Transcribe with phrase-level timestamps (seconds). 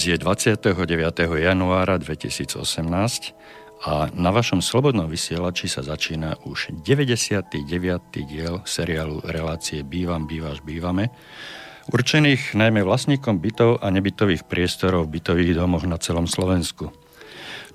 [0.00, 0.64] Dnes je 29.
[1.44, 2.56] januára 2018
[3.84, 7.60] a na vašom slobodnom vysielači sa začína už 99.
[8.24, 11.12] diel seriálu relácie Bývam, bývaš, bývame,
[11.92, 16.88] určených najmä vlastníkom bytov a nebytových priestorov v bytových domoch na celom Slovensku.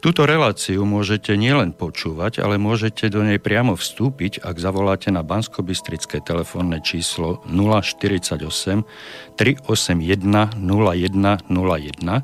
[0.06, 6.22] Túto reláciu môžete nielen počúvať, ale môžete do nej priamo vstúpiť, ak zavoláte na banskobistrické
[6.22, 8.86] telefónne číslo 048
[9.34, 12.22] 381 0101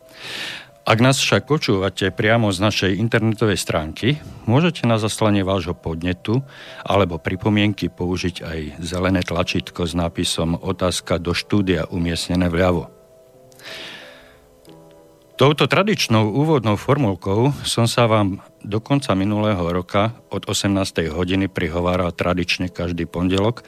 [0.80, 4.16] Ak nás však počúvate priamo z našej internetovej stránky,
[4.48, 6.40] môžete na zaslanie vášho podnetu
[6.82, 12.99] alebo pripomienky použiť aj zelené tlačítko s nápisom Otázka do štúdia umiestnené vľavo.
[15.40, 21.08] Touto tradičnou úvodnou formulkou som sa vám do konca minulého roka od 18.
[21.08, 23.64] hodiny prihováral tradične každý pondelok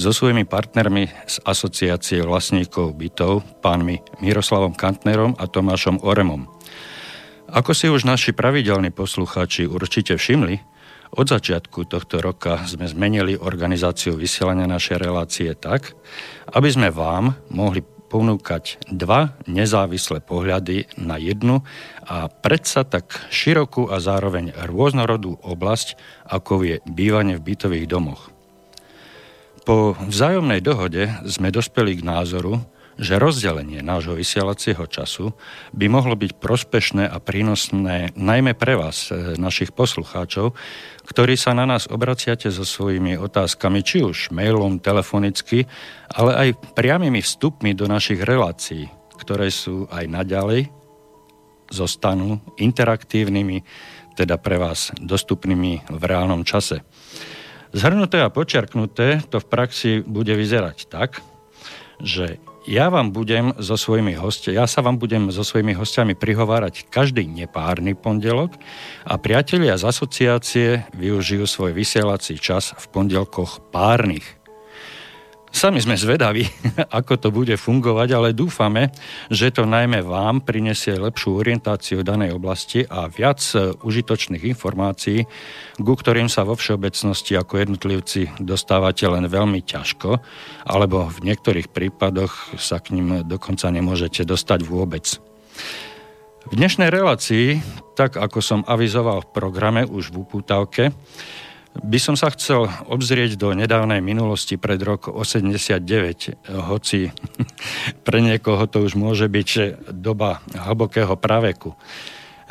[0.00, 6.48] so svojimi partnermi z asociácie vlastníkov bytov, pánmi Miroslavom Kantnerom a Tomášom Oremom.
[7.52, 10.56] Ako si už naši pravidelní poslucháči určite všimli,
[11.20, 15.92] od začiatku tohto roka sme zmenili organizáciu vysielania našej relácie tak,
[16.56, 21.62] aby sme vám mohli ponúkať dva nezávislé pohľady na jednu
[22.02, 25.94] a predsa tak širokú a zároveň rôznorodú oblasť,
[26.26, 28.34] ako je bývanie v bytových domoch.
[29.62, 32.58] Po vzájomnej dohode sme dospeli k názoru,
[33.00, 35.32] že rozdelenie nášho vysielacieho času
[35.72, 40.52] by mohlo byť prospešné a prínosné najmä pre vás, e, našich poslucháčov,
[41.08, 45.64] ktorí sa na nás obraciate so svojimi otázkami, či už mailom, telefonicky,
[46.12, 50.68] ale aj priamými vstupmi do našich relácií, ktoré sú aj naďalej,
[51.72, 53.64] zostanú interaktívnymi,
[54.12, 56.84] teda pre vás dostupnými v reálnom čase.
[57.72, 61.22] Zhrnuté a počerknuté to v praxi bude vyzerať tak,
[62.02, 66.86] že ja vám budem so svojimi hosti, ja sa vám budem so svojimi hostiami prihovárať
[66.86, 68.54] každý nepárny pondelok
[69.02, 74.39] a priatelia z asociácie využijú svoj vysielací čas v pondelkoch párnych.
[75.50, 76.46] Sami sme zvedaví,
[76.98, 78.94] ako to bude fungovať, ale dúfame,
[79.26, 85.26] že to najmä vám prinesie lepšiu orientáciu danej oblasti a viac e, užitočných informácií,
[85.82, 90.22] ku ktorým sa vo všeobecnosti ako jednotlivci dostávate len veľmi ťažko,
[90.70, 95.18] alebo v niektorých prípadoch sa k ním dokonca nemôžete dostať vôbec.
[96.46, 97.58] V dnešnej relácii,
[97.98, 100.94] tak ako som avizoval v programe už v upútavke,
[101.70, 107.14] by som sa chcel obzrieť do nedávnej minulosti pred rok 89, hoci
[108.06, 111.78] pre niekoho to už môže byť doba hlbokého praveku.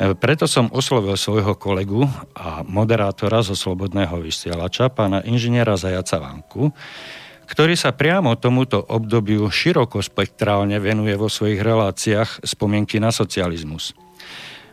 [0.00, 6.72] Preto som oslovil svojho kolegu a moderátora zo Slobodného vysielača, pána inžiniera Zajaca Vanku,
[7.44, 13.92] ktorý sa priamo tomuto obdobiu širokospektrálne venuje vo svojich reláciách spomienky na socializmus.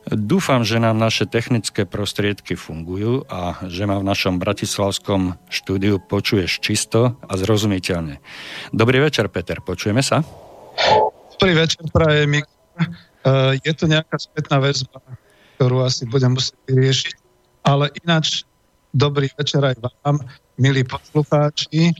[0.07, 6.63] Dúfam, že nám naše technické prostriedky fungujú a že ma v našom bratislavskom štúdiu počuješ
[6.63, 8.23] čisto a zrozumiteľne.
[8.71, 10.23] Dobrý večer, Peter, počujeme sa?
[11.35, 12.39] Dobrý večer, praje mi.
[12.39, 12.47] E,
[13.59, 15.03] je to nejaká spätná väzba,
[15.59, 17.15] ktorú asi budem musieť vyriešiť,
[17.67, 18.47] ale ináč
[18.95, 20.23] dobrý večer aj vám,
[20.55, 21.91] milí poslucháči.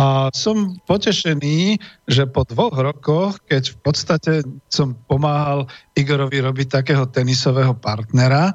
[0.00, 1.76] A som potešený,
[2.08, 4.32] že po dvoch rokoch, keď v podstate
[4.72, 8.54] som pomáhal Igorovi robiť takého tenisového partnera e,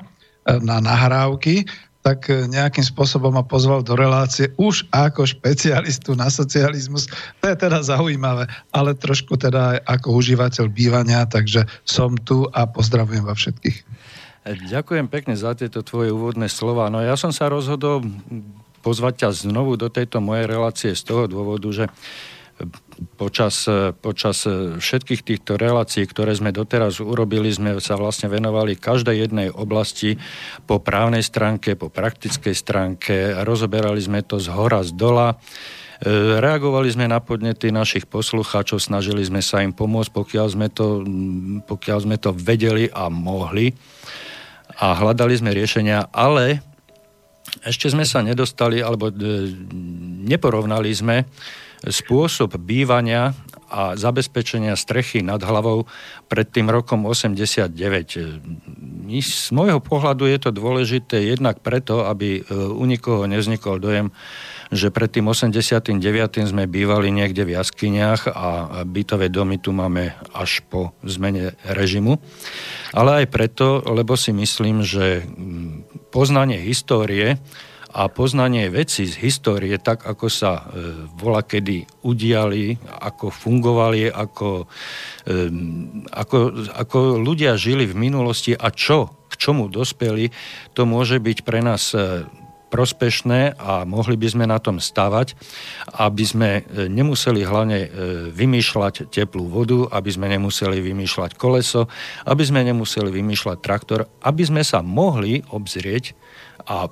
[0.65, 1.69] na nahrávky,
[2.01, 7.05] tak e, nejakým spôsobom ma pozval do relácie už ako špecialistu na socializmus.
[7.41, 12.65] To je teda zaujímavé, ale trošku teda aj ako užívateľ bývania, takže som tu a
[12.65, 13.77] pozdravujem vás všetkých.
[14.45, 16.89] Ďakujem pekne za tieto tvoje úvodné slova.
[16.89, 18.05] No ja som sa rozhodol
[18.85, 21.85] pozvať ťa znovu do tejto mojej relácie z toho dôvodu, že
[23.19, 23.67] počas,
[23.99, 24.47] počas
[24.79, 30.15] všetkých týchto relácií, ktoré sme doteraz urobili, sme sa vlastne venovali každej jednej oblasti
[30.63, 35.35] po právnej stránke, po praktickej stránke, rozoberali sme to z hora, z dola.
[35.99, 41.03] E, reagovali sme na podnety našich poslucháčov, snažili sme sa im pomôcť, pokiaľ sme to,
[41.67, 43.75] pokiaľ sme to vedeli a mohli.
[44.79, 46.74] A hľadali sme riešenia, ale
[47.65, 49.13] ešte sme sa nedostali, alebo e,
[50.29, 51.25] neporovnali sme
[51.85, 53.33] spôsob bývania
[53.65, 55.89] a zabezpečenia strechy nad hlavou
[56.29, 57.73] pred tým rokom 89.
[59.09, 64.13] Z môjho pohľadu je to dôležité jednak preto, aby e, u nikoho nevznikol dojem,
[64.69, 65.97] že pred tým 89.
[66.45, 68.47] sme bývali niekde v jaskyniach a
[68.85, 72.21] bytové domy tu máme až po zmene režimu.
[72.93, 75.25] Ale aj preto, lebo si myslím, že
[76.15, 77.35] poznanie histórie
[77.95, 80.63] a poznanie veci z histórie, tak ako sa e,
[81.15, 84.67] vola kedy udiali, ako fungovali, ako,
[85.27, 85.33] e,
[86.11, 86.37] ako,
[86.75, 90.31] ako ľudia žili v minulosti a čo, k čomu dospeli,
[90.75, 92.23] to môže byť pre nás e,
[92.69, 95.37] prospešné a mohli by sme na tom stavať,
[95.95, 97.87] aby sme e, nemuseli hlavne e,
[98.33, 101.87] vymýšľať teplú vodu, aby sme nemuseli vymýšľať koleso,
[102.25, 106.17] aby sme nemuseli vymýšľať traktor, aby sme sa mohli obzrieť
[106.65, 106.89] a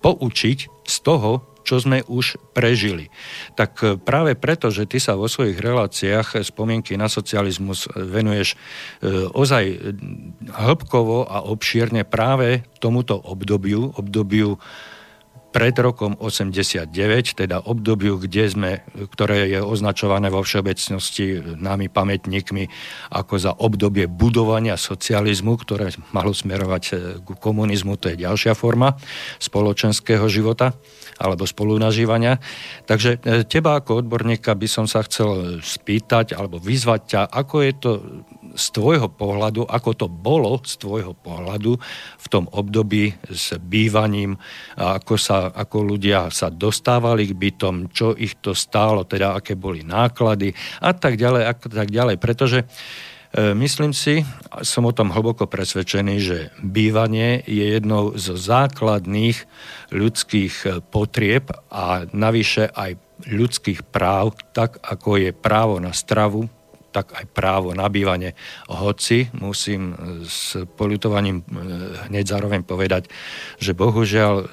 [0.00, 3.08] poučiť z toho, čo sme už prežili.
[3.56, 8.56] Tak e, práve preto, že ty sa vo svojich reláciách spomienky na socializmus venuješ e,
[9.32, 9.96] ozaj
[10.52, 14.60] hĺbkovo a obšírne práve tomuto obdobiu, obdobiu
[15.54, 16.90] pred rokom 89,
[17.38, 18.70] teda obdobiu, kde sme,
[19.14, 22.66] ktoré je označované vo všeobecnosti nami pamätníkmi
[23.14, 26.92] ako za obdobie budovania socializmu, ktoré malo smerovať e,
[27.22, 28.98] k komunizmu, to je ďalšia forma
[29.38, 30.74] spoločenského života
[31.22, 32.42] alebo spolunažívania.
[32.90, 37.72] Takže e, teba ako odborníka by som sa chcel spýtať alebo vyzvať ťa, ako je
[37.78, 37.90] to
[38.54, 41.76] z tvojho pohľadu, ako to bolo z tvojho pohľadu
[42.18, 44.38] v tom období s bývaním,
[44.78, 49.82] ako, sa, ako ľudia sa dostávali k bytom, čo ich to stálo, teda aké boli
[49.82, 52.16] náklady a tak ďalej, a tak ďalej.
[52.22, 52.64] Pretože
[53.34, 54.22] E, myslím si,
[54.62, 59.34] som o tom hlboko presvedčený, že bývanie je jednou z základných
[59.90, 62.94] ľudských e, potrieb a navyše aj
[63.26, 66.46] ľudských práv, tak ako je právo na stravu,
[66.94, 68.38] tak aj právo na bývanie.
[68.70, 71.42] Hoci musím e, s polutovaním
[72.06, 73.10] hneď zároveň povedať,
[73.58, 74.46] že bohužiaľ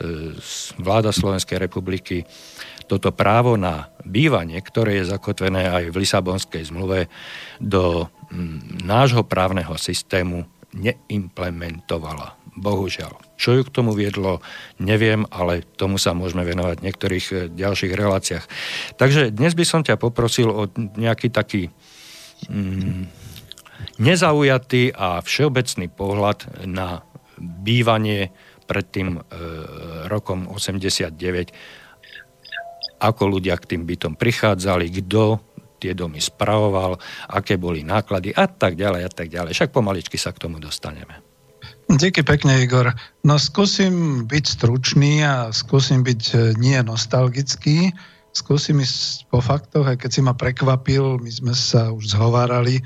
[0.82, 2.26] vláda Slovenskej republiky
[2.90, 7.08] toto právo na bývanie, ktoré je zakotvené aj v Lisabonskej zmluve,
[7.64, 8.12] do
[8.84, 10.44] nášho právneho systému
[10.76, 12.36] neimplementovala.
[12.52, 13.16] Bohužiaľ.
[13.40, 14.44] Čo ju k tomu viedlo,
[14.76, 18.46] neviem, ale tomu sa môžeme venovať v niektorých e, ďalších reláciách.
[19.00, 21.72] Takže dnes by som ťa poprosil o nejaký taký
[22.50, 23.04] mm,
[24.02, 27.06] nezaujatý a všeobecný pohľad na
[27.42, 28.34] bývanie
[28.70, 29.22] pred tým e,
[30.08, 31.18] rokom 89
[33.02, 35.42] ako ľudia k tým bytom prichádzali, kto
[35.82, 37.02] tie domy spravoval,
[37.34, 39.58] aké boli náklady a tak ďalej a tak ďalej.
[39.58, 41.26] Však pomaličky sa k tomu dostaneme.
[41.90, 42.94] Díky pekne, Igor.
[43.26, 47.92] No skúsim byť stručný a skúsim byť e, nie nostalgický.
[48.32, 52.80] Skúsim ísť po faktoch, aj keď si ma prekvapil, my sme sa už zhovárali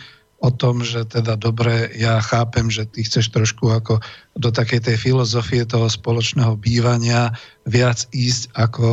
[0.46, 3.98] o tom, že teda dobre, ja chápem, že ty chceš trošku ako
[4.38, 7.34] do takej tej filozofie toho spoločného bývania
[7.66, 8.86] viac ísť, ako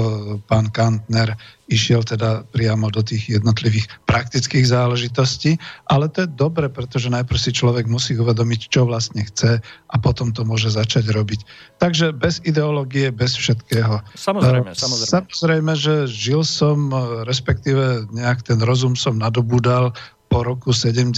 [0.49, 1.37] pán Kantner
[1.69, 5.61] išiel teda priamo do tých jednotlivých praktických záležitostí,
[5.93, 10.33] ale to je dobre, pretože najprv si človek musí uvedomiť, čo vlastne chce a potom
[10.33, 11.45] to môže začať robiť.
[11.83, 14.01] Takže bez ideológie, bez všetkého.
[14.17, 15.11] Samozrejme, samozrejme.
[15.11, 16.93] Samozrejme, že žil som,
[17.29, 19.93] respektíve nejak ten rozum som nadobúdal
[20.33, 21.13] po roku 70,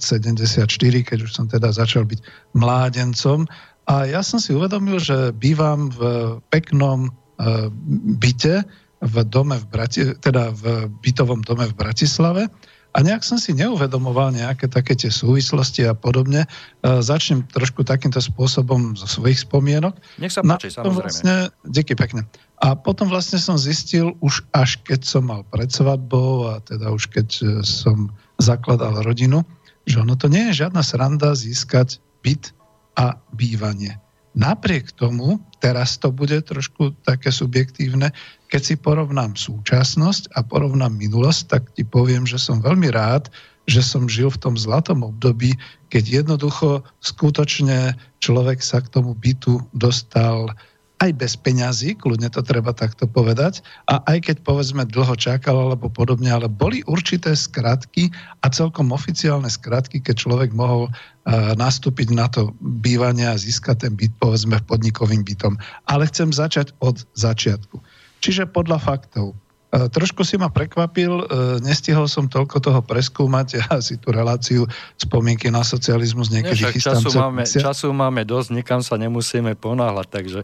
[0.00, 0.64] 74,
[1.04, 2.24] keď už som teda začal byť
[2.56, 3.44] mládencom.
[3.84, 6.00] A ja som si uvedomil, že bývam v
[6.48, 7.68] peknom uh,
[8.16, 8.64] byte,
[9.04, 12.48] v dome v Brati- teda v bytovom dome v Bratislave
[12.96, 16.48] a nejak som si neuvedomoval nejaké také tie súvislosti a podobne.
[16.80, 20.00] Uh, začnem trošku takýmto spôsobom zo svojich spomienok.
[20.16, 21.12] Nech sa páči, samozrejme.
[21.12, 21.36] Vlastne,
[21.68, 22.24] díky pekne.
[22.64, 27.12] A potom vlastne som zistil, už až keď som mal pred svadbou a teda už
[27.12, 29.42] keď e, som zakladal rodinu,
[29.86, 32.52] že ono to nie je žiadna sranda získať byt
[32.98, 33.96] a bývanie.
[34.36, 38.12] Napriek tomu, teraz to bude trošku také subjektívne,
[38.52, 43.32] keď si porovnám súčasnosť a porovnám minulosť, tak ti poviem, že som veľmi rád,
[43.64, 45.56] že som žil v tom zlatom období,
[45.88, 50.52] keď jednoducho skutočne človek sa k tomu bytu dostal
[50.96, 53.60] aj bez peňazí, kľudne to treba takto povedať,
[53.92, 58.08] a aj keď povedzme dlho čakal alebo podobne, ale boli určité skratky
[58.40, 63.92] a celkom oficiálne skratky, keď človek mohol uh, nastúpiť na to bývanie a získať ten
[63.92, 65.60] byt, povedzme, podnikovým bytom.
[65.84, 67.76] Ale chcem začať od začiatku.
[68.24, 69.36] Čiže podľa faktov.
[69.66, 71.24] E, trošku si ma prekvapil, e,
[71.58, 74.62] nestihol som toľko toho preskúmať, ja si tú reláciu
[74.94, 77.02] spomienky na socializmus niekedy Nie, chystám.
[77.02, 80.40] Času máme, času máme dosť, nikam sa nemusíme ponáhľať, takže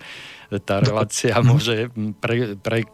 [0.66, 1.88] tá relácia môže
[2.18, 2.84] pre, pre,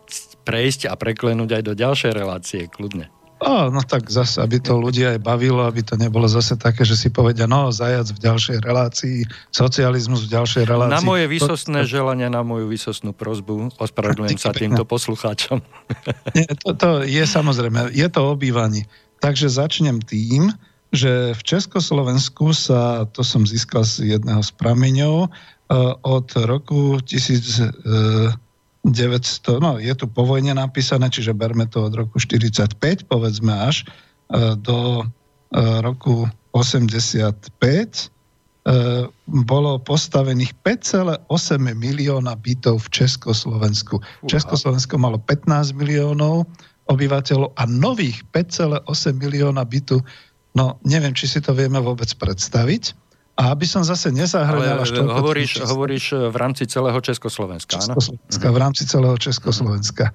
[0.44, 3.11] prejsť a preklenúť aj do ďalšej relácie, kľudne.
[3.38, 6.99] O, no tak zase, aby to ľudia aj bavilo, aby to nebolo zase také, že
[6.99, 9.18] si povedia, no zajac v ďalšej relácii,
[9.54, 10.99] socializmus v ďalšej relácii.
[10.99, 15.62] Na moje vysostné to, želanie, na moju vysostnú prozbu, ospravedlňujem sa týmto poslucháčom.
[16.37, 18.90] Nie, to, to je samozrejme, je to obývanie.
[19.23, 20.50] Takže začnem tým,
[20.90, 25.30] že v Československu sa, to som získal z jedného z prameňov,
[26.02, 28.33] od roku 1900,
[29.61, 32.75] no je tu po vojne napísané, čiže berme to od roku 45,
[33.09, 33.88] povedzme až
[34.61, 35.04] do
[35.54, 38.11] roku 85,
[39.49, 41.25] bolo postavených 5,8
[41.73, 43.97] milióna bytov v Československu.
[44.28, 46.45] Československo malo 15 miliónov
[46.92, 48.85] obyvateľov a nových 5,8
[49.16, 50.04] milióna bytu,
[50.52, 52.92] no neviem, či si to vieme vôbec predstaviť.
[53.38, 58.54] A aby som zase nezahrňal až hovoríš, hovoríš v rámci celého Československa, Československa áno?
[58.54, 60.11] v rámci celého Československa.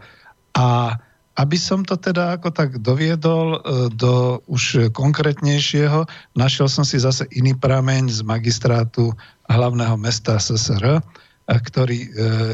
[0.59, 0.99] A
[1.33, 6.05] aby som to teda ako tak doviedol e, do už konkrétnejšieho,
[6.37, 9.15] našiel som si zase iný prameň z magistrátu
[9.49, 11.01] hlavného mesta SSR, e,
[11.47, 12.09] ktorý e,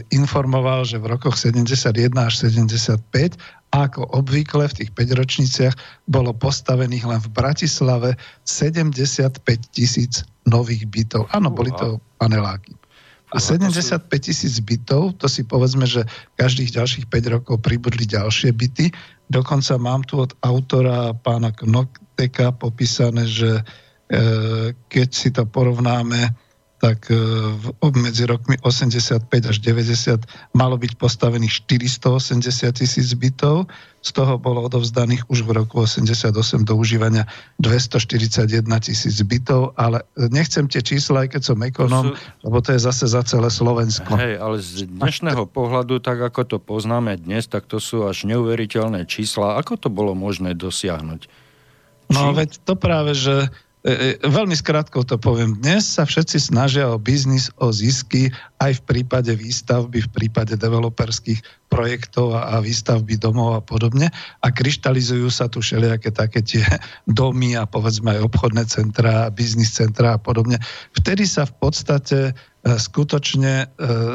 [0.10, 3.38] informoval, že v rokoch 71 až 75
[3.70, 5.76] ako obvykle v tých 5 ročniciach
[6.10, 11.30] bolo postavených len v Bratislave 75 tisíc nových bytov.
[11.30, 12.74] Áno, boli to paneláky.
[13.30, 16.02] A 75 tisíc bytov, to si povedzme, že
[16.34, 18.90] každých ďalších 5 rokov pribudli ďalšie byty.
[19.30, 23.64] Dokonca mám tu od autora pána Knoteka popísané, že e,
[24.90, 26.49] keď si to porovnáme
[26.80, 27.20] tak e,
[28.00, 32.40] medzi rokmi 85 až 90 malo byť postavených 480
[32.72, 33.68] tisíc bytov,
[34.00, 36.32] z toho bolo odovzdaných už v roku 88
[36.64, 37.28] do užívania
[37.60, 42.48] 241 tisíc bytov, ale nechcem tie čísla, aj keď som ekonom, sú...
[42.48, 44.16] lebo to je zase za celé Slovensko.
[44.16, 49.04] Hej, ale z dnešného pohľadu, tak ako to poznáme dnes, tak to sú až neuveriteľné
[49.04, 49.60] čísla.
[49.60, 51.28] Ako to bolo možné dosiahnuť?
[52.10, 53.69] No veď to práve, že E, e,
[54.20, 55.56] veľmi skrátko to poviem.
[55.56, 58.28] Dnes sa všetci snažia o biznis, o zisky,
[58.60, 61.40] aj v prípade výstavby, v prípade developerských
[61.72, 64.12] projektov a, a výstavby domov a podobne.
[64.44, 66.60] A kryštalizujú sa tu všelijaké také tie
[67.08, 70.60] domy a povedzme aj obchodné centra, biznis centra a podobne.
[71.00, 72.32] Vtedy sa v podstate e,
[72.76, 73.68] skutočne e,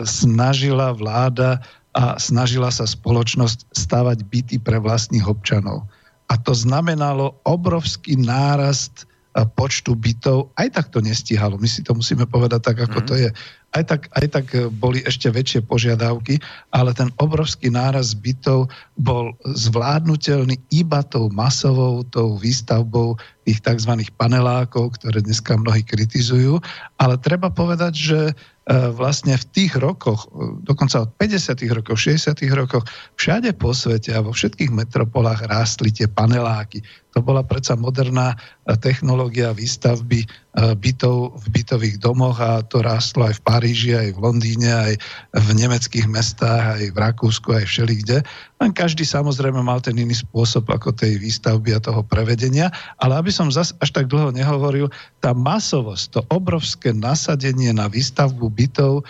[0.05, 1.65] snažila vláda
[1.97, 5.89] a snažila sa spoločnosť stavať byty pre vlastných občanov.
[6.29, 9.09] A to znamenalo obrovský nárast
[9.43, 11.59] počtu bytov, aj tak to nestíhalo.
[11.59, 13.07] My si to musíme povedať tak, ako mm.
[13.11, 13.31] to je.
[13.75, 16.39] Aj tak, aj tak e, boli ešte väčšie požiadavky,
[16.71, 24.07] ale ten obrovský náraz bytov bol zvládnutelný iba tou masovou, tou výstavbou tých tzv.
[24.15, 26.63] panelákov, ktoré dneska mnohí kritizujú.
[27.03, 28.21] Ale treba povedať, že
[28.65, 31.69] E, vlastne v tých rokoch, e, dokonca od 50.
[31.69, 32.33] rokov, 60.
[32.57, 32.89] rokoch,
[33.21, 36.81] všade po svete a vo všetkých metropolách rástli tie paneláky.
[37.15, 38.37] To bola predsa moderná e,
[38.77, 44.71] technológia výstavby bytov v bytových domoch a to rástlo aj v Paríži, aj v Londýne,
[44.71, 44.95] aj
[45.35, 48.23] v nemeckých mestách, aj v Rakúsku, aj všelikde.
[48.63, 52.71] Len každý samozrejme mal ten iný spôsob ako tej výstavby a toho prevedenia,
[53.03, 54.87] ale aby som zas až tak dlho nehovoril,
[55.19, 59.03] tá masovosť, to obrovské nasadenie na výstavbu bytov,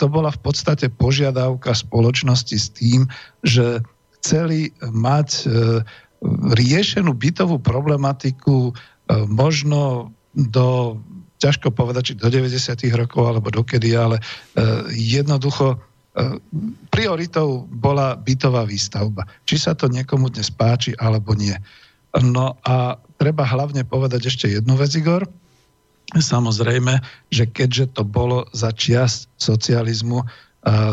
[0.00, 3.04] to bola v podstate požiadavka spoločnosti s tým,
[3.44, 3.84] že
[4.16, 5.46] chceli mať e,
[6.54, 8.72] riešenú bytovú problematiku e,
[9.26, 11.00] možno do,
[11.40, 12.52] ťažko povedať, či do 90.
[12.96, 14.22] rokov alebo dokedy, ale e,
[14.92, 15.80] jednoducho
[16.88, 19.28] prioritou bola bytová výstavba.
[19.44, 21.52] Či sa to niekomu dnes páči, alebo nie.
[22.16, 25.28] No a treba hlavne povedať ešte jednu vec, Igor,
[26.14, 27.02] Samozrejme,
[27.34, 30.22] že keďže to bolo za čias socializmu,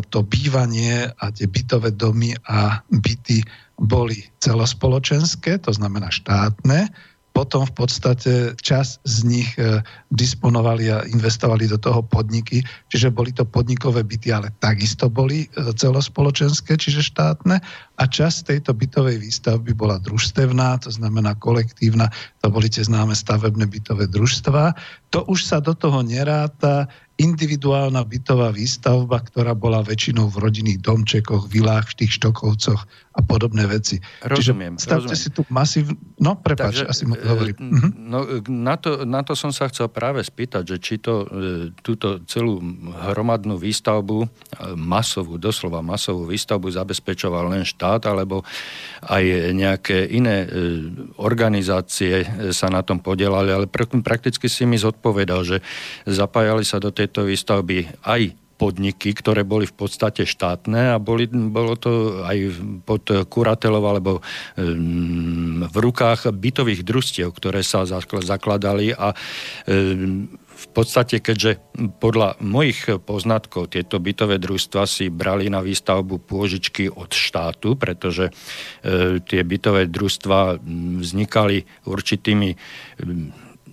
[0.09, 3.45] to bývanie a tie bytové domy a byty
[3.83, 6.87] boli celospoločenské, to znamená štátne,
[7.33, 9.81] potom v podstate čas z nich e,
[10.13, 12.61] disponovali a investovali do toho podniky,
[12.93, 17.57] čiže boli to podnikové byty, ale takisto boli e, celospoločenské, čiže štátne
[17.97, 22.13] a časť tejto bytovej výstavby bola družstevná, to znamená kolektívna,
[22.45, 24.77] to boli tie známe stavebné bytové družstva.
[25.09, 26.85] To už sa do toho neráta
[27.21, 32.81] individuálna bytová výstavba, ktorá bola väčšinou v rodinných domčekoch, vilách, v tých štokovcoch
[33.13, 34.01] a podobné veci.
[34.25, 34.81] Rozumiem.
[34.81, 35.21] Čiže stavte rozumiem.
[35.21, 35.85] si tu masív...
[36.17, 37.57] No, prepáč, Takže, asi mu to hovorím.
[37.57, 37.89] E, mhm.
[38.09, 41.25] No, na, to, na to som sa chcel práve spýtať, že či to, e,
[41.85, 42.57] túto celú
[43.13, 44.27] hromadnú výstavbu, e,
[44.73, 48.41] masovú, doslova masovú výstavbu zabezpečoval len štát, alebo
[49.05, 50.47] aj nejaké iné
[51.19, 52.23] organizácie
[52.55, 53.65] sa na tom podielali, ale
[54.01, 55.57] prakticky si mi zodpovedal, že
[56.07, 58.21] zapájali sa do tej tejto výstavby aj
[58.63, 62.37] podniky, ktoré boli v podstate štátne a boli, bolo to aj
[62.87, 64.11] pod kuratelov alebo
[64.55, 69.11] um, v rukách bytových družstiev, ktoré sa zakladali a
[69.67, 71.59] um, v podstate, keďže
[71.99, 79.19] podľa mojich poznatkov tieto bytové družstva si brali na výstavbu pôžičky od štátu, pretože e,
[79.19, 80.63] tie bytové družstva
[81.03, 82.55] vznikali určitými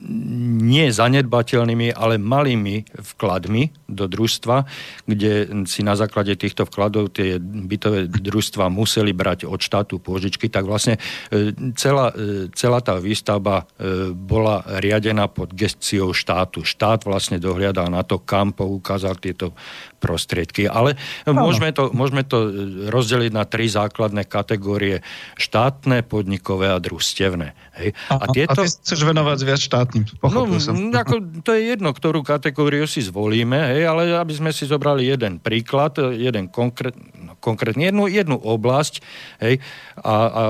[0.08, 4.64] nie zanedbateľnými, ale malými vkladmi do družstva,
[5.04, 10.64] kde si na základe týchto vkladov tie bytové družstva museli brať od štátu pôžičky, tak
[10.64, 10.96] vlastne
[11.28, 16.64] e, celá, e, celá tá výstavba e, bola riadená pod gestiou štátu.
[16.64, 19.52] Štát vlastne dohliadal na to, kam poukázal tieto
[20.00, 20.64] prostriedky.
[20.64, 20.96] Ale
[21.28, 22.48] môžeme to, môžeme to
[22.88, 25.04] rozdeliť na tri základné kategórie.
[25.36, 27.52] Štátne, podnikové a družstevné.
[27.76, 27.92] Hej.
[28.08, 28.60] A, a, tieto...
[28.60, 30.74] a ty chceš venovať viac štátnym, no, som.
[30.90, 35.36] Ako, to je jedno, ktorú kategóriu si zvolíme, hej, ale aby sme si zobrali jeden
[35.38, 39.04] príklad, jeden konkrét, no, konkrétne jednu, jednu oblasť
[39.44, 39.60] hej,
[40.00, 40.42] a, a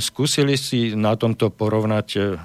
[0.00, 2.38] skúsili si na tomto porovnať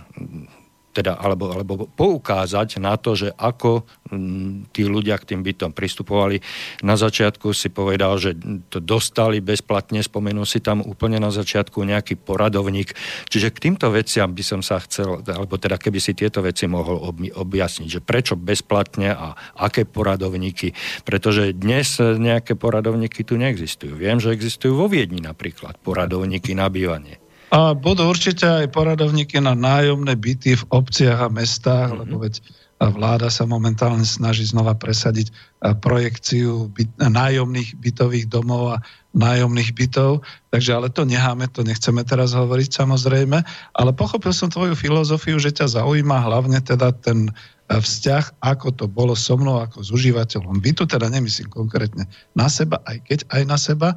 [0.94, 3.84] teda, alebo, alebo poukázať na to, že ako
[4.14, 6.38] m, tí ľudia k tým bytom pristupovali.
[6.86, 8.38] Na začiatku si povedal, že
[8.70, 12.94] to dostali bezplatne, spomenul si tam úplne na začiatku nejaký poradovník.
[13.26, 17.02] Čiže k týmto veciam by som sa chcel, alebo teda keby si tieto veci mohol
[17.34, 23.98] objasniť, že prečo bezplatne a aké poradovníky, pretože dnes nejaké poradovníky tu neexistujú.
[23.98, 27.23] Viem, že existujú vo Viedni napríklad poradovníky na bývanie.
[27.54, 32.02] A budú určite aj poradovníky na nájomné byty v obciach a mestách, mm-hmm.
[32.02, 32.42] lebo veď
[32.84, 35.32] vláda sa momentálne snaží znova presadiť
[35.80, 38.78] projekciu byt, nájomných bytových domov a
[39.14, 40.26] nájomných bytov.
[40.52, 43.38] Takže ale to necháme, to nechceme teraz hovoriť samozrejme.
[43.78, 47.32] Ale pochopil som tvoju filozofiu, že ťa zaujíma hlavne teda ten
[47.72, 52.84] vzťah, ako to bolo so mnou ako s užívateľom bytu, teda nemyslím konkrétne na seba,
[52.84, 53.90] aj keď aj na seba,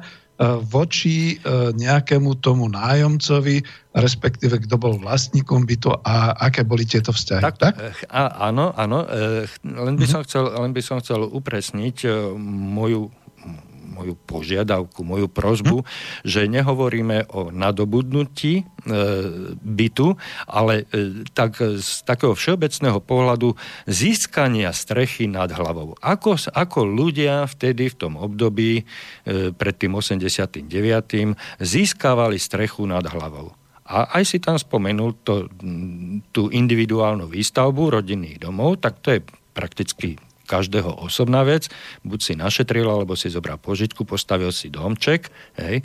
[0.45, 1.35] voči e,
[1.73, 3.65] nejakému tomu nájomcovi,
[3.97, 7.41] respektíve kto bol vlastníkom bytu a aké boli tieto vzťahy.
[7.41, 7.73] Tak, tak?
[7.81, 9.01] E, a, áno, áno.
[9.65, 12.05] Len by, som chcel, len by som chcel upresniť
[12.37, 13.09] moju
[13.97, 15.85] moju požiadavku, moju prozbu, hm?
[16.21, 18.63] že nehovoríme o nadobudnutí e,
[19.57, 20.13] bytu,
[20.45, 23.57] ale e, tak z takého všeobecného pohľadu
[23.89, 25.97] získania strechy nad hlavou.
[25.97, 28.83] Ako, ako ľudia vtedy v tom období e,
[29.51, 30.61] pred tým 89.
[31.57, 33.57] získavali strechu nad hlavou.
[33.87, 35.47] A aj si tam spomenul to,
[36.35, 39.23] tú individuálnu výstavbu rodinných domov, tak to je
[39.55, 41.67] prakticky každého osobná vec,
[42.07, 45.27] buď si našetril, alebo si zobral požitku, postavil si domček,
[45.59, 45.83] hej,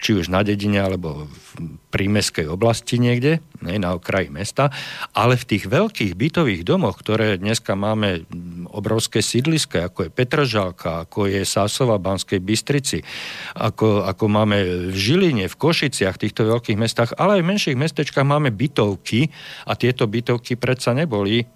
[0.00, 4.72] či už na dedine, alebo v prímeskej oblasti niekde, hej, na okraji mesta,
[5.12, 8.24] ale v tých veľkých bytových domoch, ktoré dneska máme
[8.72, 13.04] obrovské sídliska, ako je Petržalka, ako je Sásova Banskej Bystrici,
[13.52, 18.24] ako, ako máme v Žiline, v Košiciach, týchto veľkých mestách, ale aj v menších mestečkách
[18.24, 19.28] máme bytovky
[19.68, 21.46] a tieto bytovky predsa neboli e,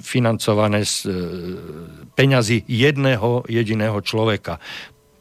[0.00, 1.12] financované z e,
[2.16, 4.56] peňazí jedného jediného človeka.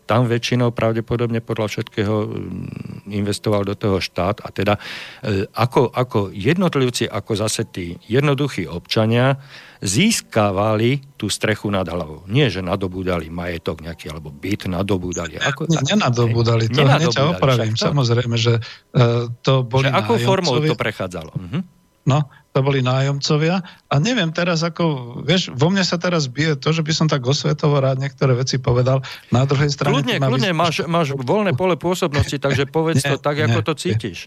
[0.08, 4.80] Tam väčšinou pravdepodobne podľa všetkého mm, investoval do toho štát a teda
[5.20, 9.36] e, ako, ako jednotlivci, ako zase tí jednoduchí občania
[9.84, 12.26] získavali tú strechu nad hlavou.
[12.26, 15.38] Nie, že nadobúdali majetok nejaký, alebo byt nadobúdali.
[15.38, 17.78] Ako, Nie, nenadobúdali, to hneď ťa opravím.
[17.78, 17.94] To...
[17.94, 21.32] Samozrejme, že uh, to boli že Akou formou to prechádzalo?
[21.36, 21.62] Uh-huh.
[22.08, 23.62] No, to boli nájomcovia.
[23.94, 27.22] A neviem teraz, ako, vieš, vo mne sa teraz bije to, že by som tak
[27.22, 29.06] osvetovo rád niektoré veci povedal.
[29.30, 30.02] Na druhej strane...
[30.02, 30.58] Kľudne, kľudne, vys...
[30.58, 34.26] máš, máš voľné pole pôsobnosti, takže povedz nie, to tak, nie, ako to cítiš.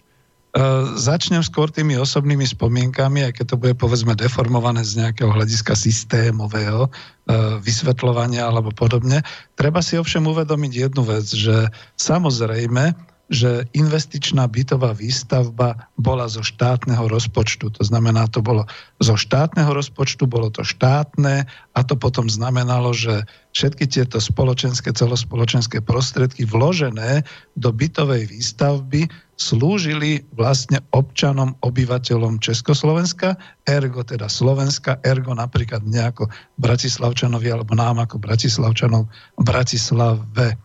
[0.51, 5.75] Uh, začnem skôr tými osobnými spomienkami, aj keď to bude povedzme deformované z nejakého hľadiska
[5.75, 9.23] systémového uh, vysvetľovania alebo podobne.
[9.59, 17.07] Treba si ovšem uvedomiť jednu vec, že samozrejme že investičná bytová výstavba bola zo štátneho
[17.07, 17.71] rozpočtu.
[17.79, 18.67] To znamená, to bolo
[18.99, 23.23] zo štátneho rozpočtu, bolo to štátne a to potom znamenalo, že
[23.55, 27.23] všetky tieto spoločenské, celospoločenské prostriedky vložené
[27.55, 29.07] do bytovej výstavby
[29.39, 36.27] slúžili vlastne občanom, obyvateľom Československa, ergo teda Slovenska, ergo napríklad nejako
[36.59, 39.07] Bratislavčanovi alebo nám ako Bratislavčanov
[39.39, 40.59] Bratislave.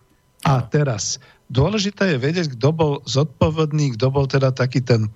[0.44, 1.16] A teraz
[1.50, 5.10] dôležité je vedieť, kto bol zodpovedný, kto bol teda taký ten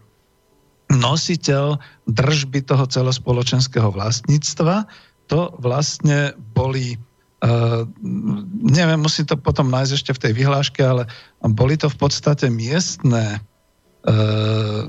[0.90, 1.79] nositeľ
[2.11, 4.90] držby toho celospoločenského vlastníctva.
[5.31, 6.99] To vlastne boli,
[7.47, 7.87] uh,
[8.66, 11.07] neviem, musím to potom nájsť ešte v tej vyhláške, ale
[11.55, 14.83] boli to v podstate miestne uh,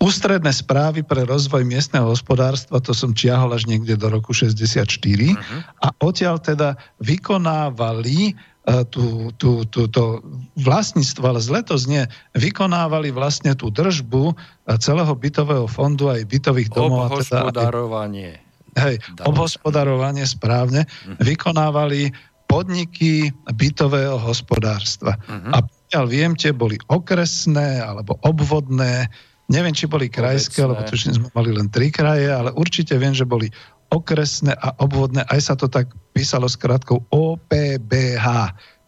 [0.00, 5.36] ústredné správy pre rozvoj miestneho hospodárstva, to som čiahol až niekde do roku 64 uh-huh.
[5.36, 5.58] Mhm.
[5.84, 10.22] a odtiaľ teda vykonávali E, tú, tú, tú, to
[10.54, 12.06] vlastníctvo, ale zle to znie,
[12.38, 14.34] vykonávali vlastne tú držbu e,
[14.78, 17.10] celého bytového fondu aj bytových domov.
[17.10, 18.38] Obhospodarovanie.
[18.70, 18.96] Teda, hej,
[19.26, 20.86] obhospodarovanie správne.
[20.86, 21.18] Uh-huh.
[21.18, 22.14] Vykonávali
[22.46, 25.18] podniky bytového hospodárstva.
[25.26, 25.58] Uh-huh.
[25.58, 29.10] A pokiaľ viem, tie boli okresné alebo obvodné,
[29.50, 33.28] Neviem, či boli krajské, lebo tuším, sme mali len tri kraje, ale určite viem, že
[33.28, 33.52] boli
[33.92, 38.26] okresné a obvodné, aj sa to tak písalo s krátkou OPBH.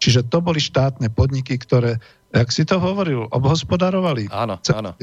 [0.00, 2.00] Čiže to boli štátne podniky, ktoré
[2.34, 4.26] Jak si to hovoril, obhospodarovali?
[4.26, 4.98] Áno, áno.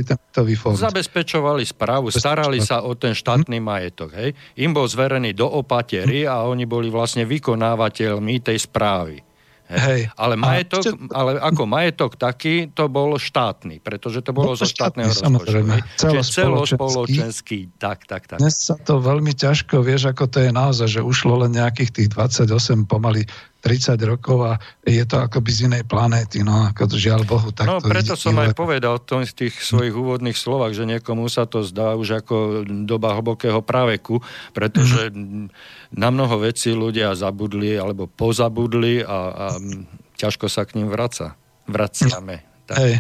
[0.76, 3.64] Zabezpečovali správu, starali sa o ten štátny hm?
[3.64, 4.10] majetok.
[4.20, 4.36] Hej?
[4.60, 6.30] Im bol zverený do opatery hm?
[6.30, 9.24] a oni boli vlastne vykonávateľmi tej správy.
[9.72, 10.12] Hej.
[10.20, 10.92] Ale, majetok, ste...
[11.16, 16.20] ale ako majetok taký, to bol štátny, pretože to bolo no, zo štátneho rozpočtu.
[16.28, 17.72] Celospoločenský.
[17.80, 18.44] Tak, tak, tak.
[18.44, 22.08] Dnes sa to veľmi ťažko, vieš, ako to je naozaj, že ušlo len nejakých tých
[22.12, 23.24] 28 pomaly
[23.62, 27.54] 30 rokov a je to akoby z inej planéty, no ako to žiaľ Bohu.
[27.54, 31.62] Tak no preto som aj povedal v tých svojich úvodných slovách, že niekomu sa to
[31.62, 34.20] zdá už ako doba hlbokého praveku,
[34.52, 35.14] pretože
[35.94, 39.46] na mnoho vecí ľudia zabudli alebo pozabudli a, a
[40.18, 41.38] ťažko sa k ním vraca.
[41.70, 42.42] Vraciame.
[42.66, 42.78] Tak.
[42.82, 42.94] Hej.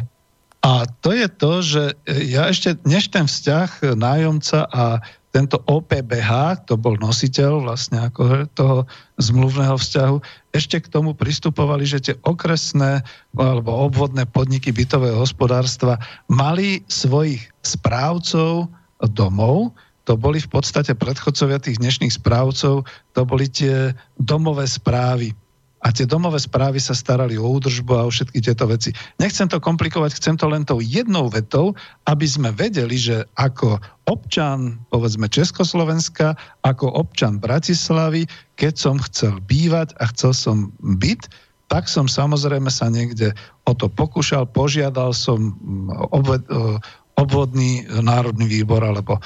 [0.61, 6.75] A to je to, že ja ešte, než ten vzťah nájomca a tento OPBH, to
[6.75, 8.77] bol nositeľ vlastne ako toho
[9.15, 10.17] zmluvného vzťahu,
[10.51, 12.99] ešte k tomu pristupovali, že tie okresné
[13.39, 15.95] alebo obvodné podniky bytového hospodárstva
[16.27, 18.67] mali svojich správcov
[19.15, 19.71] domov,
[20.03, 22.83] to boli v podstate predchodcovia tých dnešných správcov,
[23.15, 25.31] to boli tie domové správy
[25.81, 28.93] a tie domové správy sa starali o údržbu a o všetky tieto veci.
[29.17, 31.73] Nechcem to komplikovať, chcem to len tou jednou vetou,
[32.05, 38.29] aby sme vedeli, že ako občan, povedzme Československa, ako občan Bratislavy,
[38.61, 43.31] keď som chcel bývať a chcel som byť, tak som samozrejme sa niekde
[43.63, 46.43] o to pokúšal, požiadal som mm, obved,
[47.21, 49.21] obvodný národný výbor alebo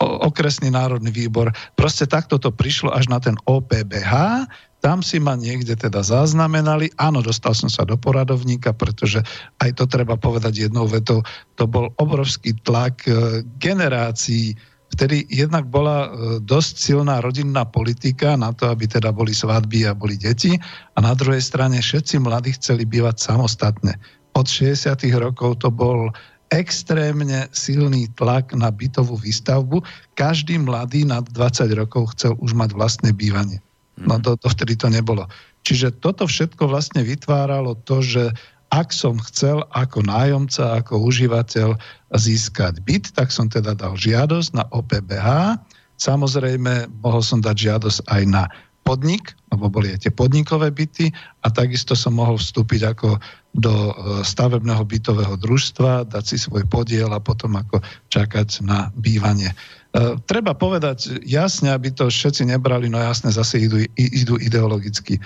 [0.00, 1.54] okresný národný výbor.
[1.78, 4.44] Proste takto to prišlo až na ten OPBH,
[4.84, 6.92] tam si ma niekde teda zaznamenali.
[7.00, 9.24] Áno, dostal som sa do poradovníka, pretože
[9.64, 11.24] aj to treba povedať jednou vetou.
[11.56, 14.52] To bol obrovský tlak e, generácií,
[14.92, 16.08] vtedy jednak bola e,
[16.44, 20.52] dosť silná rodinná politika na to, aby teda boli svadby a boli deti
[20.92, 23.96] a na druhej strane všetci mladí chceli bývať samostatne.
[24.36, 25.00] Od 60.
[25.16, 26.12] rokov to bol
[26.52, 29.80] extrémne silný tlak na bytovú výstavbu.
[30.12, 33.64] Každý mladý nad 20 rokov chcel už mať vlastné bývanie.
[34.00, 35.30] No to, to vtedy to nebolo.
[35.64, 38.34] Čiže toto všetko vlastne vytváralo to, že
[38.74, 41.78] ak som chcel ako nájomca, ako užívateľ
[42.18, 45.62] získať byt, tak som teda dal žiadosť na OPBH.
[45.94, 48.44] Samozrejme, mohol som dať žiadosť aj na
[48.84, 51.08] podnik, lebo boli aj tie podnikové byty
[51.40, 53.16] a takisto som mohol vstúpiť ako
[53.56, 53.92] do e,
[54.26, 57.80] stavebného bytového družstva, dať si svoj podiel a potom ako
[58.12, 59.54] čakať na bývanie.
[59.94, 65.18] E, treba povedať jasne, aby to všetci nebrali, no jasne, zase idú, idú ideologicky.
[65.18, 65.22] E,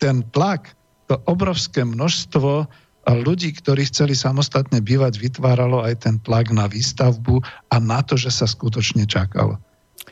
[0.00, 0.72] ten tlak,
[1.12, 2.64] to obrovské množstvo
[3.04, 8.32] ľudí, ktorí chceli samostatne bývať, vytváralo aj ten tlak na výstavbu a na to, že
[8.32, 9.60] sa skutočne čakalo.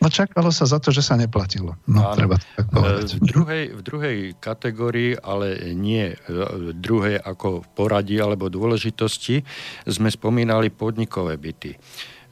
[0.03, 1.79] No čakalo sa za to, že sa neplatilo.
[1.87, 2.17] No, Áno.
[2.17, 3.09] treba to tak povedať.
[3.17, 9.47] V druhej, v druhej kategórii, ale nie v druhej ako poradí alebo dôležitosti,
[9.87, 11.79] sme spomínali podnikové byty.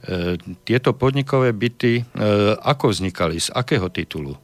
[0.01, 2.03] E, tieto podnikové byty, e,
[2.57, 4.33] ako vznikali, z akého titulu?
[4.33, 4.39] E,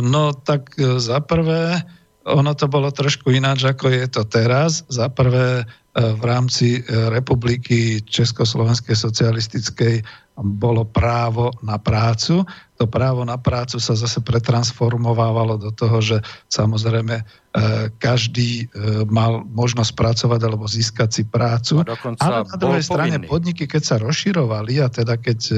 [0.00, 1.84] no tak za prvé,
[2.26, 4.82] ono to bolo trošku ináč, ako je to teraz.
[4.90, 5.62] Za prvé
[5.96, 10.04] v rámci republiky Československej socialistickej
[10.36, 12.44] bolo právo na prácu.
[12.76, 16.20] To právo na prácu sa zase pretransformovávalo do toho, že
[16.52, 17.24] samozrejme e,
[17.96, 21.80] každý e, mal možnosť pracovať alebo získať si prácu.
[22.20, 23.32] Ale na druhej strane povinný.
[23.32, 25.56] podniky, keď sa rozširovali a teda keď e,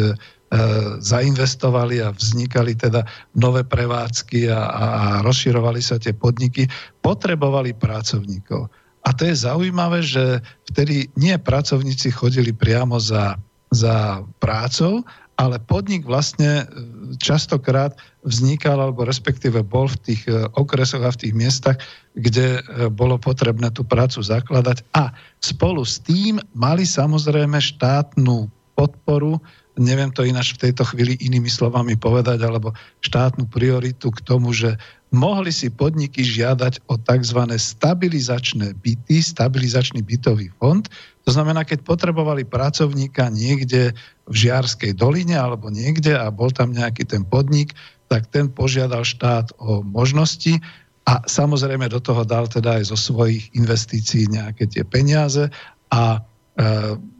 [1.04, 3.04] zainvestovali a vznikali teda
[3.36, 4.84] nové prevádzky a, a
[5.20, 6.64] rozširovali sa tie podniky,
[7.04, 8.72] potrebovali pracovníkov.
[9.04, 10.40] A to je zaujímavé, že
[10.72, 13.36] vtedy nie pracovníci chodili priamo za
[13.72, 15.04] za prácou,
[15.38, 16.66] ale podnik vlastne e,
[17.22, 17.94] častokrát
[18.26, 21.78] vznikal, alebo respektíve bol v tých e, okresoch a v tých miestach,
[22.18, 24.82] kde e, bolo potrebné tú prácu zakladať.
[24.98, 29.38] A spolu s tým mali samozrejme štátnu podporu,
[29.78, 34.74] neviem to ináč v tejto chvíli inými slovami povedať, alebo štátnu prioritu k tomu, že
[35.14, 37.40] mohli si podniky žiadať o tzv.
[37.56, 40.84] stabilizačné byty, stabilizačný bytový fond.
[41.24, 43.96] To znamená, keď potrebovali pracovníka niekde
[44.28, 47.72] v Žiarskej doline alebo niekde a bol tam nejaký ten podnik,
[48.12, 50.60] tak ten požiadal štát o možnosti
[51.08, 55.48] a samozrejme do toho dal teda aj zo svojich investícií nejaké tie peniaze
[55.88, 56.20] a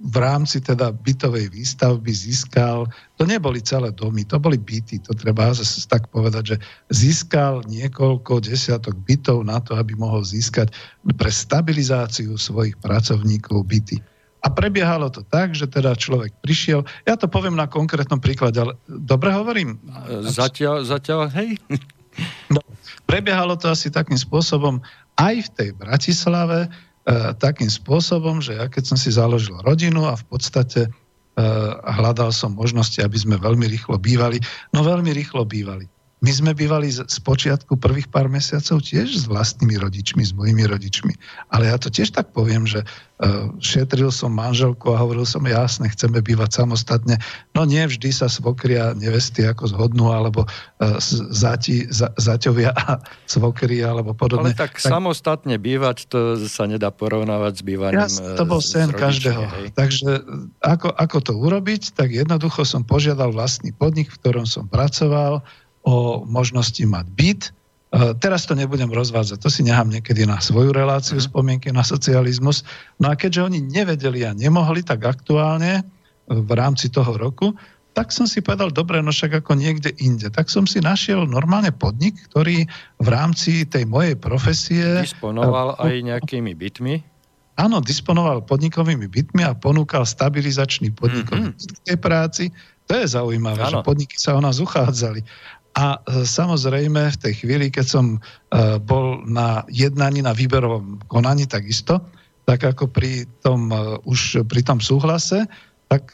[0.02, 5.54] v rámci teda bytovej výstavby získal, to neboli celé domy, to boli byty, to treba
[5.86, 6.56] tak povedať, že
[6.90, 10.74] získal niekoľko desiatok bytov na to, aby mohol získať
[11.14, 14.02] pre stabilizáciu svojich pracovníkov byty.
[14.42, 18.74] A prebiehalo to tak, že teda človek prišiel, ja to poviem na konkrétnom príklade, ale
[18.86, 19.78] dobre hovorím?
[20.26, 21.58] Zatiaľ, zatiaľ, hej.
[22.50, 22.58] No,
[23.06, 24.82] prebiehalo to asi takým spôsobom
[25.18, 26.70] aj v tej Bratislave,
[27.40, 30.90] takým spôsobom, že ja keď som si založil rodinu a v podstate e,
[31.96, 34.36] hľadal som možnosti, aby sme veľmi rýchlo bývali,
[34.76, 35.88] no veľmi rýchlo bývali.
[36.18, 40.66] My sme bývali z, z počiatku prvých pár mesiacov tiež s vlastnými rodičmi, s mojimi
[40.66, 41.14] rodičmi.
[41.54, 45.86] Ale ja to tiež tak poviem, že uh, šetril som manželku a hovoril som, jasne,
[45.86, 47.22] chceme bývať samostatne.
[47.54, 50.98] No nie vždy sa svokria nevesty ako zhodnú, alebo uh,
[51.30, 52.98] zati, za, zaťovia a
[53.30, 54.50] svokry, alebo podobne.
[54.50, 58.90] Ale tak, tak samostatne bývať, to sa nedá porovnávať s bývaním ja, To bol sen
[58.90, 59.42] rodičmi, každého.
[59.54, 59.66] Hej.
[59.78, 60.10] Takže
[60.66, 61.94] ako, ako to urobiť?
[61.94, 65.46] Tak jednoducho som požiadal vlastný podnik, v ktorom som pracoval,
[65.88, 65.94] o
[66.28, 67.42] možnosti mať byt.
[67.48, 67.50] E,
[68.20, 71.24] teraz to nebudem rozvádzať, to si nechám niekedy na svoju reláciu mhm.
[71.24, 72.68] spomienky na socializmus.
[73.00, 75.82] No a keďže oni nevedeli a nemohli tak aktuálne e,
[76.28, 77.56] v rámci toho roku,
[77.96, 80.30] tak som si povedal, dobre, no však ako niekde inde.
[80.30, 82.62] Tak som si našiel normálne podnik, ktorý
[83.02, 85.02] v rámci tej mojej profesie...
[85.02, 87.02] Disponoval uh, aj nejakými bytmi?
[87.58, 91.98] Áno, disponoval podnikovými bytmi a ponúkal stabilizačný podnikový mm-hmm.
[91.98, 92.54] práci.
[92.86, 93.82] To je zaujímavé, ano.
[93.82, 95.26] že podniky sa o nás uchádzali.
[95.78, 98.18] A e, samozrejme v tej chvíli, keď som e,
[98.82, 102.02] bol na jednaní, na výberovom konaní takisto,
[102.50, 105.46] tak ako pri tom, e, už pri tom súhlase,
[105.88, 106.12] tak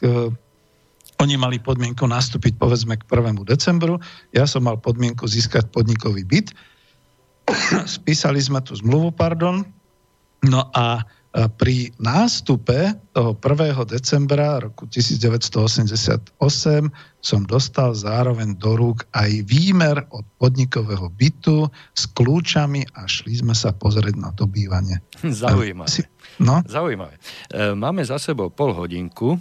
[1.19, 3.43] oni mali podmienku nastúpiť povedzme k 1.
[3.43, 3.99] decembru,
[4.31, 6.55] ja som mal podmienku získať podnikový byt,
[7.99, 9.67] spísali sme tú zmluvu, pardon,
[10.47, 11.03] no a
[11.35, 13.91] pri nástupe toho 1.
[13.91, 16.39] decembra roku 1988
[17.19, 23.51] som dostal zároveň do rúk aj výmer od podnikového bytu s kľúčami a šli sme
[23.51, 25.03] sa pozrieť na to bývanie.
[25.43, 26.07] Zaujímavé.
[26.39, 26.63] No?
[26.63, 27.19] Zaujímavé.
[27.51, 29.35] E, máme za sebou pol hodinku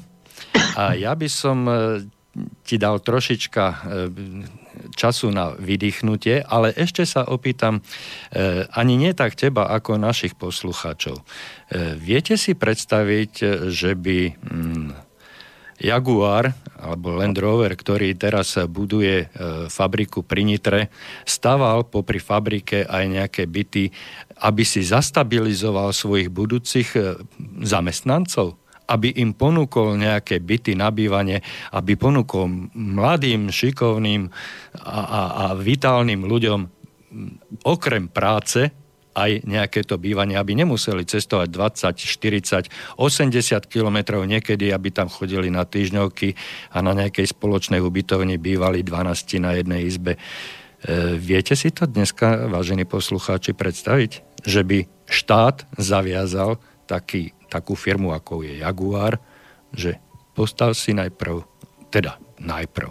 [0.74, 2.10] a ja by som e,
[2.66, 3.76] ti dal trošička e,
[4.94, 7.82] času na vydýchnutie, ale ešte sa opýtam e,
[8.74, 11.20] ani nie tak teba, ako našich poslucháčov.
[11.20, 11.24] E,
[11.94, 13.32] viete si predstaviť,
[13.70, 14.88] že by mm,
[15.74, 19.26] Jaguar alebo Land Rover, ktorý teraz buduje
[19.66, 20.80] fabriku pri Nitre,
[21.26, 23.90] staval popri fabrike aj nejaké byty,
[24.46, 26.94] aby si zastabilizoval svojich budúcich
[27.66, 28.63] zamestnancov?
[28.84, 31.40] Aby im ponúkol nejaké byty na bývanie,
[31.72, 34.28] aby ponúkol mladým, šikovným
[34.80, 36.60] a, a, a vitálnym ľuďom
[37.64, 38.74] okrem práce
[39.14, 45.54] aj nejaké to bývanie, aby nemuseli cestovať 20, 40, 80 kilometrov niekedy, aby tam chodili
[45.54, 46.34] na týždňovky
[46.74, 50.18] a na nejakej spoločnej ubytovni bývali 12 na jednej izbe.
[50.18, 50.20] E,
[51.14, 54.42] viete si to dneska, vážení poslucháči, predstaviť?
[54.42, 56.58] Že by štát zaviazal
[56.90, 59.22] taký takú firmu, ako je Jaguar,
[59.70, 60.02] že
[60.34, 61.46] postav si najprv,
[61.94, 62.90] teda najprv,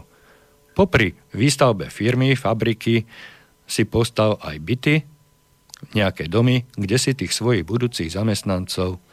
[0.71, 3.03] popri výstavbe firmy, fabriky,
[3.67, 4.95] si postav aj byty,
[5.91, 9.03] nejaké domy, kde si tých svojich budúcich zamestnancov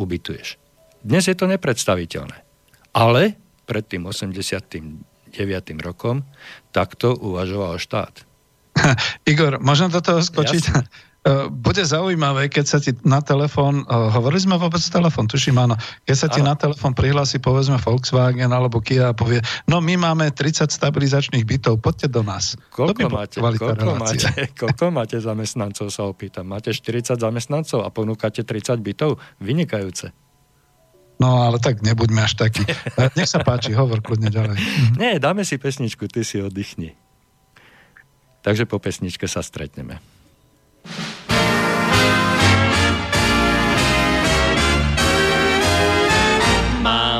[0.00, 0.56] ubytuješ.
[1.04, 2.40] Dnes je to nepredstaviteľné.
[2.96, 3.36] Ale
[3.68, 5.04] pred tým 89.
[5.84, 6.24] rokom
[6.72, 8.24] takto uvažoval štát.
[9.30, 10.62] Igor, môžem do toho skočiť?
[10.64, 10.88] Jasne.
[11.24, 15.72] E, bude zaujímavé, keď sa ti na telefón, e, hovorili sme vôbec telefón, tuším áno,
[16.04, 16.52] keď sa ti ano.
[16.52, 21.80] na telefón prihlási povedzme Volkswagen alebo Kia a povie, no my máme 30 stabilizačných bytov,
[21.80, 22.60] poďte do nás.
[22.68, 24.28] Koľko, máte, koľko, máte,
[24.60, 26.44] koľko máte zamestnancov, sa opýtam.
[26.44, 29.16] Máte 40 zamestnancov a ponúkate 30 bytov?
[29.40, 30.12] Vynikajúce.
[31.16, 32.68] No ale tak nebuďme až taký.
[33.00, 34.60] E, nech sa páči, hovor kľudne ďalej.
[35.00, 36.92] Nie, dáme si pesničku, ty si oddychni.
[38.44, 40.04] Takže po pesničke sa stretneme.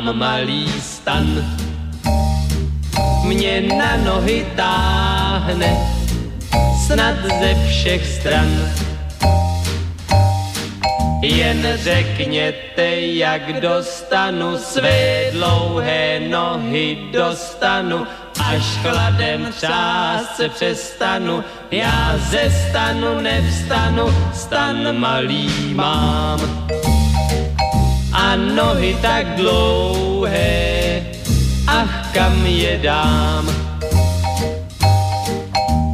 [0.05, 1.25] Mám malý stan,
[3.23, 5.77] mě na nohy táhne,
[6.85, 8.47] snad ze všech stran.
[11.21, 18.07] Jen řekněte, jak dostanu své dlouhé nohy dostanu
[18.45, 26.65] až chladem třást se přestanu, já ze stanu nevstanu, stan malý mám.
[28.15, 31.03] A nohy tak dlouhé,
[31.67, 33.45] ach kam je dám.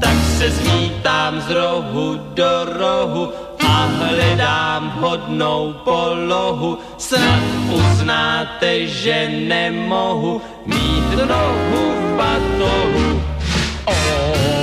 [0.01, 3.33] Tak se zmítám z rohu do rohu,
[3.65, 6.77] a hledám hodnou polohu.
[6.97, 13.21] Snad uznáte, že nemohu mít nohu v batohu.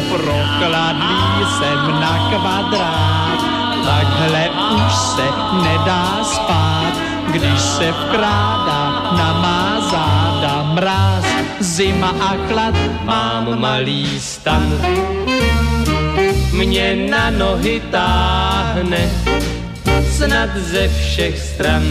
[0.09, 3.41] Prokladný jsem na kvadrát,
[3.85, 5.27] takhle už se
[5.63, 6.78] nedá spát
[7.39, 11.25] když se vkrádá na má záda mráz,
[11.61, 12.75] zima a chlad,
[13.05, 14.67] mám malý stan.
[16.53, 19.11] Mě na nohy táhne
[20.11, 21.83] snad ze všech stran.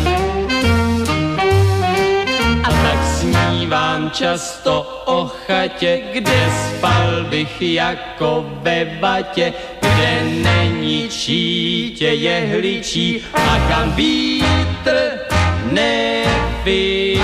[2.64, 12.08] A tak snívám často o chatě, kde spal bych jako ve vatě, kde není čítě
[12.08, 15.27] jehličí a kam vítr
[15.72, 17.18] Nevici.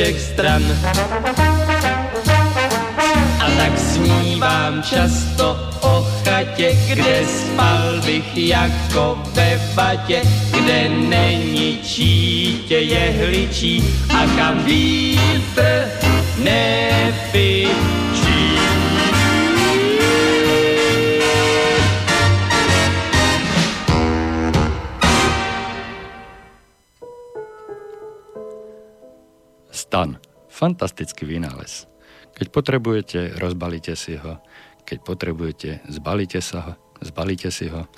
[0.00, 0.62] Všech stran.
[3.40, 12.78] A tak snívám často o chatě, kde spal bych jako ve vatě, kde není čítě
[12.78, 16.09] jehličí a kam vítr
[30.60, 31.88] Fantastický vynález.
[32.36, 34.44] Keď potrebujete, rozbalíte si ho.
[34.84, 36.72] Keď potrebujete, zbalíte sa ho.
[37.00, 37.88] Zbalíte si ho.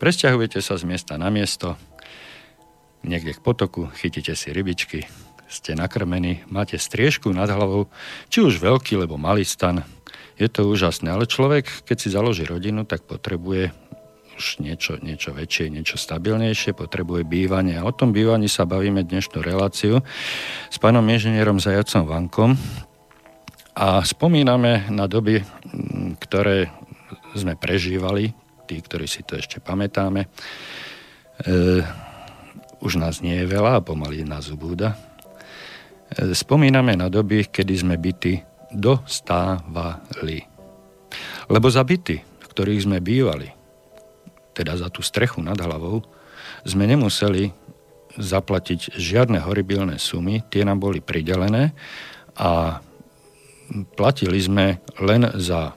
[0.00, 1.76] Presťahujete sa z miesta na miesto.
[3.04, 5.04] Niekde k potoku, chytíte si rybičky.
[5.44, 7.92] Ste nakrmení, máte striežku nad hlavou,
[8.32, 9.84] či už veľký, alebo malý stan.
[10.40, 13.76] Je to úžasné, ale človek, keď si založí rodinu, tak potrebuje
[14.36, 17.80] už niečo, niečo väčšie, niečo stabilnejšie, potrebuje bývanie.
[17.80, 20.04] A o tom bývaní sa bavíme dnešnú reláciu
[20.68, 22.52] s pánom inžinierom Zajacom Vankom.
[23.76, 25.40] A spomíname na doby,
[26.20, 26.68] ktoré
[27.32, 28.32] sme prežívali,
[28.68, 30.24] tí, ktorí si to ešte pamätáme.
[30.24, 30.28] E,
[32.80, 34.96] už nás nie je veľa a pomaly nás ubúda.
[36.12, 38.40] E, spomíname na doby, kedy sme byty
[38.72, 40.44] dostávali.
[41.48, 43.55] Lebo za byty, v ktorých sme bývali,
[44.56, 46.00] teda za tú strechu nad hlavou,
[46.64, 47.52] sme nemuseli
[48.16, 51.76] zaplatiť žiadne horibilné sumy, tie nám boli pridelené
[52.40, 52.80] a
[53.92, 55.76] platili sme len za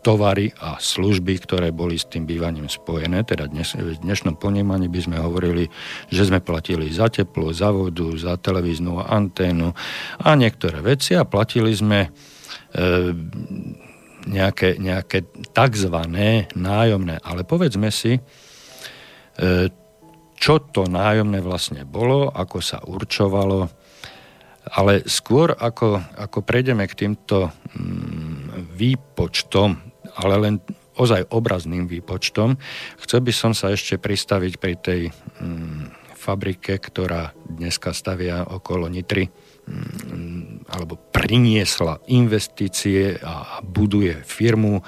[0.00, 3.20] tovary a služby, ktoré boli s tým bývaním spojené.
[3.28, 5.68] Teda dnes, v dnešnom ponímaní by sme hovorili,
[6.08, 9.76] že sme platili za teplo, za vodu, za televíznu anténu
[10.24, 12.10] a niektoré veci a platili sme e,
[14.26, 17.20] nejaké, nejaké takzvané nájomné.
[17.24, 18.20] Ale povedzme si, e,
[20.40, 23.68] čo to nájomné vlastne bolo, ako sa určovalo,
[24.76, 29.76] ale skôr ako, ako prejdeme k týmto mm, výpočtom,
[30.16, 30.54] ale len
[30.96, 32.60] ozaj obrazným výpočtom,
[33.04, 39.32] chcel by som sa ešte pristaviť pri tej mm, fabrike, ktorá dneska stavia okolo Nitry,
[40.70, 44.82] alebo priniesla investície a buduje firmu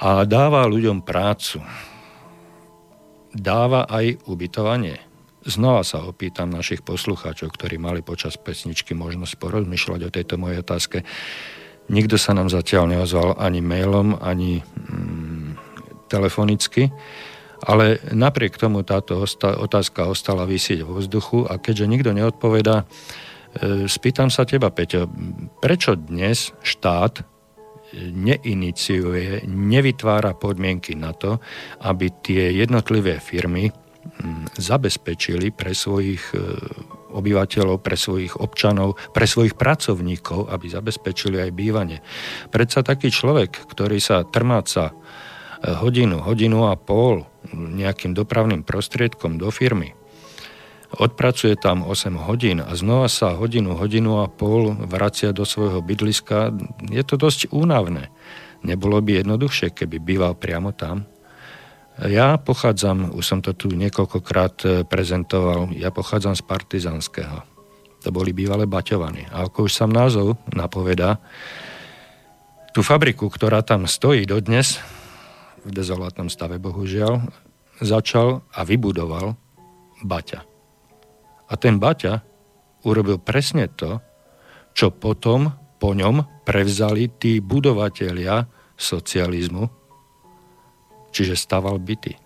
[0.00, 1.60] a dáva ľuďom prácu.
[3.32, 5.00] Dáva aj ubytovanie.
[5.42, 11.02] Znova sa opýtam našich poslucháčov, ktorí mali počas pesničky možnosť porozmýšľať o tejto mojej otázke.
[11.90, 15.58] Nikto sa nám zatiaľ neozval ani mailom, ani mm,
[16.06, 16.94] telefonicky,
[17.58, 22.86] ale napriek tomu táto otázka ostala vysieť vo vzduchu a keďže nikto neodpovedá,
[23.86, 25.08] spýtam sa teba, Peťo,
[25.60, 27.24] prečo dnes štát
[27.92, 31.36] neiniciuje, nevytvára podmienky na to,
[31.84, 33.68] aby tie jednotlivé firmy
[34.58, 36.38] zabezpečili pre svojich e,
[37.14, 41.98] obyvateľov, pre svojich občanov, pre svojich pracovníkov, aby zabezpečili aj bývanie.
[42.50, 44.90] Predsa taký človek, ktorý sa trmáca
[45.62, 47.22] hodinu, hodinu a pol
[47.54, 49.94] nejakým dopravným prostriedkom do firmy,
[50.98, 56.52] odpracuje tam 8 hodín a znova sa hodinu, hodinu a pol vracia do svojho bydliska,
[56.92, 58.12] je to dosť únavné.
[58.62, 61.08] Nebolo by jednoduchšie, keby býval priamo tam?
[62.00, 67.44] Ja pochádzam, už som to tu niekoľkokrát e, prezentoval, ja pochádzam z Partizanského.
[68.02, 69.28] To boli bývalé Baťovany.
[69.28, 71.20] A ako už sam názov napoveda,
[72.72, 74.80] tú fabriku, ktorá tam stojí dodnes,
[75.62, 77.22] v dezolátnom stave bohužiaľ,
[77.78, 79.38] začal a vybudoval
[80.02, 80.51] Baťa.
[81.52, 82.24] A ten Baťa
[82.88, 84.00] urobil presne to,
[84.72, 89.82] čo potom po ňom prevzali tí budovatelia socializmu,
[91.12, 92.16] Čiže staval byty.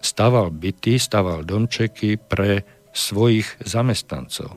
[0.00, 2.64] Staval byty, staval domčeky pre
[2.96, 4.56] svojich zamestnancov.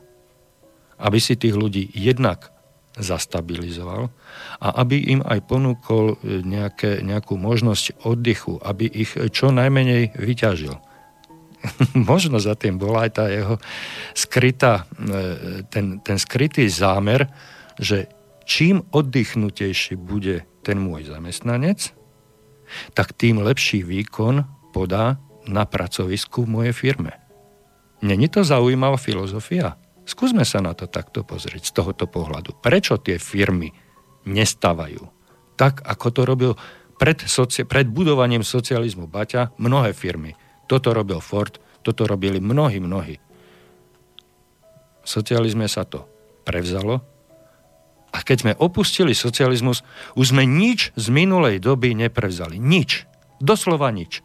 [0.98, 2.56] Aby si tých ľudí jednak
[2.96, 4.12] zastabilizoval
[4.64, 10.76] a aby im aj ponúkol nejaké, nejakú možnosť oddychu, aby ich čo najmenej vyťažil.
[12.10, 13.56] Možno za tým bola aj tá jeho
[14.18, 17.30] skrytá, e, ten, ten skrytý zámer,
[17.78, 18.10] že
[18.46, 21.94] čím oddychnutejší bude ten môj zamestnanec,
[22.96, 27.14] tak tým lepší výkon podá na pracovisku v mojej firme.
[28.02, 29.78] Není to zaujímavá filozofia?
[30.06, 32.58] Skúsme sa na to takto pozrieť z tohoto pohľadu.
[32.58, 33.70] Prečo tie firmy
[34.26, 35.22] nestávajú
[35.62, 36.52] tak, ako to robil
[36.98, 40.34] pred, soci- pred budovaním socializmu Baťa mnohé firmy.
[40.72, 41.52] Toto robil Ford,
[41.84, 43.20] toto robili mnohí, mnohí.
[45.04, 46.08] V socializme sa to
[46.48, 47.04] prevzalo,
[48.12, 49.88] a keď sme opustili socializmus,
[50.20, 52.60] už sme nič z minulej doby neprevzali.
[52.60, 53.08] Nič.
[53.40, 54.20] Doslova nič.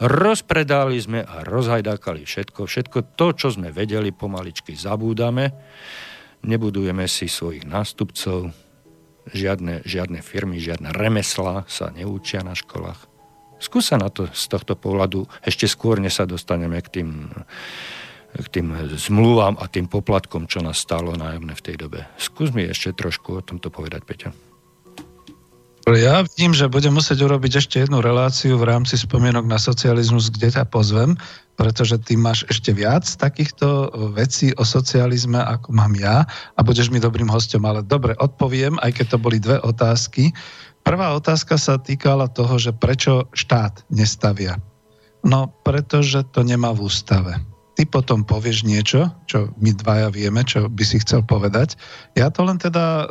[0.00, 2.68] Rozpredali sme a rozhajdákali všetko.
[2.68, 5.52] Všetko to, čo sme vedeli, pomaličky zabúdame.
[6.44, 8.52] Nebudujeme si svojich nástupcov.
[9.28, 13.09] Žiadne, žiadne firmy, žiadne remesla sa neučia na školách.
[13.60, 17.28] Skúsa na to z tohto pohľadu ešte skôr, než sa dostaneme k tým
[18.30, 22.06] k tým zmluvám a tým poplatkom, čo nás stálo nájomné v tej dobe.
[22.14, 24.30] Skús mi ešte trošku o tomto povedať, Peťa.
[25.90, 30.54] Ja vidím, že budem musieť urobiť ešte jednu reláciu v rámci spomienok na socializmus, kde
[30.54, 31.18] ťa pozvem,
[31.58, 37.02] pretože ty máš ešte viac takýchto vecí o socializme, ako mám ja a budeš mi
[37.02, 37.66] dobrým hostom.
[37.66, 40.30] Ale dobre, odpoviem, aj keď to boli dve otázky.
[40.80, 44.58] Prvá otázka sa týkala toho, že prečo štát nestavia.
[45.20, 50.66] No, pretože to nemá v ústave ty potom povieš niečo, čo my dvaja vieme, čo
[50.66, 51.78] by si chcel povedať.
[52.18, 53.04] Ja to len teda e,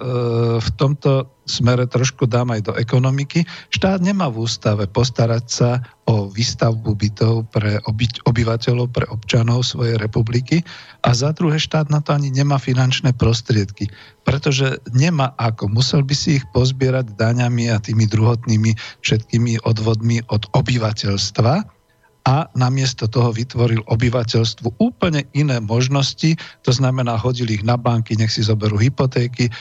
[0.59, 3.47] v tomto smere trošku dám aj do ekonomiky.
[3.73, 5.71] Štát nemá v ústave postarať sa
[6.05, 10.61] o výstavbu bytov pre oby, obyvateľov, pre občanov svojej republiky
[11.01, 13.89] a za druhé štát na to ani nemá finančné prostriedky,
[14.21, 15.65] pretože nemá ako.
[15.73, 21.78] Musel by si ich pozbierať daňami a tými druhotnými všetkými odvodmi od obyvateľstva
[22.29, 28.29] a namiesto toho vytvoril obyvateľstvu úplne iné možnosti, to znamená, hodil ich na banky, nech
[28.29, 29.51] si zoberú hypotéky, e,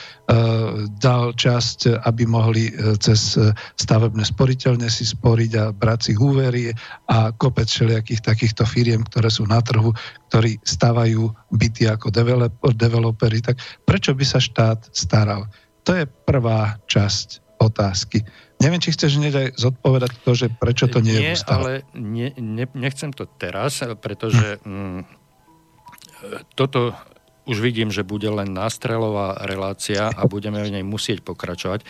[1.01, 3.41] dal časť, aby mohli e, cez
[3.81, 6.69] stavebné sporiteľne si sporiť a brať si úvery
[7.09, 9.89] a kopec všelijakých takýchto firiem, ktoré sú na trhu,
[10.29, 12.13] ktorí stavajú byty ako
[12.77, 13.41] developery.
[13.41, 13.57] Tak
[13.89, 15.49] prečo by sa štát staral?
[15.89, 18.21] To je prvá časť otázky.
[18.59, 21.55] Neviem, či chceš hneď aj zodpovedať to, že prečo to nie, nie je ústava.
[21.63, 24.67] ale nie, ne, nechcem to teraz, pretože hm.
[24.67, 24.99] mm,
[26.59, 26.91] toto
[27.49, 31.81] už vidím, že bude len nástrelová relácia a budeme v nej musieť pokračovať.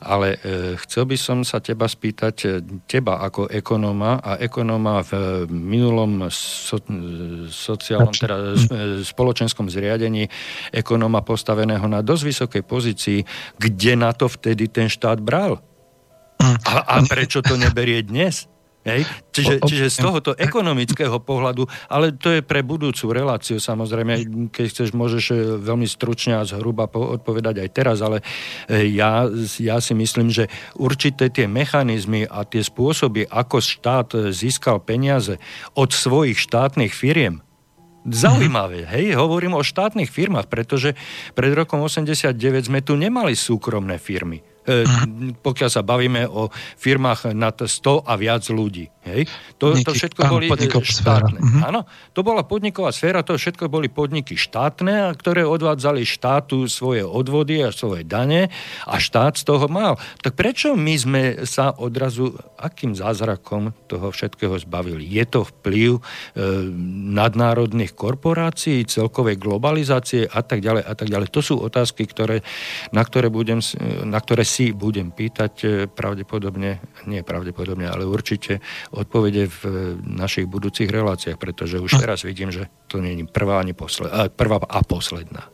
[0.00, 2.48] Ale e, chcel by som sa teba spýtať, e,
[2.88, 6.80] teba ako ekonóma a ekonóma v minulom so,
[7.52, 10.32] sociálnom, teda e, spoločenskom zriadení,
[10.72, 13.18] ekonóma postaveného na dosť vysokej pozícii,
[13.60, 15.60] kde na to vtedy ten štát bral?
[16.42, 18.50] A, a prečo to neberie dnes?
[18.82, 19.06] Hej?
[19.30, 24.90] Čiže, čiže z tohoto ekonomického pohľadu, ale to je pre budúcu reláciu samozrejme, keď chceš,
[24.90, 28.26] môžeš e, veľmi stručne a zhruba odpovedať aj teraz, ale
[28.66, 29.30] e, ja,
[29.62, 35.38] ja si myslím, že určité tie mechanizmy a tie spôsoby, ako štát získal peniaze
[35.78, 37.38] od svojich štátnych firiem,
[38.02, 40.98] Zaujímavé, hej, hovorím o štátnych firmách, pretože
[41.38, 42.34] pred rokom 89
[42.66, 44.42] sme tu nemali súkromné firmy.
[44.62, 44.86] E,
[45.42, 46.46] pokiaľ sa bavíme o
[46.78, 48.86] firmách nad 100 a viac ľudí.
[49.02, 49.26] Hej?
[49.58, 51.38] To, to všetko áno, boli e, štátne.
[51.42, 51.60] Mhm.
[51.66, 51.80] Áno,
[52.14, 57.74] to bola podniková sféra, to všetko boli podniky štátne, ktoré odvádzali štátu svoje odvody a
[57.74, 58.46] svoje dane
[58.86, 59.98] a štát z toho mal.
[60.22, 62.30] Tak prečo my sme sa odrazu,
[62.62, 65.02] akým zázrakom toho všetkého zbavili?
[65.02, 66.02] Je to vplyv e,
[67.10, 71.28] nadnárodných korporácií, celkovej globalizácie a tak ďalej a tak ďalej.
[71.34, 72.46] To sú otázky, ktoré,
[72.94, 73.58] na, ktoré budem,
[74.06, 76.78] na ktoré si budem pýtať e, pravdepodobne,
[77.10, 78.62] nie pravdepodobne, ale určite
[78.92, 79.60] odpovede v
[80.04, 84.60] našich budúcich reláciách, pretože už teraz vidím, že to nie je prvá, ani posled, prvá
[84.60, 85.48] a posledná.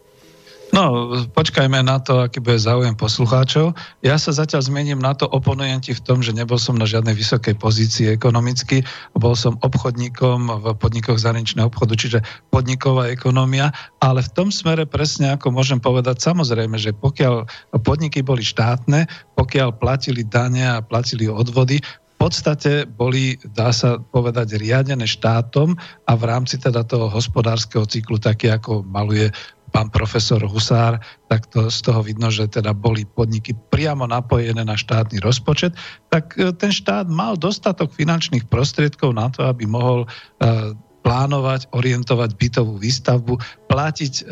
[0.69, 3.73] No, počkajme na to, aký bude záujem poslucháčov.
[4.05, 7.17] Ja sa zatiaľ zmením na to, oponujem ti v tom, že nebol som na žiadnej
[7.17, 8.85] vysokej pozícii ekonomicky,
[9.17, 12.19] bol som obchodníkom v podnikoch zahraničného obchodu, čiže
[12.53, 13.73] podniková ekonomia,
[14.05, 17.49] ale v tom smere presne ako môžem povedať, samozrejme, že pokiaľ
[17.81, 19.09] podniky boli štátne,
[19.41, 26.13] pokiaľ platili dane a platili odvody, v podstate boli, dá sa povedať, riadené štátom a
[26.19, 29.31] v rámci teda toho hospodárskeho cyklu, také ako maluje
[29.71, 30.99] pán profesor Husár,
[31.29, 35.77] tak to, z toho vidno, že teda boli podniky priamo napojené na štátny rozpočet,
[36.09, 40.73] tak e, ten štát mal dostatok finančných prostriedkov na to, aby mohol uh,
[41.09, 44.23] plánovať, orientovať bytovú výstavbu, platiť e,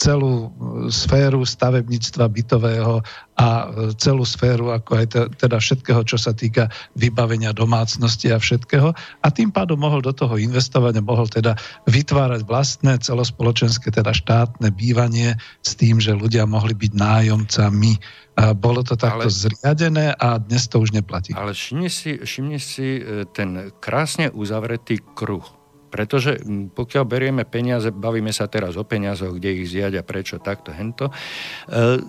[0.00, 0.48] celú e,
[0.88, 3.04] sféru stavebníctva bytového
[3.36, 8.40] a e, celú sféru, ako aj te, teda všetkého, čo sa týka vybavenia domácnosti a
[8.40, 8.96] všetkého.
[8.96, 14.72] A tým pádom mohol do toho investovať a mohol teda vytvárať vlastné celospoločenské, teda štátne
[14.72, 17.92] bývanie s tým, že ľudia mohli byť nájomcami.
[18.40, 21.36] A bolo to takto ale, zriadené a dnes to už neplatí.
[21.36, 25.60] Ale všimni si, všimni si e, ten krásne uzavretý kruh
[25.92, 26.40] pretože
[26.72, 31.12] pokiaľ berieme peniaze, bavíme sa teraz o peniazoch, kde ich zjať a prečo takto, hento,
[31.12, 32.00] e,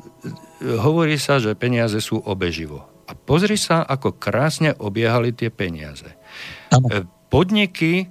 [0.79, 2.87] hovorí sa, že peniaze sú obeživo.
[3.03, 6.15] A pozri sa, ako krásne obiehali tie peniaze.
[6.71, 8.05] E, podniky e,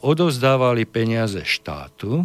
[0.00, 2.24] odovzdávali peniaze štátu,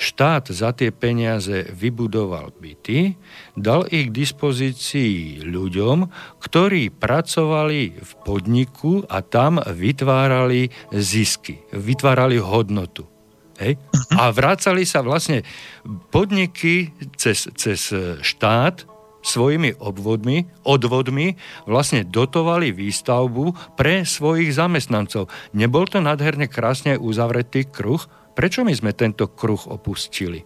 [0.00, 3.20] štát za tie peniaze vybudoval byty,
[3.52, 6.08] dal ich k dispozícii ľuďom,
[6.40, 13.04] ktorí pracovali v podniku a tam vytvárali zisky, vytvárali hodnotu.
[13.60, 13.76] Hej?
[14.16, 15.44] A vrácali sa vlastne
[16.08, 17.92] podniky cez, cez
[18.24, 18.88] štát
[19.20, 21.36] svojimi obvodmi, odvodmi
[21.68, 25.28] vlastne dotovali výstavbu pre svojich zamestnancov.
[25.52, 28.00] Nebol to nádherne krásne uzavretý kruh?
[28.40, 30.40] Prečo my sme tento kruh opustili?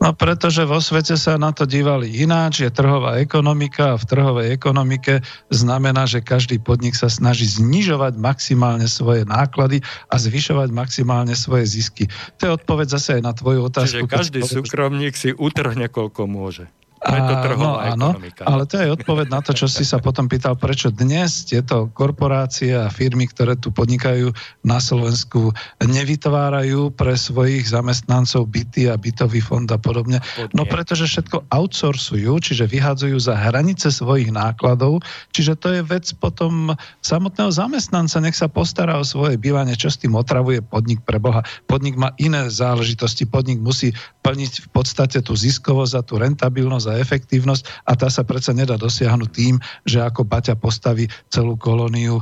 [0.00, 4.46] No pretože vo svete sa na to dívali ináč, je trhová ekonomika a v trhovej
[4.56, 5.20] ekonomike
[5.52, 12.08] znamená, že každý podnik sa snaží znižovať maximálne svoje náklady a zvyšovať maximálne svoje zisky.
[12.40, 14.08] To je odpoveď zase aj na tvoju otázku.
[14.08, 16.64] Čiže každý súkromník si utrhne, koľko môže.
[17.02, 18.42] Preto trhová no, áno, ekonomika.
[18.46, 22.78] Ale to je odpoveď na to, čo si sa potom pýtal, prečo dnes tieto korporácie
[22.78, 24.30] a firmy, ktoré tu podnikajú
[24.62, 25.50] na Slovensku,
[25.82, 30.22] nevytvárajú pre svojich zamestnancov byty a bytový fond a podobne.
[30.54, 35.02] No pretože všetko outsourcujú, čiže vyhadzujú za hranice svojich nákladov,
[35.34, 36.70] čiže to je vec potom
[37.02, 41.42] samotného zamestnanca, nech sa postará o svoje bývanie, čo s tým otravuje podnik pre Boha.
[41.66, 43.90] Podnik má iné záležitosti, podnik musí
[44.22, 48.76] plniť v podstate tú ziskovosť a tú rentabilnosť a efektívnosť a tá sa predsa nedá
[48.76, 49.56] dosiahnuť tým,
[49.88, 52.20] že ako Baťa postaví celú kolóniu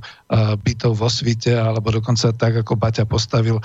[0.63, 3.59] bytov vo svite alebo dokonca tak, ako Baťa postavil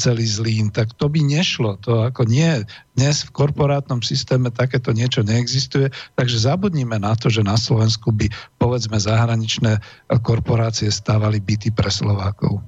[0.00, 0.74] celý Zlín.
[0.74, 1.78] Tak to by nešlo.
[1.86, 2.66] To ako nie.
[2.98, 8.26] Dnes v korporátnom systéme takéto niečo neexistuje, takže zabudnime na to, že na Slovensku by
[8.58, 9.78] povedzme zahraničné
[10.26, 12.58] korporácie stávali byty pre Slovákov.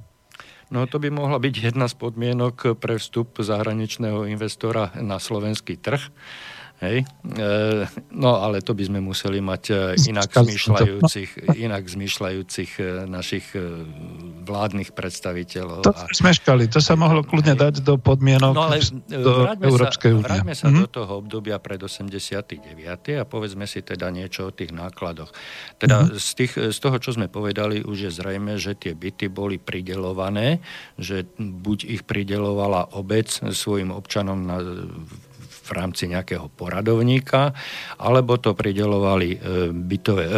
[0.71, 5.99] No to by mohla byť jedna z podmienok pre vstup zahraničného investora na slovenský trh.
[6.81, 7.05] Hej?
[7.05, 7.49] E,
[8.09, 9.73] no ale to by sme museli mať e,
[10.09, 13.53] inak zmýšľajúcich, inak zmýšľajúcich e, našich
[14.41, 15.85] vládnych predstaviteľov.
[15.85, 17.61] To sme škali, to sa mohlo kľudne hej.
[17.69, 20.25] dať do podmienok no, ale do vráťme Európskej únie.
[20.25, 20.81] Vráťme sa mm-hmm.
[20.81, 22.65] do toho obdobia pred 89.
[23.21, 25.29] a povedzme si teda niečo o tých nákladoch.
[25.77, 26.17] Teda mm-hmm.
[26.17, 30.65] z, tých, z toho, čo sme povedali, už je zrejme, že tie byty boli pridelované,
[30.97, 34.57] že buď ich pridelovala obec svojim občanom na
[35.71, 37.55] v rámci nejakého poradovníka,
[37.95, 39.37] alebo to pridelovali e,
[39.71, 40.31] bytové, e,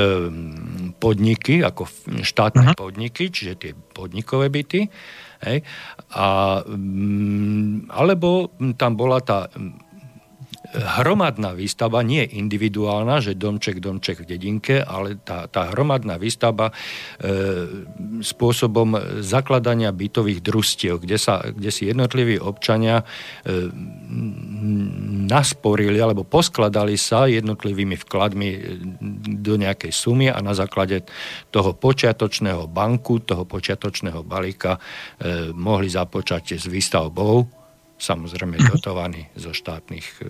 [1.02, 1.90] podniky, ako
[2.22, 2.78] štátne uh-huh.
[2.78, 4.86] podniky, čiže tie podnikové byty,
[5.42, 5.66] hej,
[6.14, 9.50] a, mm, alebo tam bola tá
[10.74, 16.74] hromadná výstavba, nie individuálna, že domček, domček v dedinke, ale tá, tá hromadná výstavba e,
[18.26, 23.06] spôsobom zakladania bytových družstiev, kde, sa, kde si jednotliví občania e,
[25.30, 28.50] nasporili alebo poskladali sa jednotlivými vkladmi
[29.46, 31.06] do nejakej sumy a na základe
[31.54, 34.80] toho počiatočného banku, toho počiatočného balíka e,
[35.54, 37.63] mohli započať s výstavbou
[38.04, 38.68] samozrejme mhm.
[38.76, 40.24] dotovaný zo štátnych e,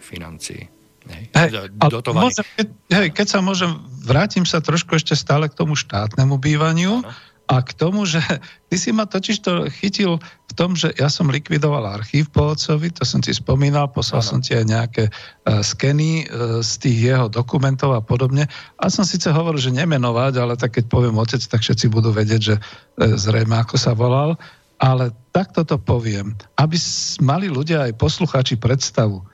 [0.00, 0.72] financií.
[1.08, 1.72] Hej,
[2.12, 3.70] môžem, keď, hej, keď sa môžem,
[4.04, 7.08] vrátim sa trošku ešte stále k tomu štátnemu bývaniu ano.
[7.48, 8.20] a k tomu, že
[8.68, 12.92] ty si ma totiž to chytil v tom, že ja som likvidoval archív po otcovi,
[12.92, 14.28] to som ti spomínal, poslal ano.
[14.36, 18.44] som ti aj nejaké uh, skeny uh, z tých jeho dokumentov a podobne.
[18.76, 22.42] A som síce hovoril, že nemenovať, ale tak keď poviem otec, tak všetci budú vedieť,
[22.52, 24.36] že uh, zrejme ako sa volal
[24.78, 26.78] ale takto to poviem, aby
[27.22, 29.22] mali ľudia aj poslucháči predstavu.
[29.22, 29.24] E,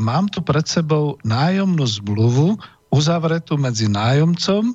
[0.00, 2.56] mám tu pred sebou nájomnú zmluvu
[2.88, 4.72] uzavretú medzi nájomcom,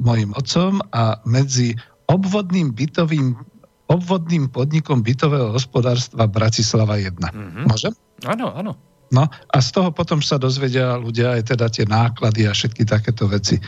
[0.00, 1.76] mojim otcom a medzi
[2.08, 3.36] obvodným bytovým
[3.90, 7.10] obvodným podnikom bytového hospodárstva Bratislava 1.
[7.10, 7.64] Mm-hmm.
[7.66, 7.90] Môžem?
[8.22, 8.78] Áno, áno.
[9.10, 13.26] No a z toho potom sa dozvedia ľudia aj teda tie náklady a všetky takéto
[13.26, 13.58] veci.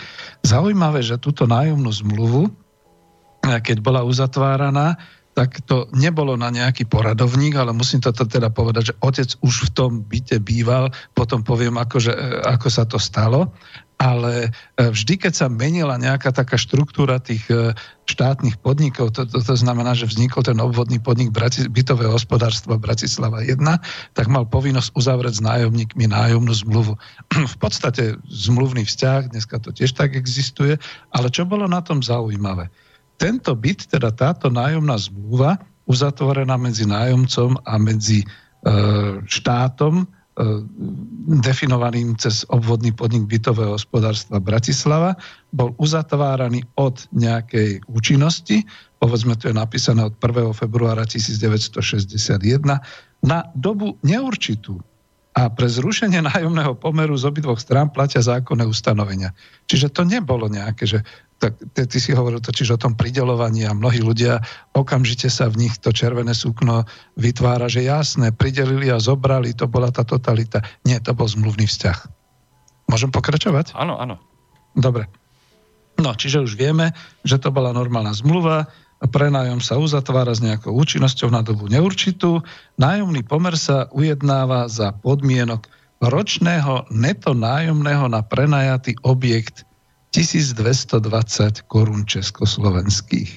[0.47, 2.47] Zaujímavé, že túto nájomnú zmluvu,
[3.43, 4.95] keď bola uzatváraná,
[5.33, 9.71] tak to nebolo na nejaký poradovník, ale musím toto teda povedať, že otec už v
[9.73, 13.49] tom byte býval, potom poviem, ako, že, e, ako sa to stalo,
[14.03, 17.73] ale e, vždy, keď sa menila nejaká taká štruktúra tých e,
[18.05, 23.41] štátnych podnikov, to, to, to znamená, že vznikol ten obvodný podnik Brati, bytového hospodárstva Bratislava
[23.41, 23.63] 1,
[24.13, 26.99] tak mal povinnosť uzavrieť s nájomníkmi nájomnú zmluvu.
[27.55, 30.77] v podstate zmluvný vzťah, dneska to tiež tak existuje,
[31.15, 32.69] ale čo bolo na tom zaujímavé?
[33.23, 38.27] Tento byt, teda táto nájomná zmluva, uzatvorená medzi nájomcom a medzi e,
[39.23, 40.05] štátom, e,
[41.39, 45.15] definovaným cez obvodný podnik bytového hospodárstva Bratislava,
[45.55, 48.67] bol uzatváraný od nejakej účinnosti,
[48.99, 50.51] povedzme to je napísané od 1.
[50.59, 51.79] februára 1961,
[53.23, 54.83] na dobu neurčitú
[55.33, 59.33] a pre zrušenie nájomného pomeru z obidvoch strán platia zákonné ustanovenia.
[59.65, 61.01] Čiže to nebolo nejaké, že
[61.43, 64.39] tak, ty, ty si hovoril totiž o tom pridelovaní a mnohí ľudia
[64.79, 66.87] okamžite sa v nich to červené sukno
[67.19, 70.63] vytvára, že jasné, pridelili a zobrali, to bola tá totalita.
[70.87, 71.99] Nie, to bol zmluvný vzťah.
[72.87, 73.75] Môžem pokračovať?
[73.75, 74.23] Áno, áno.
[74.79, 75.11] Dobre.
[75.99, 76.95] No, čiže už vieme,
[77.27, 78.71] že to bola normálna zmluva,
[79.03, 82.39] prenájom sa uzatvára s nejakou účinnosťou na dobu neurčitú,
[82.79, 85.67] nájomný pomer sa ujednáva za podmienok
[85.99, 89.67] ročného neto nájomného na prenajatý objekt
[90.13, 93.31] 1220 korún československých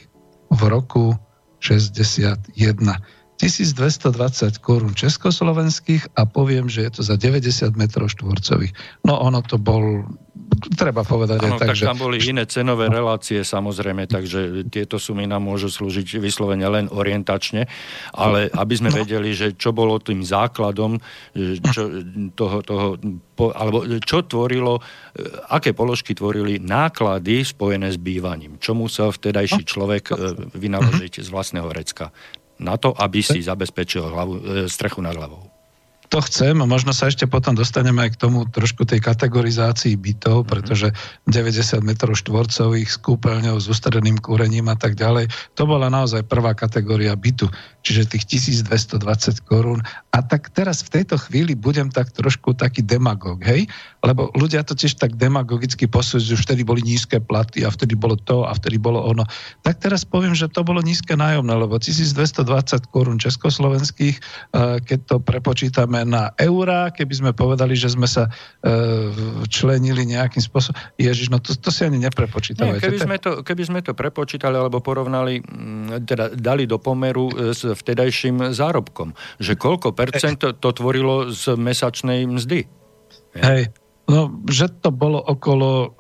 [0.52, 1.16] v roku
[1.64, 2.52] 61.
[3.36, 8.72] 1220 korún československých a poviem, že je to za 90 metrov štvorcových.
[9.04, 10.08] No ono to bol
[10.76, 11.86] treba povedať ano, tak, tak že...
[11.86, 17.68] tam boli iné cenové relácie samozrejme, takže tieto sumy nám môžu slúžiť vyslovene len orientačne,
[18.14, 19.02] ale aby sme no.
[19.04, 21.00] vedeli, že čo bolo tým základom
[21.72, 21.84] čo,
[22.34, 22.86] toho, toho
[23.36, 24.80] po, alebo čo tvorilo,
[25.52, 29.70] aké položky tvorili náklady spojené s bývaním, čo musel vtedajší no.
[29.70, 30.16] človek e,
[30.56, 32.12] vynaložiť z vlastného recka
[32.60, 34.42] na to, aby si zabezpečil hlavu, e,
[34.72, 35.55] strechu nad hlavou
[36.10, 40.46] to chcem a možno sa ešte potom dostaneme aj k tomu trošku tej kategorizácii bytov,
[40.46, 40.48] mhm.
[40.48, 40.88] pretože
[41.30, 46.54] 90 metrov štvorcových s kúpeľňou, s ústredným kúrením a tak ďalej, to bola naozaj prvá
[46.54, 47.50] kategória bytu,
[47.86, 48.26] čiže tých
[48.56, 49.80] 1220 korún.
[50.16, 53.68] A tak teraz v tejto chvíli budem tak trošku taký demagog, hej?
[54.02, 58.18] Lebo ľudia to tiež tak demagogicky posudzujú, že vtedy boli nízke platy a vtedy bolo
[58.18, 59.26] to a vtedy bolo ono.
[59.62, 65.16] Tak teraz poviem, že to bolo nízke nájomné, lebo 1220 korún československých, eh, keď to
[65.22, 68.32] prepočítame na eurá, keby sme povedali, že sme sa e,
[69.48, 70.76] členili nejakým spôsobom.
[71.00, 72.82] Ježiš, no to, to si ani neprepočítavajte.
[72.82, 77.32] Nie, keby, sme to, keby sme to prepočítali alebo porovnali, mm, teda dali do pomeru
[77.32, 82.68] e, s vtedajším zárobkom, že koľko percent to, to tvorilo z mesačnej mzdy.
[83.38, 83.85] Hej.
[84.06, 85.98] No, že to bolo okolo,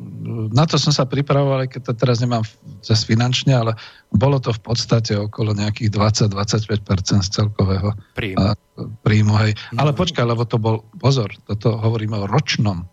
[0.53, 2.45] na to som sa pripravoval, keď to teraz nemám
[2.85, 3.73] cez finančne, ale
[4.13, 5.89] bolo to v podstate okolo nejakých
[6.29, 8.37] 20-25% z celkového príjmu.
[8.45, 8.53] A,
[9.01, 9.57] príjmu hej.
[9.57, 9.81] Mm-hmm.
[9.81, 12.85] Ale počkaj, lebo to bol, pozor, toto hovoríme o ročnom,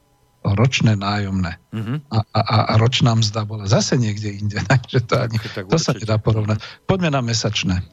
[0.48, 1.60] o ročné nájomné.
[1.76, 1.96] Mm-hmm.
[2.08, 5.92] A, a, a ročná mzda bola zase niekde inde, takže to, ani, tak, to sa
[5.92, 6.64] nedá porovnať.
[6.88, 7.84] Poďme na mesačné.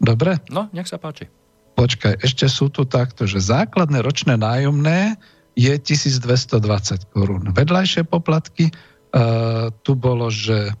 [0.00, 0.40] Dobre?
[0.48, 1.28] No, nech sa páči.
[1.76, 5.20] Počkaj, ešte sú tu takto, že základné ročné nájomné
[5.56, 7.50] je 1220 korún.
[7.50, 10.76] Vedľajšie poplatky uh, tu bolo, že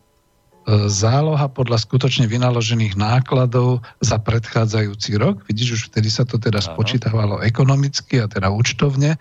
[0.66, 5.46] záloha podľa skutočne vynaložených nákladov za predchádzajúci rok.
[5.46, 9.14] Vidíš, už vtedy sa to teda spočítavalo ekonomicky a teda účtovne.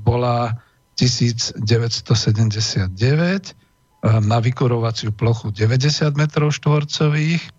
[0.00, 0.56] Bola
[0.96, 1.60] 1979
[4.02, 7.52] na vykurovaciu plochu 90 metrov štvorcových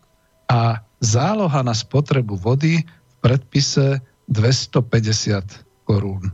[0.49, 6.33] a záloha na spotrebu vody v predpise 250 korún.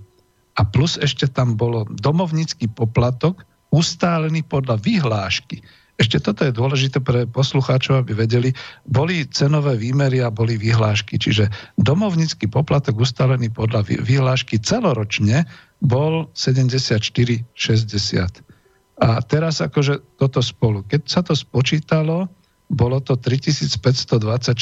[0.60, 5.64] A plus ešte tam bolo domovnícky poplatok ustálený podľa vyhlášky.
[5.99, 8.55] Ešte toto je dôležité pre poslucháčov, aby vedeli.
[8.88, 11.20] Boli cenové výmery a boli vyhlášky.
[11.20, 15.43] Čiže domovnícky poplatok ustálený podľa vyhlášky celoročne
[15.84, 17.43] bol 74,60.
[18.99, 20.88] A teraz akože toto spolu.
[20.88, 22.32] Keď sa to spočítalo,
[22.70, 24.53] bolo to 3524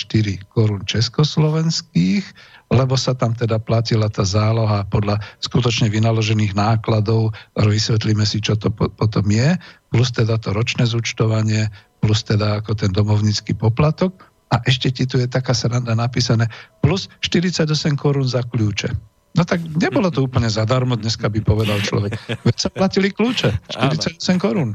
[0.48, 2.24] korún československých,
[2.72, 8.72] lebo sa tam teda platila tá záloha podľa skutočne vynaložených nákladov, vysvetlíme si, čo to
[8.72, 9.60] potom je,
[9.92, 11.68] plus teda to ročné zúčtovanie,
[12.00, 14.16] plus teda ako ten domovnícky poplatok.
[14.48, 16.48] A ešte ti tu je taká sranda napísané,
[16.80, 17.68] plus 48
[18.00, 18.96] korún za kľúče.
[19.36, 22.16] No tak nebolo to úplne zadarmo, dneska by povedal človek.
[22.48, 24.72] Veď sa platili kľúče, 48 korún.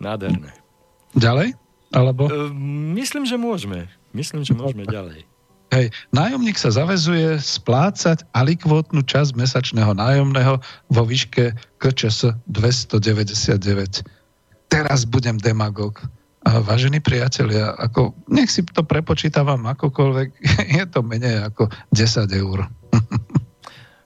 [0.00, 0.50] Nádherné.
[1.14, 1.54] Ďalej?
[1.92, 2.26] Alebo?
[2.26, 2.48] Uh,
[2.96, 3.86] myslím, že môžeme.
[4.16, 5.28] Myslím, že môžeme ďalej.
[5.70, 10.58] Hej, nájomník sa zavezuje splácať alikvotnú časť mesačného nájomného
[10.90, 14.02] vo výške KČS 299.
[14.66, 16.02] Teraz budem demagog.
[16.42, 20.28] A vážení priatelia, ako, nech si to prepočítavam akokoľvek,
[20.80, 22.66] je to menej ako 10 eur.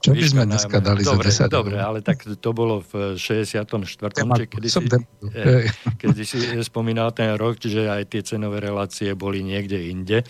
[0.05, 3.65] Čo by sme dneska dali dobre, za 10 Dobre, ale tak to bolo v 64.
[4.13, 4.85] Demagog, kedy si,
[5.33, 5.65] eh,
[5.97, 10.21] kedy si spomínal ten rok, že aj tie cenové relácie boli niekde inde.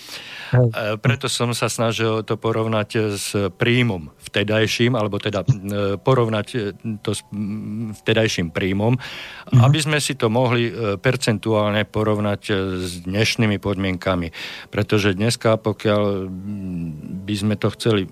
[0.56, 0.68] Hej.
[0.72, 6.48] Eh, preto som sa snažil to porovnať s príjmom vtedajším, alebo teda eh, porovnať
[7.04, 9.60] to s mm, vtedajším príjmom, mhm.
[9.60, 12.42] aby sme si to mohli percentuálne porovnať
[12.80, 14.32] s dnešnými podmienkami.
[14.72, 18.08] Pretože dneska, pokiaľ mm, by sme to chceli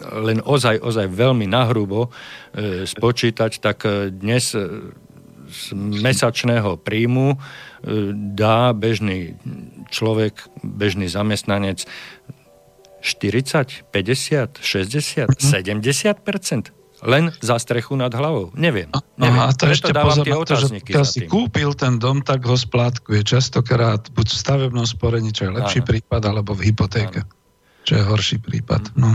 [0.00, 4.92] len ozaj, ozaj veľmi nahrubo e, spočítať, tak e, dnes e,
[5.46, 7.38] z mesačného príjmu
[8.34, 9.38] dá bežný
[9.94, 11.86] človek, bežný zamestnanec
[12.98, 16.74] 40, 50, 60, 70%
[17.04, 18.50] len za strechu nad hlavou.
[18.56, 18.88] Neviem.
[19.20, 19.38] neviem.
[19.38, 20.66] a to ešte dávam pozor tie to, že
[21.04, 25.80] si kúpil ten dom, tak ho splátkuje častokrát buď v stavebnom sporení, čo je lepší
[25.84, 25.88] Áno.
[25.92, 27.32] prípad, alebo v hypotéke, Áno.
[27.84, 28.96] čo je horší prípad.
[28.96, 28.98] Mm.
[28.98, 29.10] No.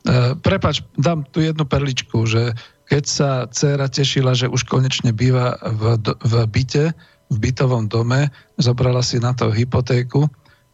[0.00, 2.56] E, prepač, dám tu jednu perličku, že
[2.88, 6.84] keď sa dcera tešila, že už konečne býva v, v byte,
[7.30, 10.26] v bytovom dome, zobrala si na to hypotéku,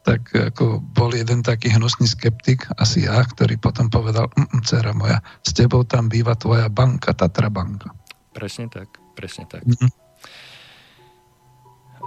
[0.07, 4.95] tak ako bol jeden taký hnusný skeptik, asi ja, ktorý potom povedal, mm, mm dcera
[4.95, 7.91] moja, s tebou tam býva tvoja banka, Tatra banka.
[8.31, 9.67] Presne tak, presne tak.
[9.67, 9.91] Mm-hmm.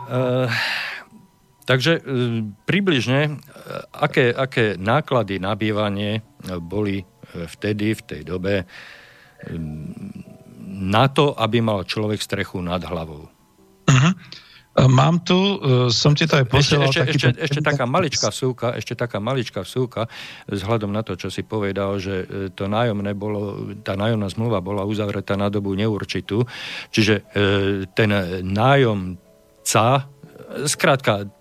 [0.10, 0.48] Uh,
[1.68, 6.24] takže uh, približne, uh, aké, aké náklady na bývanie
[6.64, 8.64] boli vtedy, v tej dobe,
[10.70, 13.28] na to, aby mal človek strechu nad hlavou.
[13.90, 14.14] Uh-huh.
[14.80, 16.88] Mám tu, e, som ti to aj posielal.
[16.88, 20.08] Ešte, ešte, ešte, ešte taká maličká vsúka, ešte taká maličká vsúka,
[20.48, 24.88] vzhľadom na to, čo si povedal, že e, to nájomné bolo, tá nájomná zmluva bola
[24.88, 26.48] uzavretá na dobu neurčitú,
[26.96, 28.12] čiže e, ten
[28.46, 30.08] nájomca,
[30.70, 31.39] skrátka, uh-huh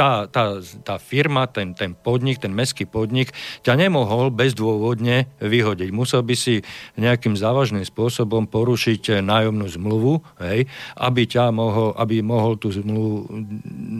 [0.00, 5.92] tá, tá, tá firma, ten, ten podnik, ten meský podnik ťa nemohol bezdôvodne vyhodiť.
[5.92, 6.64] Musel by si
[6.96, 10.64] nejakým závažným spôsobom porušiť nájomnú zmluvu, hej,
[10.96, 13.28] aby ťa mohol, aby mohol tú zmluvu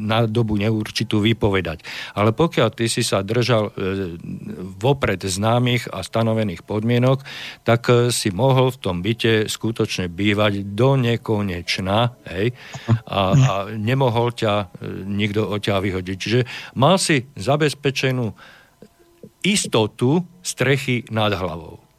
[0.08, 1.84] na dobu neurčitú vypovedať.
[2.16, 4.16] Ale pokiaľ ty si sa držal e,
[4.80, 7.20] vopred známych a stanovených podmienok,
[7.68, 12.56] tak e, si mohol v tom byte skutočne bývať do nekonečna hej,
[13.04, 14.64] a, a nemohol ťa e,
[15.04, 15.89] nikto od ťa vyhodiť.
[15.98, 16.46] Čiže
[16.78, 18.32] mal si zabezpečenú
[19.42, 21.90] istotu strechy nad hlavou.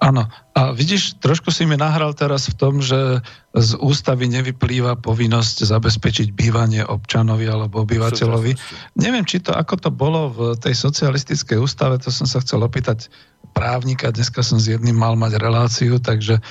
[0.00, 0.26] Áno.
[0.56, 3.22] A vidíš, trošku si mi nahral teraz v tom, že
[3.54, 8.52] z ústavy nevyplýva povinnosť zabezpečiť bývanie občanovi alebo obyvateľovi.
[8.98, 13.08] Neviem, či to, ako to bolo v tej socialistickej ústave, to som sa chcel opýtať
[13.52, 16.42] právnika, dneska som s jedným mal mať reláciu, takže e,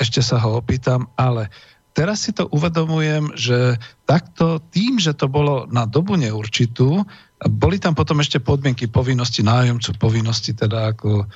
[0.00, 1.52] ešte sa ho opýtam, ale
[1.92, 3.78] teraz si to uvedomujem, že
[4.08, 7.04] takto tým, že to bolo na dobu neurčitú,
[7.46, 11.26] boli tam potom ešte podmienky povinnosti nájomcu, povinnosti teda ako e,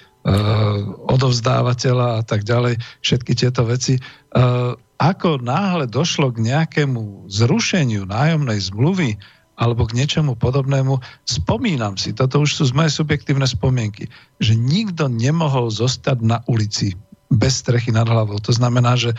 [1.06, 3.94] odovzdávateľa a tak ďalej, všetky tieto veci.
[3.94, 4.00] E,
[4.98, 9.14] ako náhle došlo k nejakému zrušeniu nájomnej zmluvy
[9.54, 14.10] alebo k niečomu podobnému, spomínam si, toto už sú z moje subjektívne spomienky,
[14.42, 16.98] že nikto nemohol zostať na ulici
[17.32, 18.36] bez strechy nad hlavou.
[18.44, 19.16] To znamená, že e,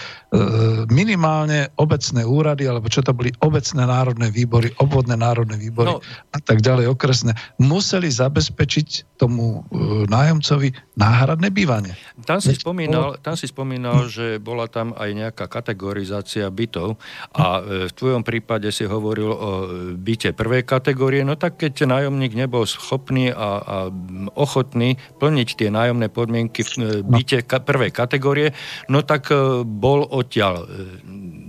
[0.93, 5.99] minimálne obecné úrady, alebo čo to boli obecné národné výbory, obvodné národné výbory no.
[6.31, 11.97] a tak ďalej, okresné, museli zabezpečiť tomu e, nájomcovi náhradné bývanie.
[12.21, 17.01] Tam si spomínal, tam si spomínal že bola tam aj nejaká kategorizácia bytov
[17.33, 19.51] a e, v tvojom prípade si hovoril o
[19.97, 23.77] byte prvej kategórie, no tak keď nájomník nebol schopný a, a
[24.37, 26.85] ochotný plniť tie nájomné podmienky v no.
[27.09, 28.53] byte prvej kategórie,
[28.85, 30.65] no tak e, bol odtiaľ e,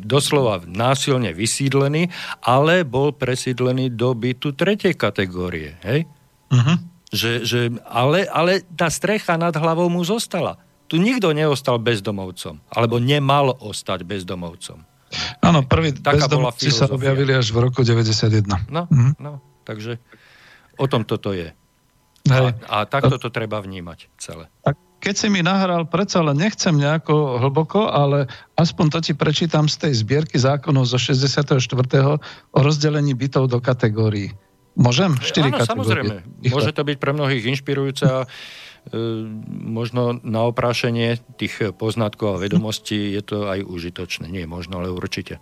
[0.04, 2.08] doslova násilne vysídlený,
[2.44, 5.76] ale bol presídlený do bytu tretej kategórie.
[5.84, 6.08] Hej?
[6.52, 6.93] Uh-huh.
[7.14, 10.58] Že, že, ale, ale tá strecha nad hlavou mu zostala.
[10.90, 14.82] Tu nikto neostal bezdomovcom, alebo nemal ostať bezdomovcom.
[15.38, 18.66] Áno, prvý bezdomovci sa objavili až v roku 91.
[18.66, 19.14] No, uh-huh.
[19.22, 19.98] no takže
[20.76, 21.50] o tom toto je.
[22.28, 24.48] A, a takto to treba vnímať celé.
[24.64, 28.24] Tak keď si mi nahral, predsa len nechcem nejako hlboko, ale
[28.56, 31.60] aspoň to ti prečítam z tej zbierky zákonov zo 64.
[32.56, 34.32] o rozdelení bytov do kategórií.
[34.74, 35.14] Môžem?
[35.22, 35.70] Štyri Áno, kategórie.
[35.70, 36.14] samozrejme.
[36.50, 38.28] Môže to byť pre mnohých inšpirujúce a e,
[39.48, 44.26] možno na oprášenie tých poznatkov a vedomostí je to aj užitočné.
[44.26, 45.38] Nie možno, ale určite.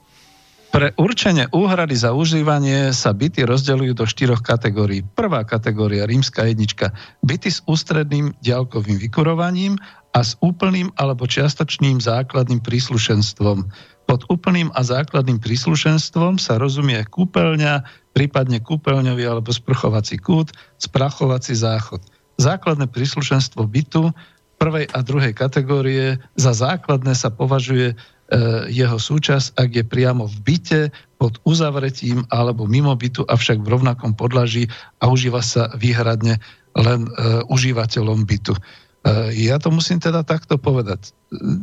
[0.73, 5.05] Pre určenie úhrady za užívanie sa byty rozdeľujú do štyroch kategórií.
[5.05, 9.77] Prvá kategória, rímska jednička, byty s ústredným ďalkovým vykurovaním
[10.17, 13.69] a s úplným alebo čiastočným základným príslušenstvom.
[14.13, 17.81] Pod úplným a základným príslušenstvom sa rozumie kúpeľňa,
[18.13, 22.05] prípadne kúpeľňový alebo sprchovací kút, sprachovací záchod.
[22.37, 24.13] Základné príslušenstvo bytu
[24.61, 27.97] prvej a druhej kategórie za základné sa považuje
[28.33, 30.81] E, jeho súčasť, ak je priamo v byte,
[31.21, 34.73] pod uzavretím alebo mimo bytu, avšak v rovnakom podlaží
[35.05, 36.41] a užíva sa výhradne
[36.73, 38.57] len uh, užívateľom bytu.
[39.03, 41.11] Uh, ja to musím teda takto povedať.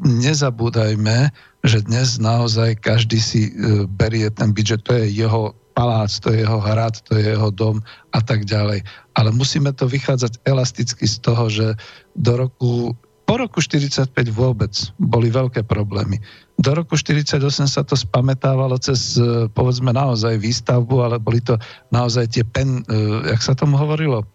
[0.04, 1.32] Nezabúdajme,
[1.64, 6.36] že dnes naozaj každý si uh, berie ten byt, že to je jeho palác, to
[6.36, 7.80] je jeho hrad, to je jeho dom
[8.12, 8.84] a tak ďalej.
[9.16, 11.80] Ale musíme to vychádzať elasticky z toho, že
[12.20, 12.92] do roku
[13.30, 16.18] po roku 45 vôbec boli veľké problémy.
[16.58, 21.54] Do roku 48 sa to spametávalo cez, e, povedzme, naozaj výstavbu, ale boli to
[21.94, 24.28] naozaj tie pen, e, jak sa tomu hovorilo, e,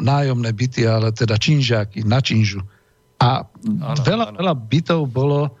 [0.00, 2.64] nájomné byty, ale teda činžáky na činžu.
[3.20, 4.36] A ano, veľa, ano.
[4.40, 5.52] veľa bytov bolo,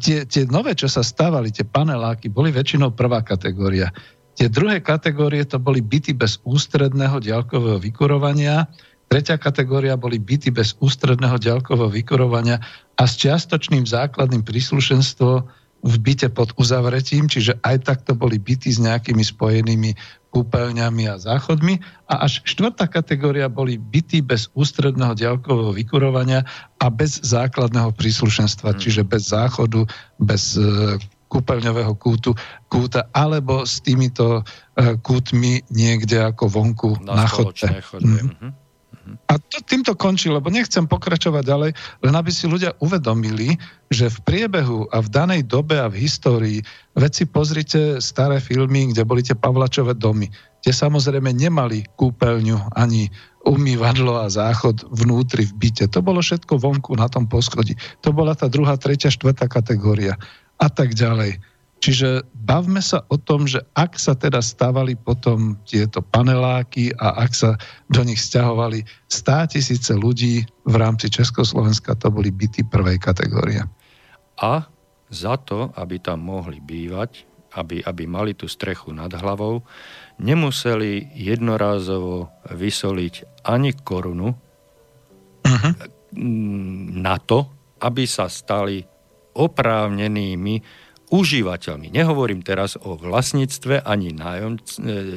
[0.00, 3.92] tie, tie nové, čo sa stávali, tie paneláky, boli väčšinou prvá kategória.
[4.32, 8.64] Tie druhé kategórie to boli byty bez ústredného ďalkového vykurovania,
[9.12, 12.64] Tretia kategória boli byty bez ústredného ďalkového vykurovania
[12.96, 15.44] a s čiastočným základným príslušenstvom
[15.84, 19.92] v byte pod uzavretím, čiže aj takto boli byty s nejakými spojenými
[20.32, 21.78] kúpeľňami a záchodmi.
[22.08, 26.48] A až štvrtá kategória boli byty bez ústredného ďalkového vykurovania
[26.80, 28.80] a bez základného príslušenstva, hmm.
[28.80, 29.84] čiže bez záchodu,
[30.16, 30.96] bez e,
[31.28, 32.32] kúpeľňového kútu,
[32.68, 34.40] kúta, alebo s týmito
[34.76, 37.68] e, kútmi niekde ako vonku na, na chodbe.
[38.00, 38.52] Mm.
[39.30, 41.70] A to, týmto končí, lebo nechcem pokračovať ďalej,
[42.04, 43.56] len aby si ľudia uvedomili,
[43.92, 46.58] že v priebehu a v danej dobe a v histórii,
[46.96, 50.28] veci pozrite staré filmy, kde boli tie Pavlačové domy.
[50.62, 53.10] Tie samozrejme nemali kúpeľňu ani
[53.42, 55.90] umývadlo a záchod vnútri v byte.
[55.90, 57.74] To bolo všetko vonku na tom poschodí.
[58.06, 60.14] To bola tá druhá, tretia, štvrtá kategória
[60.62, 61.42] a tak ďalej.
[61.82, 67.32] Čiže bavme sa o tom, že ak sa teda stávali potom tieto paneláky a ak
[67.34, 67.50] sa
[67.90, 73.66] do nich stiahovali stá tisíce ľudí v rámci Československa, to boli byty prvej kategórie.
[74.38, 74.70] A
[75.10, 77.26] za to, aby tam mohli bývať,
[77.58, 79.66] aby, aby mali tú strechu nad hlavou,
[80.22, 84.30] nemuseli jednorázovo vysoliť ani korunu
[85.42, 85.72] uh-huh.
[86.94, 87.50] na to,
[87.82, 88.86] aby sa stali
[89.34, 90.54] oprávnenými
[91.12, 91.92] užívateľmi.
[91.92, 94.60] Nehovorím teraz o vlastníctve ani nájom, e,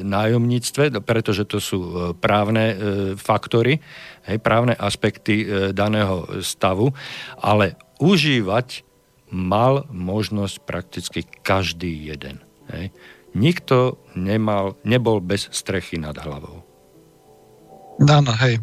[0.04, 2.76] nájomníctve, pretože to sú e, právne e,
[3.16, 3.80] faktory,
[4.28, 6.92] hej, právne aspekty daného stavu,
[7.40, 8.84] ale užívať
[9.32, 12.44] mal možnosť prakticky každý jeden.
[12.68, 12.92] Hej.
[13.32, 16.60] Nikto nemal, nebol bez strechy nad hlavou.
[18.04, 18.60] Áno, hej.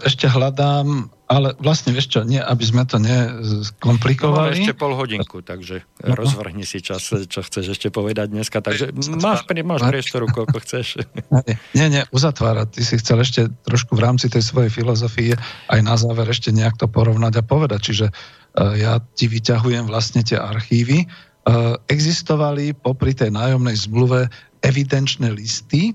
[0.00, 4.56] Ešte hľadám ale vlastne, vieš čo, nie, aby sme to nekomplikovali.
[4.56, 6.16] Máme ešte pol hodinku, takže no.
[6.16, 8.64] rozvrhni si čas, čo chceš ešte povedať dneska.
[8.64, 11.04] Takže máš, máš priestoru, koľko chceš.
[11.76, 12.80] Nie, nie, uzatvárať.
[12.80, 15.36] Ty si chcel ešte trošku v rámci tej svojej filozofie
[15.68, 17.80] aj na záver ešte nejak to porovnať a povedať.
[17.92, 21.04] Čiže uh, ja ti vyťahujem vlastne tie archívy.
[21.44, 24.32] Uh, existovali popri tej nájomnej zmluve
[24.64, 25.92] evidenčné listy,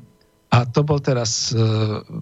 [0.54, 1.58] A to bol teraz e,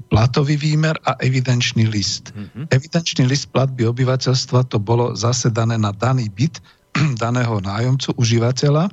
[0.07, 2.31] platový výmer a evidenčný list.
[2.31, 2.71] Mm-hmm.
[2.71, 6.63] Evidenčný list platby obyvateľstva to bolo zasedané na daný byt
[7.23, 8.87] daného nájomcu, užívateľa,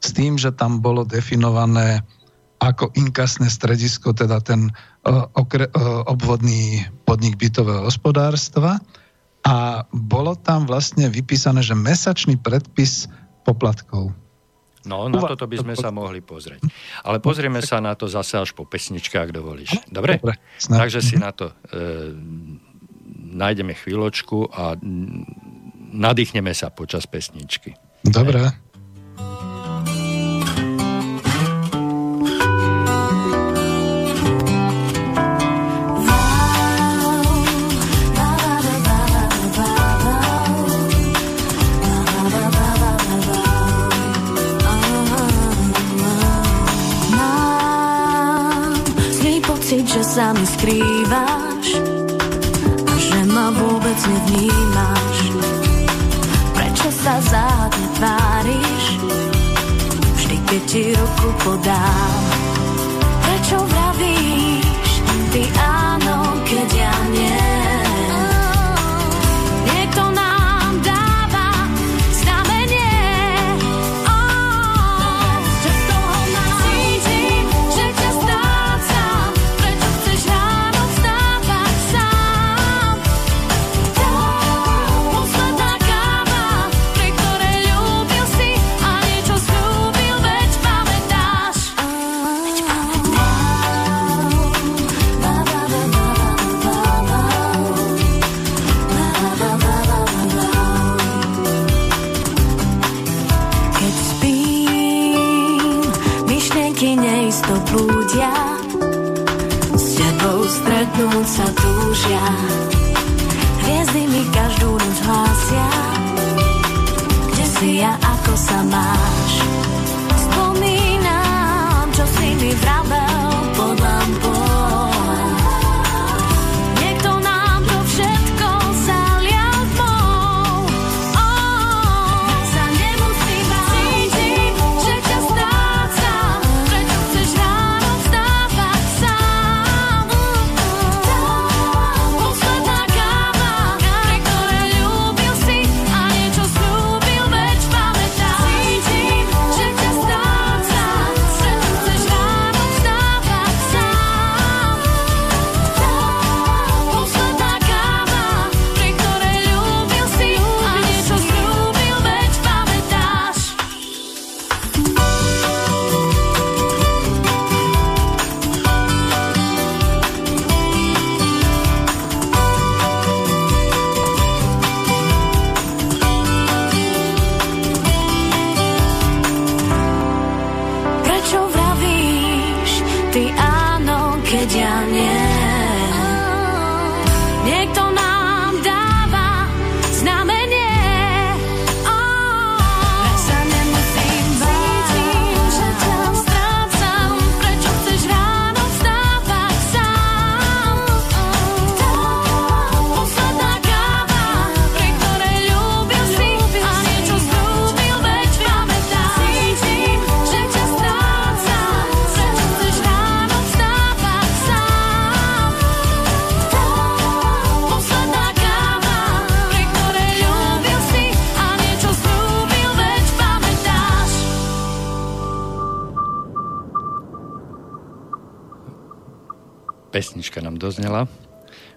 [0.00, 2.00] s tým, že tam bolo definované
[2.64, 4.72] ako inkasné stredisko, teda ten
[5.04, 8.80] uh, okre, uh, obvodný podnik bytového hospodárstva.
[9.44, 13.10] A bolo tam vlastne vypísané, že mesačný predpis
[13.44, 14.16] poplatkov.
[14.84, 16.60] No, na toto by sme sa mohli pozrieť.
[17.04, 19.76] Ale pozrieme sa na to zase až po pesničke, ak dovolíš.
[19.88, 20.20] Dobre?
[20.20, 21.54] Dobre Takže si na to e,
[23.34, 24.76] nájdeme chvíľočku a
[25.94, 27.74] nadýchneme sa počas pesničky.
[28.04, 28.63] Dobre.
[50.14, 51.74] Sa mi skrývaš
[52.86, 55.18] a že ma vôbec nevnímaš.
[56.54, 58.84] Prečo sa záhadne tváriš,
[60.14, 62.22] vždy keď ti ruku podám?
[63.26, 64.90] Prečo vravíš
[65.34, 67.63] ty áno, keď ja nie?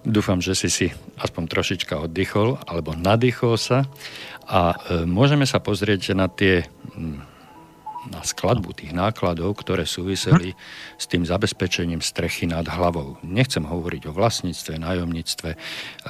[0.08, 0.86] Dúfam, že si si
[1.20, 3.84] aspoň trošička oddychol alebo nadýchol sa.
[4.48, 6.64] A e, môžeme sa pozrieť na tie
[8.08, 10.56] na skladbu tých nákladov, ktoré súviseli
[10.96, 13.20] s tým zabezpečením strechy nad hlavou.
[13.20, 15.50] Nechcem hovoriť o vlastníctve, nájomníctve,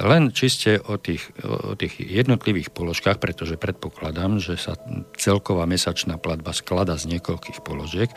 [0.06, 4.78] len čiste o tých, o tých jednotlivých položkách, pretože predpokladám, že sa
[5.18, 8.10] celková mesačná platba sklada z niekoľkých položiek,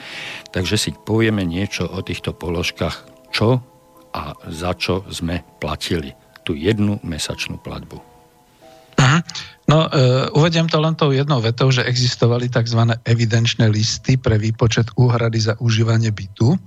[0.53, 3.65] takže si povieme niečo o týchto položkách, čo
[4.11, 6.11] a za čo sme platili
[6.43, 8.11] tú jednu mesačnú platbu.
[9.71, 12.91] No, e, uvediem to len tou jednou vetou, že existovali tzv.
[13.07, 16.59] evidenčné listy pre výpočet úhrady za užívanie bytu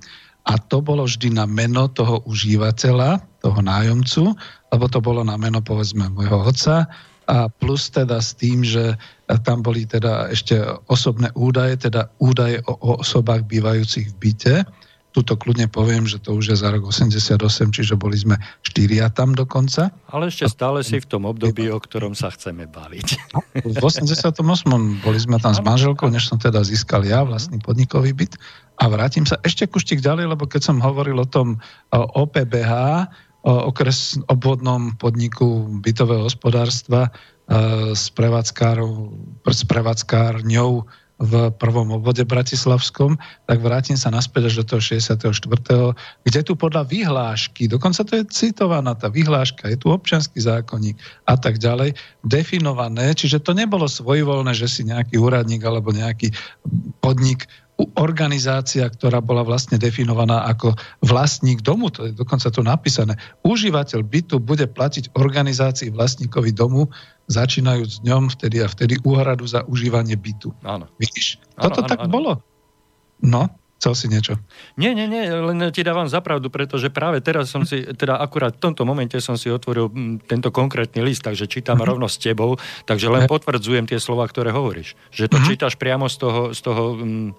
[0.49, 4.33] a to bolo vždy na meno toho užívateľa, toho nájomcu,
[4.73, 6.89] lebo to bolo na meno povedzme môjho otca
[7.29, 8.97] a plus teda s tým, že
[9.45, 14.55] tam boli teda ešte osobné údaje, teda údaje o osobách bývajúcich v byte
[15.15, 17.39] tuto kľudne poviem, že to už je za rok 88,
[17.71, 18.35] čiže boli sme
[18.67, 19.95] štyria tam dokonca.
[20.11, 23.07] Ale ešte stále si v tom období, o ktorom sa chceme baviť.
[23.63, 24.35] V 88.
[24.99, 28.35] boli sme tam s manželkou, než som teda získal ja vlastný podnikový byt.
[28.83, 31.63] A vrátim sa ešte kuštík ďalej, lebo keď som hovoril o tom
[31.95, 33.07] OPBH,
[33.47, 37.07] o okres obvodnom podniku bytového hospodárstva
[37.95, 38.11] s
[39.63, 40.71] prevádzkárňou
[41.15, 43.15] v prvom obvode bratislavskom,
[43.47, 45.15] tak vrátim sa naspäť až do toho 64.,
[46.27, 50.99] kde tu podľa vyhlášky, dokonca to je citovaná tá vyhláška, je tu občianský zákonník
[51.31, 51.95] a tak ďalej,
[52.27, 56.35] definované, čiže to nebolo svojvoľné, že si nejaký úradník alebo nejaký
[56.99, 57.47] podnik
[57.99, 63.19] organizácia, ktorá bola vlastne definovaná ako vlastník domu, to je dokonca tu napísané.
[63.43, 66.87] Užívateľ bytu bude platiť organizácii vlastníkovi domu,
[67.25, 70.53] začínajúc dňom vtedy a vtedy úhradu za užívanie bytu.
[70.61, 70.85] Áno.
[71.01, 71.41] Vidíš?
[71.57, 72.11] Toto áno, tak áno.
[72.11, 72.31] bolo.
[73.21, 74.33] No, Chcel si niečo?
[74.79, 78.71] Nie, nie, nie, len ti dávam zapravdu, pretože práve teraz som si, teda akurát v
[78.71, 81.93] tomto momente som si otvoril mm, tento konkrétny list, takže čítam uh-huh.
[81.93, 82.55] rovno s tebou,
[82.87, 84.95] takže len potvrdzujem tie slova, ktoré hovoríš.
[85.11, 85.47] Že to uh-huh.
[85.51, 87.35] čítaš priamo z toho, z toho um,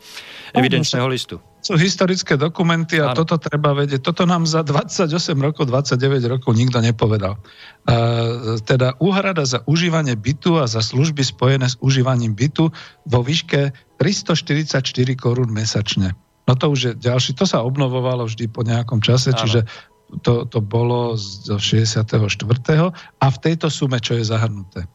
[0.53, 1.41] evidenčného listu.
[1.67, 3.27] Sú historické dokumenty a ano.
[3.27, 3.99] toto treba vedieť.
[3.99, 5.11] Toto nám za 28
[5.43, 7.35] rokov, 29 rokov nikto nepovedal.
[7.83, 12.71] Uh, teda úhrada za užívanie bytu a za služby spojené s užívaním bytu
[13.11, 14.79] vo výške 344
[15.19, 16.15] korún mesačne.
[16.47, 19.43] No to už je ďalší, to sa obnovovalo vždy po nejakom čase, Áno.
[19.43, 19.67] čiže
[20.23, 22.07] to, to bolo z 64.
[23.19, 24.87] a v tejto sume, čo je zahrnuté.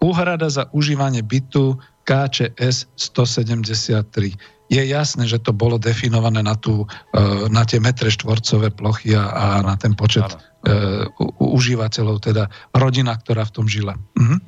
[0.00, 1.76] Úhrada za užívanie bytu
[2.08, 4.55] KČS 173.
[4.66, 9.62] Je jasné, že to bolo definované na, tú, e, na tie metre štvorcové plochy a,
[9.62, 11.06] na ten počet uh,
[11.38, 13.94] užívateľov, teda rodina, ktorá v tom žila.
[14.18, 14.42] Mhm.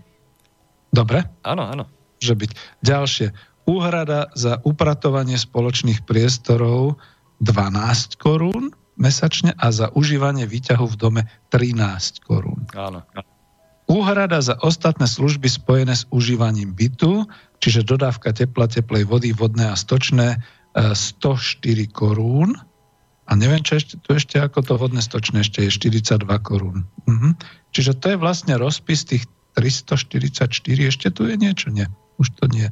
[0.90, 1.22] Dobre?
[1.46, 1.84] Áno, áno.
[2.18, 2.50] Že byť.
[2.82, 3.26] Ďalšie
[3.68, 6.96] úhrada za upratovanie spoločných priestorov
[7.44, 11.22] 12 korún mesačne a za užívanie výťahu v dome
[11.54, 12.66] 13 korún.
[12.74, 13.06] Áno.
[13.88, 17.24] Úhrada za ostatné služby spojené s užívaním bytu,
[17.64, 20.44] čiže dodávka tepla, teplej vody, vodné a stočné
[20.76, 22.52] 104 e, korún.
[23.28, 26.84] A neviem, čo ešte, tu ešte ako to vodné stočné ešte je 42 korún.
[27.08, 27.40] Mhm.
[27.72, 29.24] Čiže to je vlastne rozpis tých
[29.56, 30.52] 344,
[30.92, 31.72] ešte tu je niečo?
[31.72, 31.88] Nie,
[32.20, 32.70] už to nie.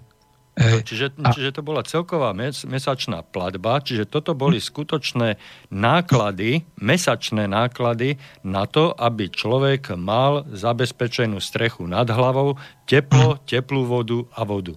[0.56, 1.36] No, čiže, a...
[1.36, 5.36] čiže to bola celková mes, mesačná platba, čiže toto boli skutočné
[5.68, 12.56] náklady, mesačné náklady na to, aby človek mal zabezpečenú strechu nad hlavou,
[12.88, 14.72] teplo, teplú vodu a vodu.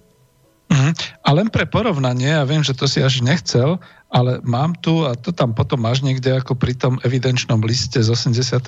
[0.70, 0.92] Mm,
[1.26, 3.80] a len pre porovnanie, ja viem, že to si až nechcel,
[4.10, 8.10] ale mám tu, a to tam potom máš niekde ako pri tom evidenčnom liste z
[8.10, 8.66] 88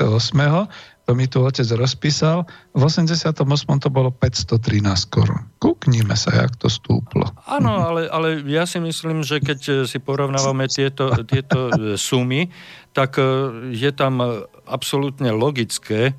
[1.02, 2.46] to mi tu otec rozpísal.
[2.78, 3.34] V 88.
[3.82, 5.50] to bolo 513 korún.
[5.58, 7.26] Kúknime sa, jak to stúplo.
[7.50, 12.46] Áno, ale, ale ja si myslím, že keď eh, si porovnávame tieto, tieto eh, sumy,
[12.94, 13.26] tak eh,
[13.74, 14.22] je tam
[14.62, 16.14] absolútne logické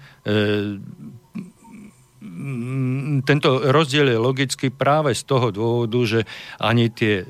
[3.23, 6.19] tento rozdiel je logický práve z toho dôvodu, že
[6.59, 7.25] ani tie e,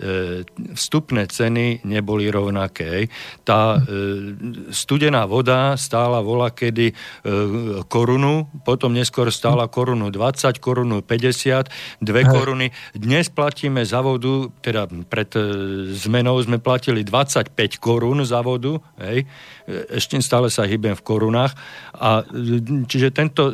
[0.73, 3.07] vstupné ceny neboli rovnaké.
[3.45, 3.79] Tá e,
[4.73, 6.93] studená voda stála vola kedy e,
[7.85, 12.73] korunu, potom neskôr stála korunu 20, korunu 50, dve koruny.
[12.97, 15.29] Dnes platíme za vodu, teda pred
[15.93, 19.29] zmenou sme platili 25 korún za vodu, hej,
[19.67, 21.55] ešte stále sa hýbem v korunách.
[21.95, 22.23] A,
[22.87, 23.49] čiže tento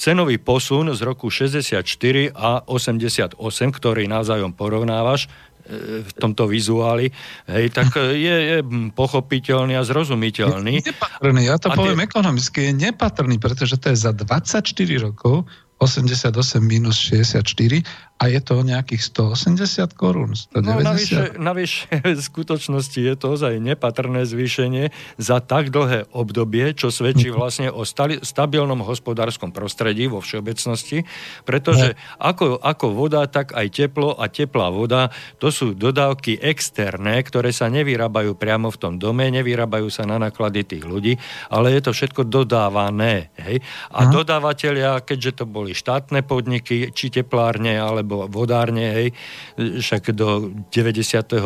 [0.00, 1.84] cenový posun z roku 64
[2.32, 3.36] a 88,
[3.76, 5.28] ktorý navzájom porovnávaš,
[5.68, 7.12] e, v tomto vizuáli,
[7.48, 8.58] hej, tak je, je
[8.96, 10.82] pochopiteľný a zrozumiteľný.
[10.82, 12.08] Nepatrný, ja to a poviem tie...
[12.08, 14.64] ekonomicky, je nepatrný, pretože to je za 24
[15.00, 15.44] rokov
[15.82, 17.82] 88 minus 64
[18.22, 20.38] a je to nejakých 180 korún.
[20.38, 20.62] 190.
[20.62, 26.94] No navyše, navyše v skutočnosti je to ozaj nepatrné zvýšenie za tak dlhé obdobie, čo
[26.94, 27.36] svedčí mhm.
[27.36, 31.02] vlastne o stali, stabilnom hospodárskom prostredí vo všeobecnosti,
[31.42, 35.10] pretože ako, ako voda, tak aj teplo a teplá voda,
[35.42, 40.62] to sú dodávky externé, ktoré sa nevyrábajú priamo v tom dome, nevyrábajú sa na náklady
[40.62, 41.18] tých ľudí,
[41.50, 43.34] ale je to všetko dodávané.
[43.34, 43.66] Hej?
[43.90, 44.12] A Aha.
[44.14, 49.08] dodávateľia, keďže to boli štátne podniky, či teplárne, alebo alebo vodárne, hej,
[49.56, 51.40] však do 98.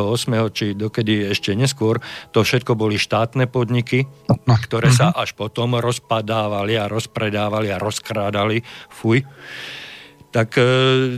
[0.52, 2.02] či dokedy ešte neskôr,
[2.34, 4.04] to všetko boli štátne podniky,
[4.66, 5.16] ktoré sa mhm.
[5.22, 8.60] až potom rozpadávali a rozpredávali a rozkrádali.
[8.90, 9.22] Fuj.
[10.30, 10.62] Tak e,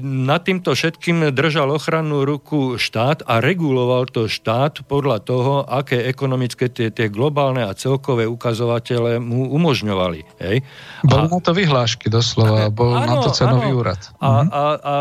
[0.05, 6.69] nad týmto všetkým držal ochrannú ruku štát a reguloval to štát podľa toho, aké ekonomické
[6.71, 10.21] tie, tie globálne a celkové ukazovatele mu umožňovali.
[10.45, 10.57] Hej?
[11.03, 13.79] Bol a, na to vyhlášky doslova, bol áno, na to cenový áno.
[13.81, 14.01] úrad.
[14.21, 14.49] A, mhm.
[14.49, 14.95] a, a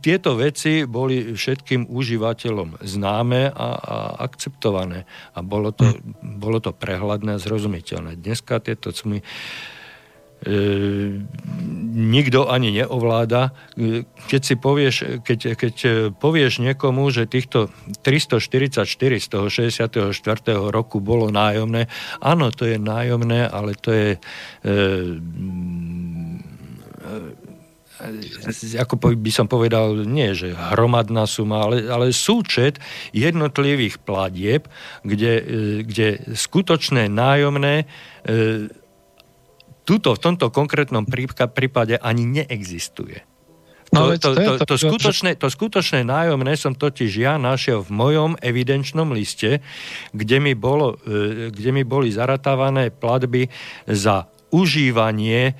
[0.00, 5.06] tieto veci boli všetkým užívateľom známe a, a akceptované.
[5.36, 6.40] A bolo to, mhm.
[6.40, 8.18] bolo to prehľadné a zrozumiteľné.
[8.18, 9.20] Dneska tieto sumy
[10.44, 10.56] E,
[11.94, 13.54] nikto ani neovláda.
[14.26, 15.74] Keď si povieš, keď, keď
[16.18, 17.70] povieš niekomu, že týchto
[18.02, 18.84] 344
[19.22, 19.94] z toho 64.
[20.74, 21.86] roku bolo nájomné,
[22.18, 24.10] áno, to je nájomné, ale to je
[24.66, 24.74] e,
[28.74, 32.82] ako by som povedal, nie že hromadná suma, ale, ale súčet
[33.14, 34.66] jednotlivých platieb,
[35.06, 35.32] kde,
[35.86, 37.86] kde skutočné nájomné
[38.26, 38.76] e,
[39.84, 43.34] tuto, v tomto konkrétnom prípade ani neexistuje.
[43.94, 47.90] No, to, to, to, to, to, skutočné, to skutočné nájomné som totiž ja našiel v
[47.94, 49.62] mojom evidenčnom liste,
[50.10, 53.46] kde mi, bolo, e, kde mi boli zaratávané platby
[53.86, 55.52] za užívanie e,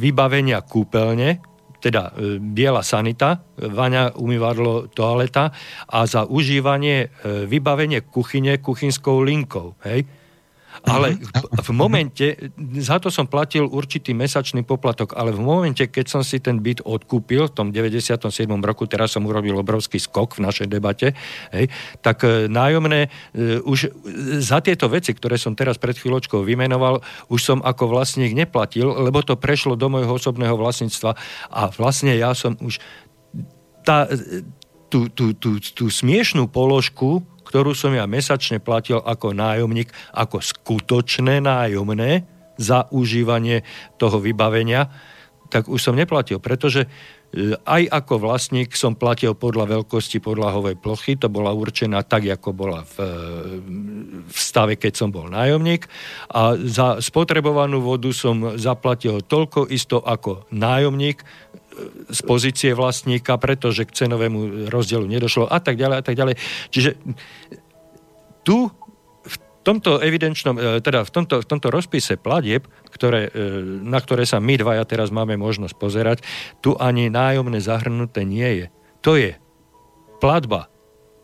[0.00, 1.44] vybavenia kúpeľne,
[1.84, 5.52] teda e, biela sanita, vaňa, umývadlo, toaleta
[5.92, 9.76] a za užívanie vybavenie kuchyne kuchynskou linkou.
[9.84, 10.08] Hej?
[10.88, 11.30] Ale v,
[11.60, 12.26] v momente,
[12.80, 16.84] za to som platil určitý mesačný poplatok, ale v momente, keď som si ten byt
[16.88, 18.24] odkúpil v tom 97.
[18.64, 21.12] roku, teraz som urobil obrovský skok v našej debate,
[21.52, 21.68] hej,
[22.00, 23.92] tak e, nájomné e, už
[24.40, 29.20] za tieto veci, ktoré som teraz pred chvíľočkou vymenoval, už som ako vlastník neplatil, lebo
[29.20, 31.12] to prešlo do môjho osobného vlastníctva
[31.52, 32.80] a vlastne ja som už
[33.84, 34.44] tá, e,
[34.90, 41.42] tú, tú, tú, tú smiešnú položku, ktorú som ja mesačne platil ako nájomník, ako skutočné
[41.42, 42.22] nájomné
[42.54, 43.66] za užívanie
[43.98, 44.86] toho vybavenia,
[45.50, 46.88] tak už som neplatil, pretože e,
[47.66, 52.86] aj ako vlastník som platil podľa veľkosti podlahovej plochy, to bola určená tak, ako bola
[52.86, 52.96] v,
[54.30, 55.90] v stave, keď som bol nájomník
[56.30, 61.26] a za spotrebovanú vodu som zaplatil toľko isto ako nájomník
[62.10, 66.34] z pozície vlastníka, pretože k cenovému rozdielu nedošlo a tak ďalej a tak ďalej.
[66.70, 66.90] Čiže
[68.44, 68.68] tu
[69.20, 74.24] v tomto evidenčnom, e, teda v tomto, v tomto rozpise platieb, ktoré, e, na ktoré
[74.24, 76.18] sa my dvaja teraz máme možnosť pozerať,
[76.64, 78.66] tu ani nájomné zahrnuté nie je.
[79.04, 79.36] To je
[80.20, 80.72] platba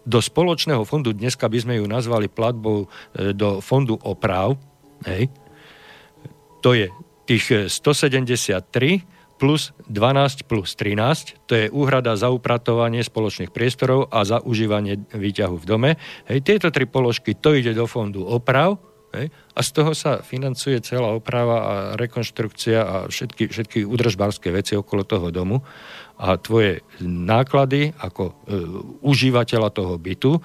[0.07, 4.55] do spoločného fondu, dneska by sme ju nazvali platbou e, do fondu oprav,
[5.09, 5.33] hej,
[6.61, 6.87] to je
[7.27, 14.41] tých 173 plus 12 plus 13, to je úhrada za upratovanie spoločných priestorov a za
[14.41, 15.91] užívanie výťahu v dome.
[16.29, 18.81] Hej, tieto tri položky, to ide do fondu oprav
[19.17, 24.77] hej, a z toho sa financuje celá oprava a rekonštrukcia a všetky, všetky udržbárske veci
[24.77, 25.65] okolo toho domu
[26.17, 28.35] a tvoje náklady ako e,
[29.05, 30.41] užívateľa toho bytu,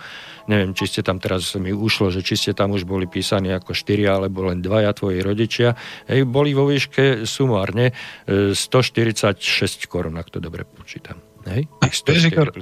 [0.51, 3.71] neviem, či ste tam teraz mi ušlo, že či ste tam už boli písaní ako
[3.71, 5.79] štyria alebo len dvaja tvoji rodičia,
[6.11, 7.95] hej, boli vo výške sumárne
[8.27, 11.30] e, 146 korun, ak to dobre počítam.
[11.49, 11.65] Hej?
[12.07, 12.53] Ježikor,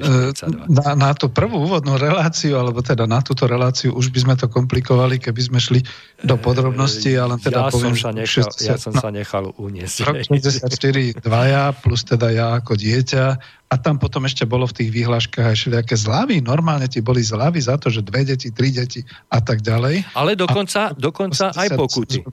[0.72, 4.48] na, na tú prvú úvodnú reláciu, alebo teda na túto reláciu, už by sme to
[4.48, 5.80] komplikovali, keby sme šli
[6.24, 9.52] do e, podrobností, ale teda ja poviem, som sa nechal, 60, ja som sa nechal
[9.60, 9.98] uniesť.
[10.08, 13.26] Rok 64 dvaja, plus teda ja ako dieťa,
[13.70, 16.42] a tam potom ešte bolo v tých výhľaškách aj všelijaké zľavy.
[16.42, 20.10] Normálne ti boli zľavy za to, že dve deti, tri deti a tak ďalej.
[20.18, 22.26] Ale dokonca, a, dokonca aj pokuty.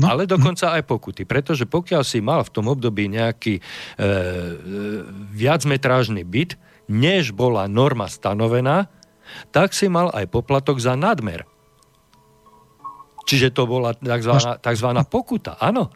[0.00, 0.08] No?
[0.08, 1.28] Ale dokonca aj pokuty.
[1.28, 4.06] Pretože pokiaľ si mal v tom období nejaký e, e,
[5.36, 6.56] viacmetrážny byt,
[6.88, 8.88] než bola norma stanovená,
[9.52, 11.44] tak si mal aj poplatok za nadmer.
[13.28, 14.88] Čiže to bola tzv.
[15.04, 15.92] pokuta, áno?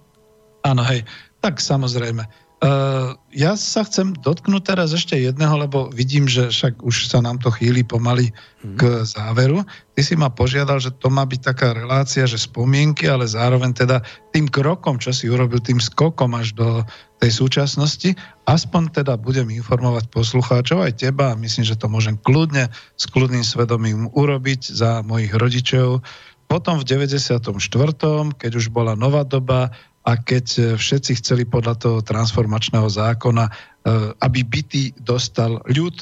[0.61, 1.01] Áno, hej.
[1.41, 2.46] Tak samozrejme.
[2.57, 7.37] Uh, ja sa chcem dotknúť teraz ešte jedného, lebo vidím, že však už sa nám
[7.37, 8.33] to chýli pomaly
[8.81, 9.61] k záveru.
[9.93, 14.01] Ty si ma požiadal, že to má byť taká relácia, že spomienky, ale zároveň teda
[14.33, 16.81] tým krokom, čo si urobil, tým skokom až do
[17.21, 18.17] tej súčasnosti,
[18.49, 23.45] aspoň teda budem informovať poslucháčov aj teba a myslím, že to môžem kľudne, s kľudným
[23.45, 26.01] svedomím urobiť za mojich rodičov.
[26.49, 27.37] Potom v 94.,
[28.39, 29.77] keď už bola nová doba,
[30.07, 33.53] a keď e, všetci chceli podľa toho transformačného zákona, e,
[34.23, 35.99] aby byty dostal ľud,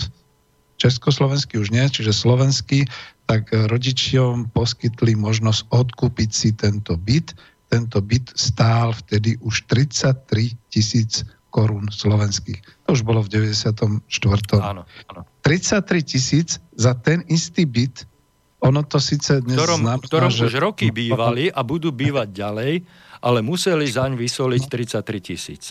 [0.76, 2.85] československý už nie, čiže slovenský,
[3.24, 7.32] tak rodičiom poskytli možnosť odkúpiť si tento byt.
[7.72, 12.60] Tento byt stál vtedy už 33 tisíc korún slovenských.
[12.85, 14.05] To už bolo v 94.
[14.60, 15.20] Áno, áno.
[15.40, 18.05] 33 tisíc za ten istý byt,
[18.64, 20.48] ono to síce dnes ktorom, znamená, ktorom že...
[20.48, 22.72] už roky bývali a budú bývať ďalej,
[23.20, 25.64] ale museli zaň vysoliť 33 tisíc.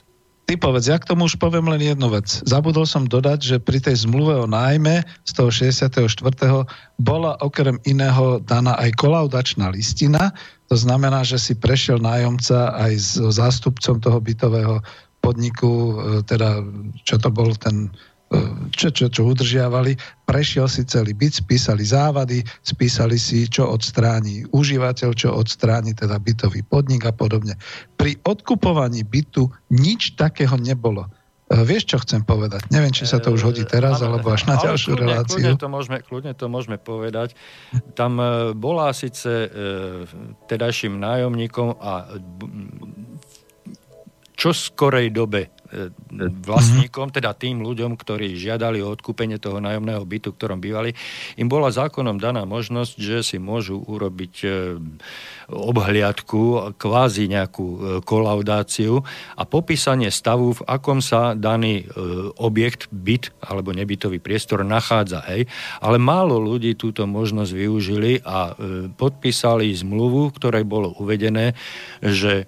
[0.45, 2.29] ty povedz, ja k tomu už poviem len jednu vec.
[2.45, 5.97] Zabudol som dodať, že pri tej zmluve o nájme z toho 64.
[7.01, 10.35] bola okrem iného daná aj kolaudačná listina,
[10.69, 14.81] to znamená, že si prešiel nájomca aj s zástupcom toho bytového
[15.23, 15.93] podniku, e,
[16.27, 16.59] teda
[17.07, 17.93] čo to bol ten
[18.73, 19.93] čo, čo, čo udržiavali,
[20.25, 26.65] prešiel si celý byt, spísali závady, spísali si, čo odstráni užívateľ, čo odstráni teda bytový
[26.65, 27.53] podnik a podobne.
[27.95, 31.05] Pri odkupovaní bytu nič takého nebolo.
[31.53, 32.65] E, vieš, čo chcem povedať?
[32.73, 35.37] Neviem, či sa to už hodí teraz, e, alebo až na ďalšiu kľudne, reláciu.
[35.37, 37.37] Kľudne to, môžeme, kľudne to môžeme povedať.
[37.93, 39.51] Tam e, bola síce
[40.49, 42.17] tedajším nájomníkom a
[44.33, 45.53] čo skorej dobe
[46.45, 50.93] vlastníkom, teda tým ľuďom, ktorí žiadali o odkúpenie toho nájomného bytu, v ktorom bývali,
[51.39, 54.47] im bola zákonom daná možnosť, že si môžu urobiť e,
[55.49, 59.01] obhliadku, kvázi nejakú e, kolaudáciu
[59.33, 61.85] a popísanie stavu, v akom sa daný e,
[62.37, 65.25] objekt, byt alebo nebytový priestor nachádza.
[65.25, 65.49] Hej.
[65.81, 68.55] Ale málo ľudí túto možnosť využili a
[68.95, 71.55] podpísali zmluvu, v ktorej bolo uvedené,
[71.99, 72.45] že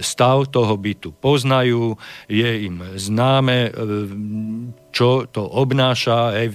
[0.00, 3.70] stav toho bytu poznajú, je im známe, e,
[4.90, 6.48] čo to obnáša,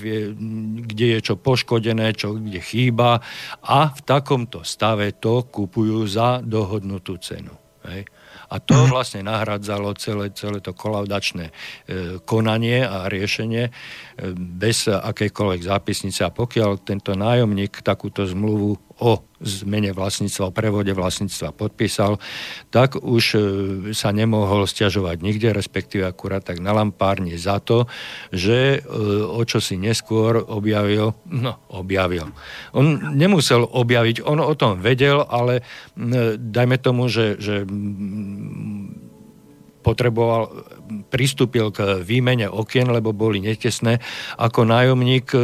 [0.88, 3.22] kde je čo poškodené, čo kde chýba
[3.62, 7.54] a v takomto stave to kupujú za dohodnutú cenu.
[7.86, 8.06] Hej.
[8.52, 8.88] A to mhm.
[8.92, 11.54] vlastne nahradzalo celé, celé to kolaudačné e,
[12.28, 13.72] konanie a riešenie e,
[14.36, 16.28] bez akejkoľvek zápisnice.
[16.28, 22.22] A pokiaľ tento nájomník takúto zmluvu o zmene vlastníctva, o prevode vlastníctva podpísal,
[22.70, 23.40] tak už e,
[23.98, 27.90] sa nemohol stiažovať nikde, respektíve akurát tak na lampárni za to,
[28.30, 28.80] že e,
[29.26, 32.30] o čo si neskôr objavil, no objavil.
[32.78, 32.86] On
[33.18, 35.66] nemusel objaviť, on o tom vedel, ale
[36.38, 37.66] dajme tomu, že, že
[39.82, 40.54] potreboval,
[41.10, 44.00] pristúpil k výmene okien, lebo boli netesné.
[44.38, 45.40] Ako nájomník e,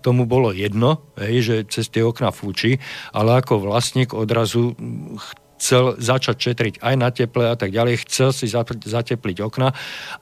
[0.00, 2.78] tomu bolo jedno, hej, že cez tie okna fúči,
[3.12, 4.76] ale ako vlastník odrazu
[5.56, 8.46] chcel začať četriť aj na teple a tak ďalej, chcel si
[8.84, 9.72] zatepliť okna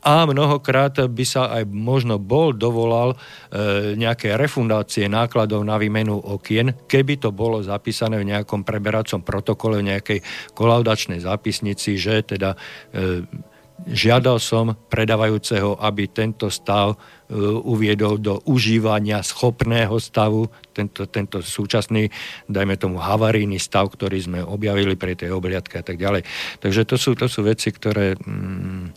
[0.06, 6.86] a mnohokrát by sa aj možno bol dovolal e, nejaké refundácie nákladov na výmenu okien,
[6.86, 10.18] keby to bolo zapísané v nejakom preberacom protokole, v nejakej
[10.54, 12.54] kolaudačnej zápisnici, že teda
[12.94, 13.26] e,
[13.86, 16.96] žiadal som predávajúceho, aby tento stav e,
[17.64, 22.08] uviedol do užívania schopného stavu, tento, tento súčasný,
[22.48, 26.24] dajme tomu, havarijný stav, ktorý sme objavili pri tej obliadke a tak ďalej.
[26.64, 28.16] Takže to sú, to sú veci, ktoré...
[28.24, 28.96] Mm...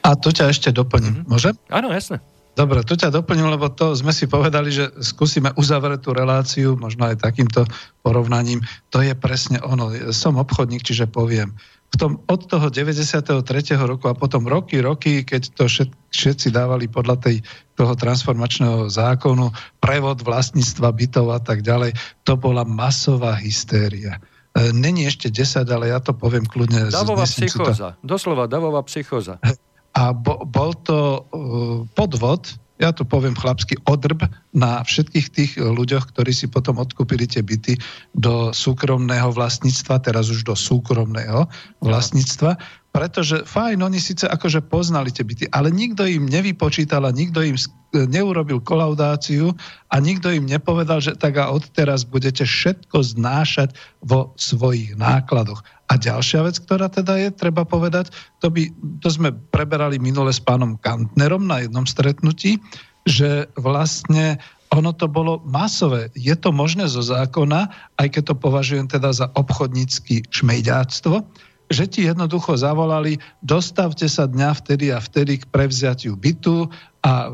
[0.00, 1.28] A to ťa ešte doplním, mm-hmm.
[1.28, 1.54] môžem?
[1.68, 2.24] Áno, jasné.
[2.58, 7.06] Dobre, to ťa doplním, lebo to sme si povedali, že skúsime uzavrieť tú reláciu, možno
[7.06, 7.62] aj takýmto
[8.02, 8.60] porovnaním.
[8.90, 9.94] To je presne ono.
[10.10, 11.54] Som obchodník, čiže poviem
[11.90, 13.34] v tom, od toho 93.
[13.82, 17.36] roku a potom roky, roky, keď to všet, všetci dávali podľa tej,
[17.74, 19.50] toho transformačného zákonu,
[19.82, 24.22] prevod vlastníctva bytov a tak ďalej, to bola masová hystéria.
[24.54, 26.94] E, není ešte 10, ale ja to poviem kľudne.
[26.94, 27.98] Davová psychóza.
[27.98, 28.06] To...
[28.06, 29.42] Doslova davová psychóza.
[29.90, 34.24] A bo, bol to uh, podvod, ja to poviem chlapsky, odrb
[34.56, 37.76] na všetkých tých ľuďoch, ktorí si potom odkúpili tie byty
[38.16, 41.44] do súkromného vlastníctva, teraz už do súkromného
[41.84, 42.56] vlastníctva,
[42.90, 47.54] pretože fajn, oni síce akože poznali tie byty, ale nikto im nevypočítal a nikto im
[47.94, 49.54] neurobil kolaudáciu
[49.90, 55.62] a nikto im nepovedal, že tak a odteraz budete všetko znášať vo svojich nákladoch.
[55.90, 58.70] A ďalšia vec, ktorá teda je, treba povedať, to, by,
[59.02, 62.62] to sme preberali minule s pánom Kantnerom na jednom stretnutí,
[63.06, 64.38] že vlastne
[64.70, 66.14] ono to bolo masové.
[66.14, 71.26] Je to možné zo zákona, aj keď to považujem teda za obchodnícky šmejďáctvo,
[71.70, 76.66] že ti jednoducho zavolali, dostavte sa dňa vtedy a vtedy k prevziatiu bytu
[77.00, 77.28] a e,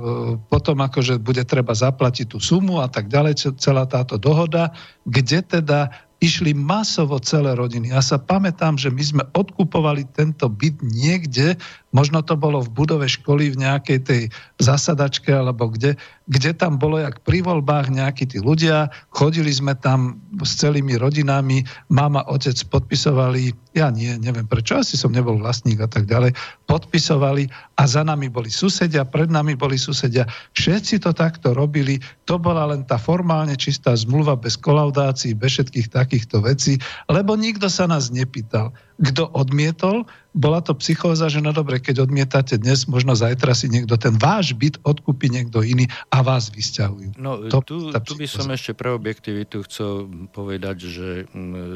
[0.53, 4.77] potom akože bude treba zaplatiť tú sumu a tak ďalej, celá táto dohoda,
[5.09, 7.93] kde teda išli masovo celé rodiny.
[7.93, 11.61] Ja sa pamätám, že my sme odkupovali tento byt niekde,
[11.93, 14.23] možno to bolo v budove školy v nejakej tej
[14.57, 20.19] zasadačke alebo kde, kde tam bolo jak pri voľbách nejakí tí ľudia, chodili sme tam
[20.43, 25.87] s celými rodinami, mama, otec podpisovali, ja nie, neviem prečo, asi som nebol vlastník a
[25.87, 26.35] tak ďalej,
[26.67, 27.47] podpisovali
[27.79, 30.27] a za nami boli susedia, pred nami boli susedia.
[30.59, 35.95] Všetci to takto robili, to bola len tá formálne čistá zmluva bez kolaudácií, bez všetkých
[35.95, 38.75] takýchto vecí, lebo nikto sa nás nepýtal.
[38.97, 43.97] Kto odmietol, bola to psychóza, že no dobre, keď odmietate dnes, možno zajtra si niekto
[43.97, 47.17] ten váš byt odkúpi niekto iný a vás vysťahujú.
[47.17, 50.05] No, to, tu, tu by som ešte pre objektivitu chcel
[50.37, 51.09] povedať, že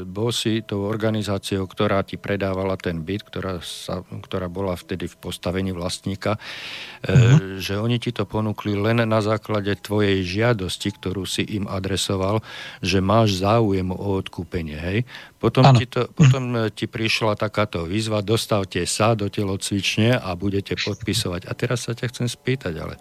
[0.05, 5.17] bol si tou organizáciou, ktorá ti predávala ten byt, ktorá, sa, ktorá bola vtedy v
[5.17, 6.37] postavení vlastníka,
[7.01, 7.57] uh-huh.
[7.65, 12.45] že oni ti to ponúkli len na základe tvojej žiadosti, ktorú si im adresoval,
[12.85, 14.77] že máš záujem o odkúpenie.
[14.77, 14.99] Hej?
[15.41, 16.77] Potom, ti, to, potom mm.
[16.77, 21.49] ti prišla takáto výzva, dostavte sa do telocvične a budete podpisovať.
[21.49, 23.01] A teraz sa ťa chcem spýtať, ale e,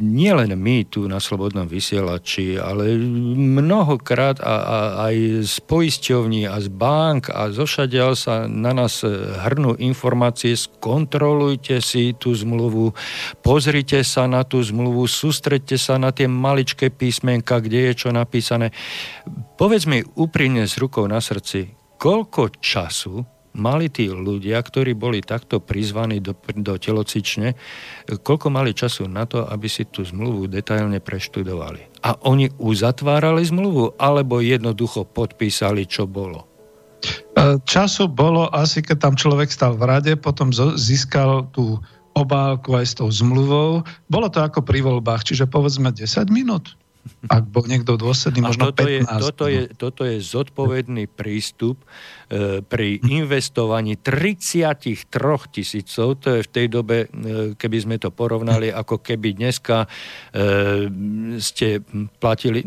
[0.00, 2.94] nie len my tu na Slobodnom vysielači, ale
[3.34, 4.78] mnohokrát a, a,
[5.10, 9.02] aj z poisťovní a z bank a zo všadiaľ sa na nás
[9.46, 12.94] hrnú informácie, skontrolujte si tú zmluvu,
[13.42, 18.70] pozrite sa na tú zmluvu, sústredte sa na tie maličké písmenka, kde je čo napísané.
[19.58, 25.58] Povedz mi úprimne s rukou na srdci, koľko času mali tí ľudia, ktorí boli takto
[25.58, 27.58] prizvaní do, do telocične,
[28.06, 32.04] koľko mali času na to, aby si tú zmluvu detailne preštudovali.
[32.06, 36.46] A oni uzatvárali zmluvu, alebo jednoducho podpísali, čo bolo?
[37.36, 41.80] E, času bolo asi, keď tam človek stal v rade, potom získal tú
[42.14, 43.86] obálku aj s tou zmluvou.
[44.10, 46.74] Bolo to ako pri voľbách, čiže povedzme 10 minút.
[47.28, 48.88] Ak bol niekto dôsledný, možno toto 15.
[48.88, 51.84] Je, toto, je, toto je zodpovedný prístup
[52.32, 55.04] e, pri investovaní 33
[55.52, 57.06] tisícov, to je v tej dobe, e,
[57.60, 59.88] keby sme to porovnali, ako keby dneska e,
[61.36, 61.84] ste
[62.16, 62.64] platili,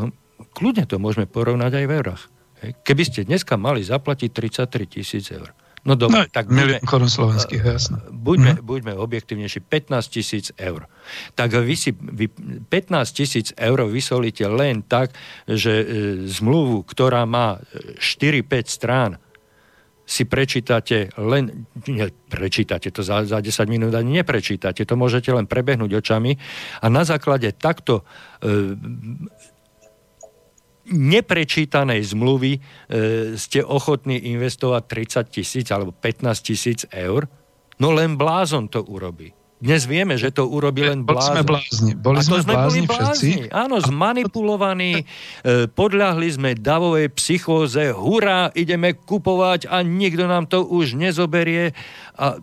[0.00, 0.08] no,
[0.56, 2.22] kľudne to môžeme porovnať aj v eurách.
[2.62, 5.52] Keby ste dneska mali zaplatiť 33 tisíc eur,
[5.82, 7.98] No dobre, no, tak buďme, korun slovenských, jasné.
[8.06, 8.62] Buďme, mm.
[8.62, 10.86] buďme objektívnejší, 15 tisíc eur.
[11.34, 12.70] Tak vy si vy 15
[13.10, 15.10] tisíc eur vysolíte len tak,
[15.50, 15.84] že e,
[16.30, 17.58] zmluvu, ktorá má
[17.98, 19.10] 4-5 e, strán,
[20.02, 25.46] si prečítate len, ne, prečítate to za, za 10 minút ani neprečítate, to môžete len
[25.46, 26.36] prebehnúť očami
[26.82, 28.02] a na základe takto
[28.42, 28.76] e,
[30.92, 32.60] neprečítanej zmluvy e,
[33.40, 34.82] ste ochotní investovať
[35.26, 37.26] 30 tisíc alebo 15 tisíc eur,
[37.80, 39.32] no len blázon to urobí.
[39.62, 41.22] Dnes vieme, že to urobí len blázon.
[41.22, 41.92] Boli sme blázni.
[41.94, 43.30] Boli A to sme, blázni, boli všetci.
[43.54, 45.04] Áno, zmanipulovaní, e,
[45.70, 51.78] podľahli sme davovej psychóze, hurá, ideme kupovať a nikto nám to už nezoberie.
[52.18, 52.42] A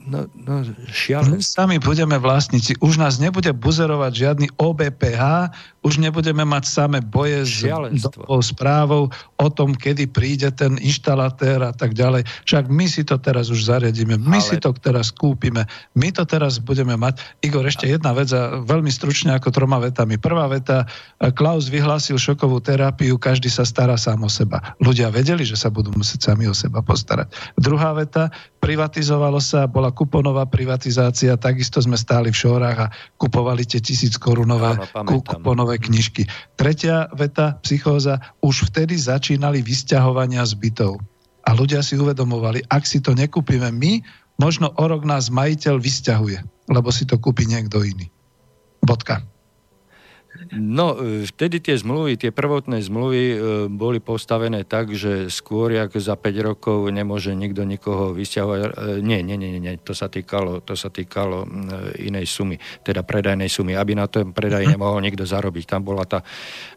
[0.00, 1.60] No, no šialenstvo.
[1.60, 2.72] Sami budeme vlastníci.
[2.80, 5.52] Už nás nebude buzerovať žiadny OBPH,
[5.84, 7.64] už nebudeme mať samé boje s
[8.04, 12.24] dobou správou o tom, kedy príde ten inštalatér a tak ďalej.
[12.48, 14.48] Však my si to teraz už zariadíme, my Ale...
[14.48, 17.20] si to teraz kúpime, my to teraz budeme mať.
[17.44, 20.16] Igor, ešte jedna vec a veľmi stručne ako troma vetami.
[20.16, 20.88] Prvá veta,
[21.36, 24.76] Klaus vyhlásil šokovú terapiu, každý sa stará sám o seba.
[24.80, 27.32] Ľudia vedeli, že sa budú musieť sami o seba postarať.
[27.56, 32.90] Druhá veta, privatizovalo sa, bola kuponová privatizácia, takisto sme stáli v šórach a
[33.20, 34.74] kupovali tie tisíc korunové
[35.06, 36.26] kuponové nové knižky.
[36.56, 40.98] Tretia veta, psychóza, už vtedy začínali vysťahovania z bytov.
[41.46, 44.02] A ľudia si uvedomovali, ak si to nekúpime my,
[44.40, 46.38] možno o rok nás majiteľ vysťahuje,
[46.72, 48.08] lebo si to kúpi niekto iný.
[48.82, 49.29] Bodka.
[50.54, 53.36] No, e, vtedy tie zmluvy, tie prvotné zmluvy e,
[53.66, 58.58] boli postavené tak, že skôr, jak za 5 rokov nemôže nikto nikoho vysťahovať.
[58.62, 58.68] E,
[59.02, 61.46] nie, nie, nie, nie, to sa týkalo, to sa týkalo
[61.98, 65.64] inej sumy, teda predajnej sumy, aby na tom predaj nemohol nikto zarobiť.
[65.66, 66.22] Tam bola tá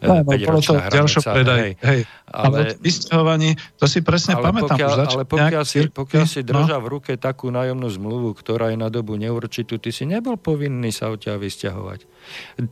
[0.02, 1.30] no, 5-ročná no, hranica.
[1.34, 1.72] Predaj, hej.
[1.82, 2.00] Hej.
[2.34, 4.74] Ale, ale vysťahovaní, to si presne ale pamätám.
[4.74, 6.86] Pokiaľ, už ale pokiaľ, si, pokiaľ no, si držal no.
[6.86, 11.14] v ruke takú nájomnú zmluvu, ktorá je na dobu neurčitú, ty si nebol povinný sa
[11.14, 12.00] od ťa vysťahovať.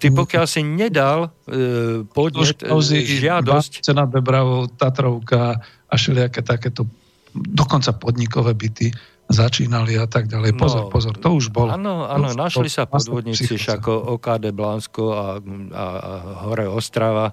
[0.02, 3.86] Ty pokiaľ si nedal e, podnet, e, žiadosť...
[3.86, 6.90] Cena Bebravou, Tatrovka a všelijaké takéto
[7.38, 8.90] dokonca podnikové byty
[9.32, 10.60] začínali a tak ďalej.
[10.60, 11.72] Pozor, no, pozor, to už bolo.
[11.72, 15.40] Áno, áno, našli sa podvodníci, však OKD Blánsko a,
[15.72, 16.12] a, a
[16.50, 17.32] Hore Ostrava.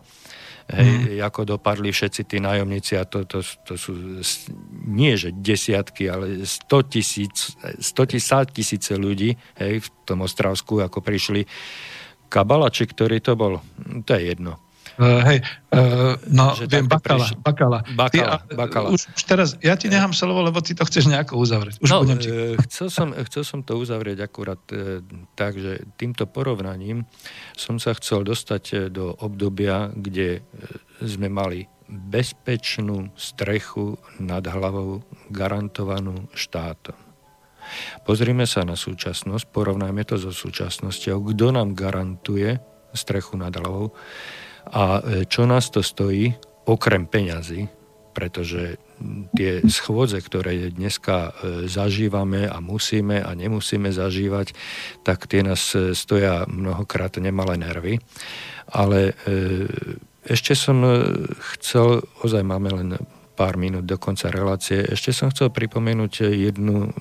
[0.68, 1.24] Hej, hmm.
[1.24, 4.20] ako dopadli všetci tí nájomníci a to, to, to sú
[4.84, 11.48] nie že desiatky, ale 100 tisíc, 100 tisíce ľudí hej, v tom Ostravsku, ako prišli
[12.28, 13.64] Kabala, či ktorý to bol?
[14.04, 14.60] To je jedno.
[14.98, 15.38] Uh, hej,
[15.70, 17.34] uh, no že viem, Bakala, prišli.
[17.38, 17.78] Bakala.
[17.94, 18.88] Bakala, ty, bakala.
[18.90, 21.78] Už, už teraz, ja ti nechám slovo, lebo ty to chceš nejako uzavrieť.
[21.78, 22.30] Už no, budem ti...
[22.66, 24.98] chcel, som, chcel som to uzavrieť akurát uh,
[25.38, 27.06] tak, že týmto porovnaním
[27.54, 30.42] som sa chcel dostať do obdobia, kde
[30.98, 35.00] sme mali bezpečnú strechu nad hlavou
[35.32, 36.98] garantovanú štátom.
[38.04, 42.60] Pozrime sa na súčasnosť, porovnajme to so súčasnosťou, kto nám garantuje
[42.96, 43.92] strechu nad hlavou
[44.72, 46.36] a e, čo nás to stojí,
[46.68, 47.68] okrem peňazí,
[48.12, 48.76] pretože
[49.38, 54.52] tie schôdze, ktoré dneska e, zažívame a musíme a nemusíme zažívať,
[55.06, 57.94] tak tie nás e, stoja mnohokrát nemalé nervy.
[58.68, 59.16] Ale
[60.28, 60.84] ešte som
[61.56, 63.00] chcel, ozaj máme len
[63.32, 66.92] pár minút do konca relácie, ešte som chcel pripomenúť jednu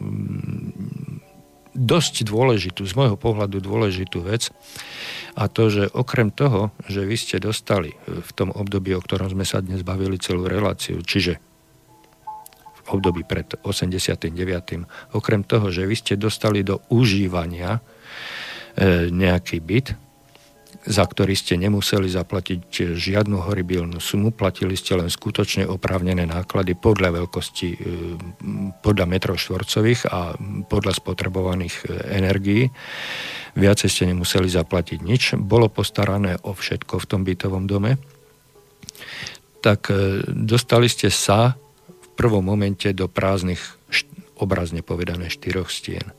[1.78, 4.50] dosť dôležitú, z môjho pohľadu dôležitú vec
[5.38, 9.46] a to, že okrem toho, že vy ste dostali v tom období, o ktorom sme
[9.46, 11.38] sa dnes bavili celú reláciu, čiže
[12.74, 14.34] v období pred 89.
[15.14, 20.07] Okrem toho, že vy ste dostali do užívania e, nejaký byt,
[20.88, 27.24] za ktorý ste nemuseli zaplatiť žiadnu horibilnú sumu, platili ste len skutočne oprávnené náklady podľa
[27.24, 27.78] veľkosti, e,
[28.80, 30.40] podľa metrov štvorcových a
[30.72, 31.84] podľa spotrebovaných e,
[32.16, 32.64] energií.
[33.60, 35.36] Viacej ste nemuseli zaplatiť nič.
[35.36, 38.00] Bolo postarané o všetko v tom bytovom dome.
[39.60, 43.60] Tak e, dostali ste sa v prvom momente do prázdnych,
[44.40, 46.17] obrazne povedané, štyroch stien.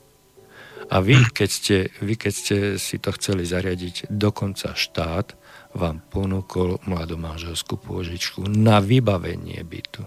[0.89, 5.37] A vy keď, ste, vy, keď ste si to chceli zariadiť, dokonca štát
[5.77, 10.01] vám ponúkol mladomanželskú pôžičku na vybavenie bytu.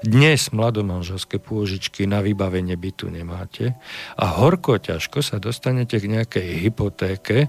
[0.00, 3.76] Dnes mladomanželské pôžičky na vybavenie bytu nemáte
[4.16, 7.46] a horko ťažko sa dostanete k nejakej hypotéke,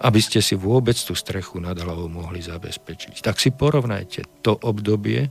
[0.00, 3.20] aby ste si vôbec tú strechu nad hlavou mohli zabezpečiť.
[3.20, 5.28] Tak si porovnajte to obdobie,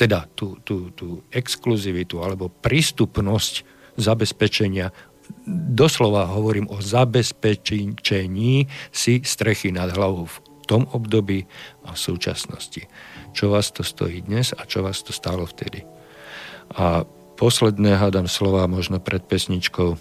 [0.00, 3.68] teda tú, tú, tú exkluzivitu alebo prístupnosť
[4.00, 4.88] zabezpečenia
[5.50, 10.36] doslova hovorím o zabezpečení si strechy nad hlavou v
[10.70, 11.50] tom období
[11.82, 12.86] a v súčasnosti.
[13.34, 15.82] Čo vás to stojí dnes a čo vás to stálo vtedy.
[16.78, 17.02] A
[17.34, 19.98] posledné hádam slova možno pred pesničkou,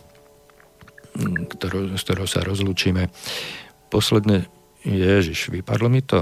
[1.57, 3.09] ktorou, s ktorou sa rozlúčime.
[3.89, 4.45] Posledné,
[4.85, 6.21] Ježiš, vypadlo mi to.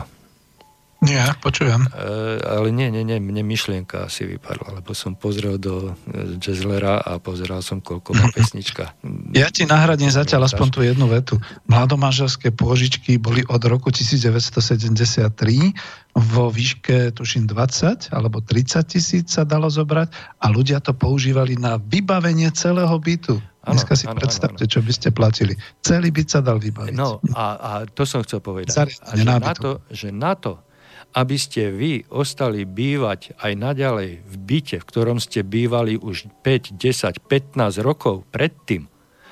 [0.97, 1.85] Nie, počujem.
[1.93, 6.97] E, ale nie, nie, nie, mne myšlienka asi vypadla, lebo som pozrel do e, Jazzlera
[7.05, 8.97] a pozeral som, koľko má pesnička.
[9.29, 11.37] Ja ti nahradím zatiaľ aspoň tú jednu vetu.
[11.69, 15.29] Mladomanželské pôžičky boli od roku 1973
[16.17, 20.09] vo výške, tuším, 20 alebo 30 tisíc sa dalo zobrať
[20.41, 23.37] a ľudia to používali na vybavenie celého bytu.
[23.67, 24.73] Dneska si ano, predstavte, ano, ano.
[24.73, 25.53] čo by ste platili.
[25.83, 26.95] Celý byt sa dal vybaviť.
[26.95, 28.71] No a, a to som chcel povedať.
[28.71, 30.63] a že, na to, že na to,
[31.17, 36.77] aby ste vy ostali bývať aj naďalej v byte, v ktorom ste bývali už 5,
[36.77, 38.85] 10, 15 rokov predtým,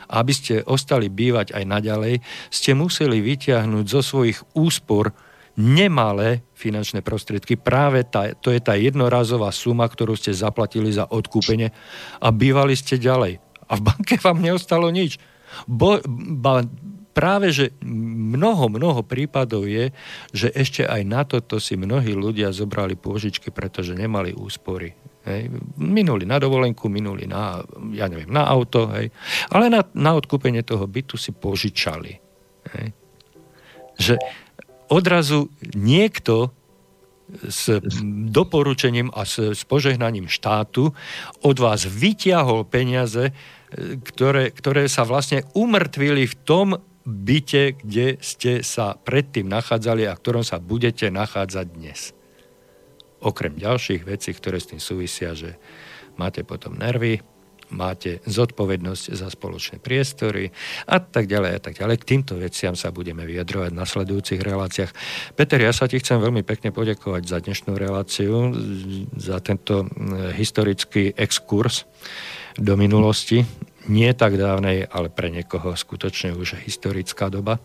[0.10, 5.14] aby ste ostali bývať aj naďalej, ste museli vyťahnuť zo svojich úspor
[5.56, 7.56] nemalé finančné prostriedky.
[7.56, 11.70] Práve tá, to je tá jednorazová suma, ktorú ste zaplatili za odkúpenie
[12.20, 13.40] a bývali ste ďalej.
[13.70, 15.22] A v banke vám neostalo nič.
[15.70, 16.02] Bo,
[16.42, 16.66] ba,
[17.16, 19.96] práve, že mnoho, mnoho prípadov je,
[20.36, 24.92] že ešte aj na toto si mnohí ľudia zobrali pôžičky, pretože nemali úspory.
[25.24, 25.50] Hej.
[25.80, 27.64] Minuli na dovolenku, minuli na,
[27.96, 29.10] ja neviem, na auto, hej.
[29.50, 32.20] ale na, na odkúpenie toho bytu si požičali.
[32.76, 32.88] Hej.
[33.96, 34.14] Že
[34.92, 36.52] odrazu niekto
[37.26, 37.82] s
[38.30, 40.94] doporučením a s, s požehnaním štátu
[41.42, 43.34] od vás vyťahol peniaze,
[44.06, 46.68] ktoré, ktoré sa vlastne umrtvili v tom
[47.06, 52.18] byte, kde ste sa predtým nachádzali a ktorom sa budete nachádzať dnes.
[53.22, 55.56] Okrem ďalších vecí, ktoré s tým súvisia, že
[56.18, 57.22] máte potom nervy,
[57.74, 60.54] máte zodpovednosť za spoločné priestory
[60.86, 61.96] a tak ďalej a tak ďalej.
[62.02, 64.92] K týmto veciam sa budeme vyjadrovať v nasledujúcich reláciách.
[65.34, 68.54] Peter, ja sa ti chcem veľmi pekne poďakovať za dnešnú reláciu,
[69.18, 69.90] za tento
[70.38, 71.90] historický exkurs
[72.58, 73.42] do minulosti
[73.88, 77.62] nie tak dávnej, ale pre niekoho skutočne už historická doba.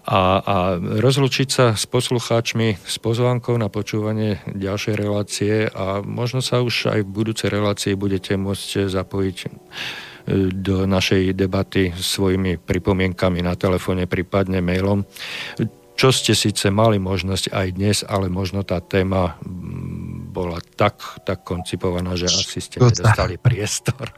[0.00, 6.64] A, a rozlučiť sa s poslucháčmi s pozvánkou na počúvanie ďalšej relácie a možno sa
[6.64, 9.48] už aj v budúcej relácii budete môcť zapojiť e,
[10.56, 15.04] do našej debaty svojimi pripomienkami na telefóne, prípadne mailom
[16.00, 19.36] čo ste síce mali možnosť aj dnes, ale možno tá téma
[20.30, 24.08] bola tak, tak koncipovaná, že asi ste nedostali priestor.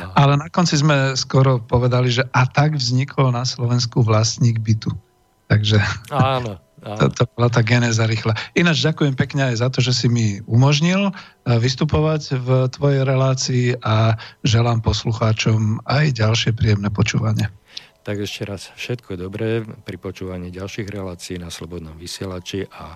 [0.00, 0.08] no.
[0.20, 4.94] Ale na konci sme skoro povedali, že a tak vznikol na Slovensku vlastník bytu.
[5.46, 5.78] Takže
[6.14, 6.56] áno,
[6.86, 6.98] áno.
[7.02, 8.38] To, to bola tá genéza rýchla.
[8.54, 11.12] Ináč ďakujem pekne aj za to, že si mi umožnil eh,
[11.58, 14.16] vystupovať v tvojej relácii a
[14.46, 17.50] želám poslucháčom aj ďalšie príjemné počúvanie.
[18.06, 22.94] Tak ešte raz všetko dobré pri počúvaní ďalších relácií na Slobodnom vysielači a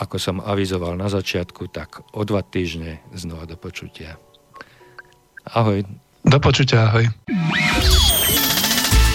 [0.00, 4.16] ako som avizoval na začiatku, tak o dva týždne znova do počutia.
[5.44, 5.84] Ahoj.
[6.24, 7.04] Do počutia, ahoj.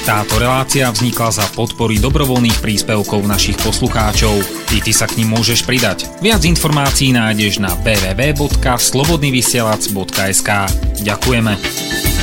[0.06, 4.38] Táto relácia vznikla za podpory dobrovoľných príspevkov našich poslucháčov.
[4.70, 6.06] I ty sa k ním môžeš pridať.
[6.22, 10.50] Viac informácií nájdeš na www.slobodnyvysielac.sk
[11.02, 12.15] Ďakujeme.